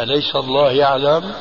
أليس 0.00 0.36
الله 0.36 0.70
يعلم؟ 0.72 1.32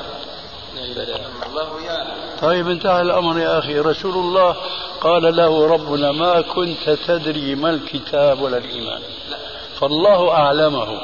طيب 2.41 2.69
انتهى 2.69 3.01
الأمر 3.01 3.39
يا 3.39 3.59
أخي. 3.59 3.79
رسول 3.79 4.13
الله 4.13 4.55
قال 5.01 5.35
له 5.35 5.67
ربنا 5.67 6.11
ما 6.11 6.41
كنت 6.41 6.89
تدري 6.89 7.55
ما 7.55 7.69
الكتاب 7.69 8.41
ولا 8.41 8.57
الإيمان. 8.57 9.01
فالله 9.79 10.31
أعلمه. 10.31 11.01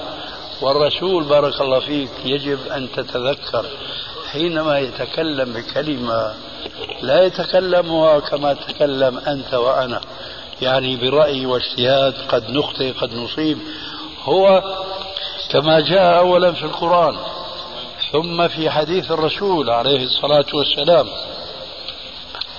والرسول 0.61 1.23
بارك 1.23 1.61
الله 1.61 1.79
فيك 1.79 2.11
يجب 2.25 2.67
أن 2.67 2.91
تتذكر 2.91 3.65
حينما 4.31 4.79
يتكلم 4.79 5.53
بكلمة. 5.53 6.33
لا 7.01 7.23
يتكلمها 7.23 8.19
كما 8.19 8.53
تكلم 8.53 9.17
أنت 9.17 9.53
وأنا. 9.53 10.01
يعني 10.61 10.95
برأي 10.95 11.45
واجتهاد 11.45 12.13
قد 12.29 12.49
نخطئ 12.49 12.91
قد 12.91 13.13
نصيب. 13.13 13.57
هو 14.29 14.63
كما 15.49 15.79
جاء 15.79 16.17
أولا 16.17 16.51
في 16.51 16.63
القرآن 16.63 17.17
ثم 18.11 18.47
في 18.47 18.69
حديث 18.69 19.11
الرسول 19.11 19.69
عليه 19.69 20.03
الصلاة 20.03 20.45
والسلام. 20.53 21.07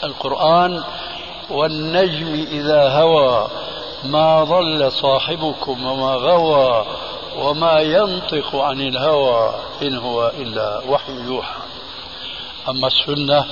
القرآن 0.04 0.82
والنجم 1.50 2.46
إذا 2.50 2.88
هوى 2.88 3.48
ما 4.04 4.44
ضل 4.44 4.92
صاحبكم 4.92 5.86
وما 5.86 6.14
غوى 6.14 6.86
وما 7.38 7.80
ينطق 7.80 8.56
عن 8.56 8.80
الهوى 8.80 9.54
إن 9.82 9.98
هو 9.98 10.32
إلا 10.38 10.82
وحي 10.88 11.12
يوحى. 11.12 11.60
أما 12.68 12.86
السنة 12.86 13.44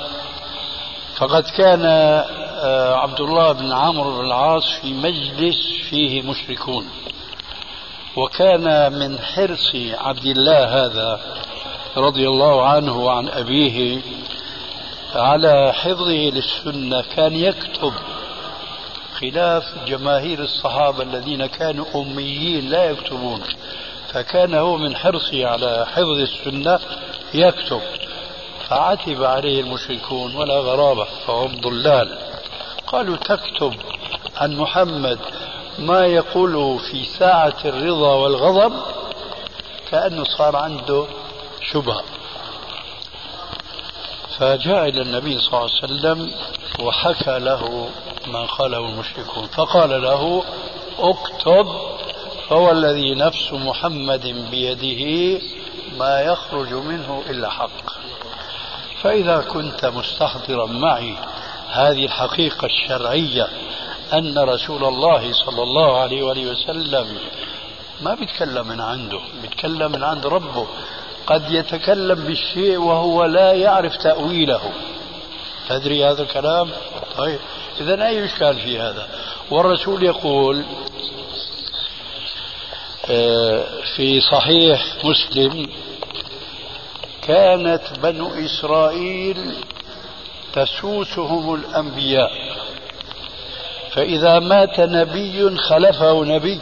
فقد 1.16 1.42
كان 1.42 1.84
آه، 2.60 2.94
عبد 2.94 3.20
الله 3.20 3.52
بن 3.52 3.72
عمرو 3.72 4.18
بن 4.18 4.26
العاص 4.26 4.64
في 4.82 4.92
مجلس 4.92 5.56
فيه 5.90 6.22
مشركون. 6.22 6.88
وكان 8.18 8.92
من 8.92 9.18
حرص 9.18 9.72
عبد 9.98 10.24
الله 10.24 10.64
هذا 10.64 11.20
رضي 11.96 12.28
الله 12.28 12.68
عنه 12.68 13.04
وعن 13.04 13.28
أبيه 13.28 14.00
على 15.14 15.72
حفظه 15.72 16.30
للسنة 16.30 17.02
كان 17.16 17.36
يكتب 17.36 17.92
خلاف 19.20 19.64
جماهير 19.86 20.42
الصحابة 20.42 21.02
الذين 21.02 21.46
كانوا 21.46 21.86
أميين 21.94 22.70
لا 22.70 22.90
يكتبون 22.90 23.40
فكان 24.12 24.54
هو 24.54 24.76
من 24.76 24.96
حرصه 24.96 25.46
على 25.46 25.86
حفظ 25.86 26.18
السنة 26.18 26.78
يكتب. 27.34 27.80
فعتب 28.68 29.24
عليه 29.24 29.60
المشركون 29.60 30.36
ولا 30.36 30.58
غرابة 30.58 31.06
فهم 31.26 31.60
ضلال. 31.60 32.18
قالوا 32.86 33.16
تكتب 33.16 33.74
عن 34.36 34.56
محمد 34.56 35.18
ما 35.78 36.06
يقوله 36.06 36.78
في 36.78 37.04
ساعة 37.04 37.56
الرضا 37.64 38.14
والغضب 38.14 38.72
كأنه 39.90 40.24
صار 40.24 40.56
عنده 40.56 41.06
شبهة. 41.72 42.02
فجاء 44.38 44.88
إلى 44.88 45.02
النبي 45.02 45.38
صلى 45.38 45.48
الله 45.48 45.70
عليه 45.82 45.84
وسلم 45.84 46.32
وحكى 46.80 47.38
له 47.38 47.88
ما 48.26 48.46
قاله 48.46 48.78
المشركون. 48.78 49.46
فقال 49.46 50.02
له 50.02 50.44
اكتب 50.98 51.66
فهو 52.48 52.70
الذي 52.70 53.14
نفس 53.14 53.52
محمد 53.52 54.26
بيده 54.50 55.40
ما 55.98 56.20
يخرج 56.20 56.72
منه 56.72 57.22
إلا 57.30 57.50
حق. 57.50 57.98
فإذا 59.02 59.40
كنت 59.40 59.86
مستحضرا 59.86 60.66
معي 60.66 61.14
هذه 61.68 62.04
الحقيقة 62.04 62.66
الشرعية 62.66 63.48
أن 64.12 64.38
رسول 64.38 64.84
الله 64.84 65.32
صلى 65.32 65.62
الله 65.62 66.00
عليه 66.00 66.22
وآله 66.22 66.50
وسلم 66.50 67.18
ما 68.00 68.14
بيتكلم 68.14 68.68
من 68.68 68.80
عنده 68.80 69.20
بيتكلم 69.42 69.92
من 69.92 70.04
عند 70.04 70.26
ربه. 70.26 70.66
قد 71.26 71.50
يتكلم 71.50 72.24
بالشيء 72.24 72.78
وهو 72.78 73.24
لا 73.24 73.52
يعرف 73.52 73.96
تأويله. 73.96 74.72
تدري 75.68 76.04
هذا 76.04 76.22
الكلام؟ 76.22 76.70
طيب 77.16 77.38
إذا 77.80 78.06
أي 78.06 78.24
إشكال 78.24 78.54
في 78.54 78.78
هذا؟ 78.78 79.08
والرسول 79.50 80.02
يقول 80.02 80.64
آه، 83.10 83.64
في 83.96 84.20
صحيح 84.20 84.96
مسلم 85.04 85.68
كانت 87.22 87.82
بنو 88.02 88.30
إسرائيل 88.34 89.54
تسوسهم 90.52 91.54
الأنبياء. 91.54 92.57
فإذا 93.98 94.38
مات 94.38 94.80
نبي 94.80 95.56
خلفه 95.56 96.24
نبي 96.24 96.60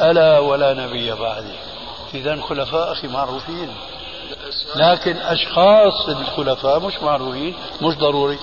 ألا 0.00 0.38
ولا 0.38 0.74
نبي 0.74 1.12
بعده. 1.12 1.54
إذا 2.14 2.40
خلفاء 2.40 2.92
أخي 2.92 3.08
معروفين. 3.08 3.68
لكن 4.76 5.16
أشخاص 5.16 6.08
الخلفاء 6.08 6.80
مش 6.80 7.02
معروفين 7.02 7.54
مش 7.82 7.94
ضروري. 7.94 8.38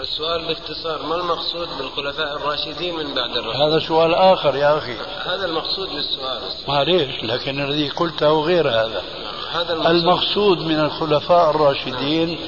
السؤال 0.00 0.46
باختصار 0.46 1.02
ما 1.02 1.14
المقصود 1.14 1.68
بالخلفاء 1.78 2.36
الراشدين 2.36 2.94
من 2.94 3.14
بعد 3.14 3.36
الرسول؟ 3.36 3.62
هذا 3.62 3.78
سؤال 3.78 4.14
آخر 4.14 4.56
يا 4.56 4.78
أخي. 4.78 4.96
هذا 5.24 5.44
المقصود 5.44 5.88
بالسؤال 5.88 6.40
معليش 6.68 7.24
لكن 7.24 7.60
الذي 7.60 7.88
قلته 7.88 8.40
غير 8.40 8.68
هذا. 8.68 9.02
هذا 9.52 9.72
المقصود, 9.72 9.96
المقصود 9.96 10.58
من 10.58 10.80
الخلفاء 10.80 11.50
الراشدين 11.50 12.38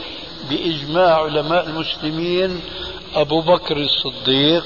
بإجماع 0.51 1.23
علماء 1.23 1.67
المسلمين 1.67 2.61
أبو 3.15 3.41
بكر 3.41 3.77
الصديق 3.77 4.65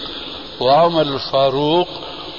وعمر 0.63 1.03
الفاروق 1.03 1.89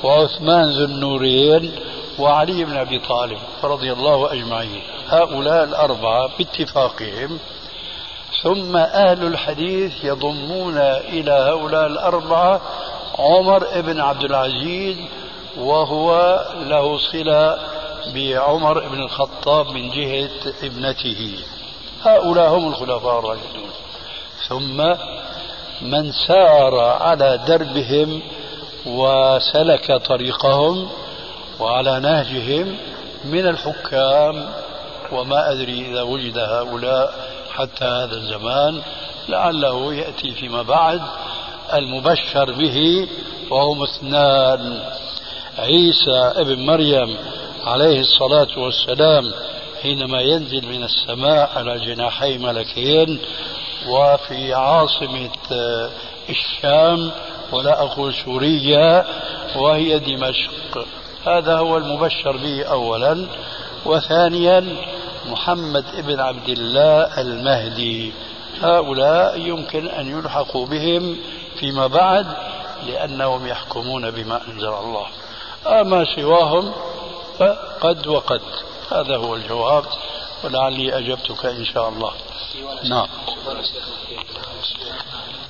وعثمان 0.03 0.69
ذو 0.69 0.86
النورين 0.86 1.71
وعلي 2.19 2.65
بن 2.65 2.78
أبي 2.78 2.99
طالب 2.99 3.38
رضي 3.63 3.91
الله 3.91 4.34
أجمعين. 4.34 4.82
هؤلاء 5.07 5.63
الأربعة 5.63 6.30
باتفاقهم. 6.38 7.39
ثم 8.43 8.78
أهل 8.78 9.28
الحديث 9.28 10.03
يضمون 10.03 10.78
إلى 11.15 11.32
هؤلاء 11.32 11.88
الأربعة 11.88 12.61
عمر 13.19 13.82
بن 13.82 13.99
عبد 13.99 14.24
العزيز 14.24 14.97
وهو 15.57 16.39
له 16.65 16.97
صلة 16.97 17.57
بعمر 18.15 18.88
بن 18.88 18.99
الخطاب 18.99 19.67
من 19.67 19.89
جهة 19.89 20.53
ابنته. 20.63 21.39
هؤلاء 22.03 22.49
هم 22.49 22.67
الخلفاء 22.67 23.19
الراشدون. 23.19 23.69
ثم 24.49 24.93
من 25.84 26.11
سار 26.27 26.79
على 26.79 27.39
دربهم 27.47 28.21
وسلك 28.86 29.91
طريقهم 30.05 30.89
وعلى 31.59 31.99
نهجهم 31.99 32.77
من 33.25 33.47
الحكام 33.47 34.45
وما 35.11 35.51
أدري 35.51 35.91
إذا 35.91 36.01
وجد 36.01 36.38
هؤلاء 36.38 37.13
حتى 37.53 37.86
هذا 37.86 38.15
الزمان 38.15 38.81
لعله 39.29 39.93
يأتي 39.93 40.31
فيما 40.31 40.61
بعد 40.61 41.01
المبشر 41.73 42.51
به 42.51 43.07
وهم 43.51 43.84
اثنان 43.84 44.79
عيسى 45.57 46.31
ابن 46.36 46.65
مريم 46.65 47.17
عليه 47.65 47.99
الصلاة 47.99 48.59
والسلام 48.59 49.31
حينما 49.81 50.21
ينزل 50.21 50.65
من 50.65 50.84
السماء 50.84 51.51
على 51.55 51.79
جناحي 51.79 52.38
ملكين 52.38 53.19
وفي 53.88 54.53
عاصمة 54.53 55.29
الشام 56.29 57.11
ولا 57.51 57.81
أقول 57.81 58.13
سوريا 58.13 59.05
وهي 59.55 59.99
دمشق. 59.99 60.86
هذا 61.27 61.57
هو 61.57 61.77
المبشر 61.77 62.38
به 62.38 62.63
أولا. 62.63 63.27
وثانيا 63.86 64.75
محمد 65.25 65.86
ابن 65.97 66.19
عبد 66.19 66.49
الله 66.49 67.21
المهدي. 67.21 68.13
هؤلاء 68.61 69.39
يمكن 69.39 69.88
أن 69.88 70.19
يلحقوا 70.19 70.65
بهم 70.65 71.17
فيما 71.59 71.88
بعد 71.88 72.27
لأنهم 72.88 73.47
يحكمون 73.47 74.11
بما 74.11 74.41
أنزل 74.47 74.73
الله. 74.73 75.05
أما 75.65 76.05
سواهم 76.15 76.71
فقد 77.39 78.07
وقد. 78.07 78.41
هذا 78.91 79.17
هو 79.17 79.36
الجواب. 79.36 79.84
ولعلي 80.43 80.97
أجبتك 80.97 81.45
إن 81.45 81.65
شاء 81.65 81.89
الله. 81.89 82.13
نعم. 82.83 83.07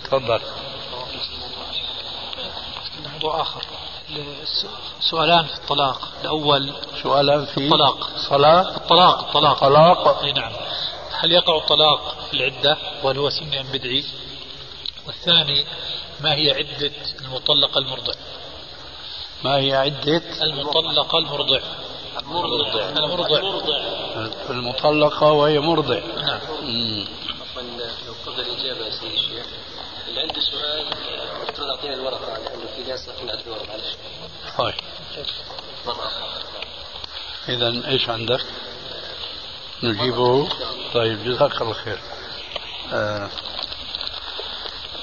تفضل. 0.03 0.41
موضوع 3.13 3.41
آخر. 3.41 3.61
سؤالان 4.99 5.45
في 5.45 5.55
الطلاق. 5.55 6.07
الأول 6.21 6.73
سؤالان 7.03 7.45
في 7.45 7.57
الطلاق. 7.57 8.09
صلاة. 8.29 8.77
الطلاق 8.77 9.19
الطلاق. 9.19 9.59
طلاق 9.59 10.23
أي 10.23 10.31
نعم. 10.31 10.51
هل 11.19 11.31
يقع 11.31 11.57
الطلاق 11.57 12.17
في 12.31 12.33
العدة؟ 12.33 12.77
وهل 13.03 13.17
هو 13.17 13.29
سنة 13.29 13.61
أم 13.61 13.67
بدعي؟ 13.73 14.05
والثاني 15.07 15.65
ما 16.21 16.33
هي 16.33 16.51
عدة 16.51 16.91
المطلقة 17.21 17.79
المرضع؟ 17.79 18.13
ما 19.43 19.57
هي 19.57 19.73
عدة؟ 19.73 20.21
المطلقة 20.41 21.17
المرضع. 21.17 21.59
المرضع 22.23 22.89
المرضع 22.89 23.39
المطلقة 24.49 25.31
وهي 25.31 25.59
مرضع. 25.59 25.99
نعم. 25.99 26.39
لو 28.07 28.13
قبل 28.25 28.39
الإجابة 28.39 28.85
يا 28.85 28.91
سيدي 28.91 29.15
الشيخ 29.15 29.45
اللي 30.07 30.21
عنده 30.21 30.41
سؤال 30.51 30.85
دكتور 31.47 31.69
أعطينا 31.69 31.93
الورقة 31.93 32.37
لأنه 32.37 32.65
في 32.75 32.83
ناس 32.89 33.09
أخذنا 33.09 33.33
الورقة 33.33 33.65
معلش. 33.67 33.95
طيب. 34.57 34.73
إذا 37.49 37.87
إيش 37.87 38.09
عندك؟ 38.09 38.45
نجيبه. 39.83 40.47
طيب 40.93 41.23
جزاك 41.23 41.61
الله 41.61 41.73
خير. 41.73 41.99
آه 42.93 43.29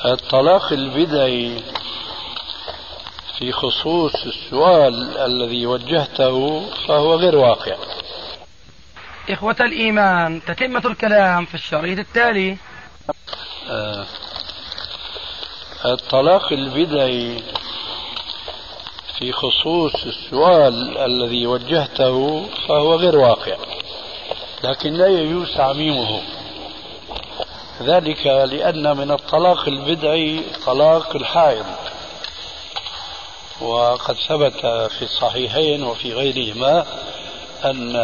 الطلاق 0.05 0.73
البدعي 0.73 1.62
في 3.41 3.53
خصوص 3.53 4.14
السؤال 4.26 5.18
الذي 5.18 5.66
وجهته 5.66 6.66
فهو 6.88 7.14
غير 7.14 7.36
واقع. 7.36 7.76
إخوة 9.30 9.57
الإيمان 9.61 10.41
تتمة 10.47 10.82
الكلام 10.86 11.45
في 11.45 11.55
الشريط 11.55 11.99
التالي. 11.99 12.57
آه 13.70 14.07
الطلاق 15.84 16.53
البدعي 16.53 17.43
في 19.18 19.32
خصوص 19.32 19.95
السؤال 20.07 20.99
الذي 20.99 21.47
وجهته 21.47 22.47
فهو 22.68 22.95
غير 22.95 23.16
واقع 23.16 23.57
لكن 24.64 24.93
لا 24.93 25.07
يجوز 25.07 25.57
تعميمه. 25.57 26.22
ذلك 27.82 28.26
لأن 28.26 28.97
من 28.97 29.11
الطلاق 29.11 29.68
البدعي 29.68 30.41
طلاق 30.66 31.16
الحائض. 31.16 31.66
وقد 33.61 34.17
ثبت 34.29 34.61
في 34.67 35.03
الصحيحين 35.03 35.83
وفي 35.83 36.13
غيرهما 36.13 36.87
أن 37.65 37.97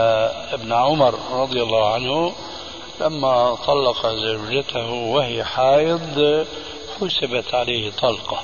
ابن 0.52 0.72
عمر 0.72 1.18
رضي 1.32 1.62
الله 1.62 1.92
عنه 1.94 2.32
لما 3.00 3.54
طلق 3.66 4.06
زوجته 4.06 4.90
وهي 4.92 5.44
حائض 5.44 6.46
حسبت 7.00 7.54
عليه 7.54 7.90
طلقة. 7.90 8.42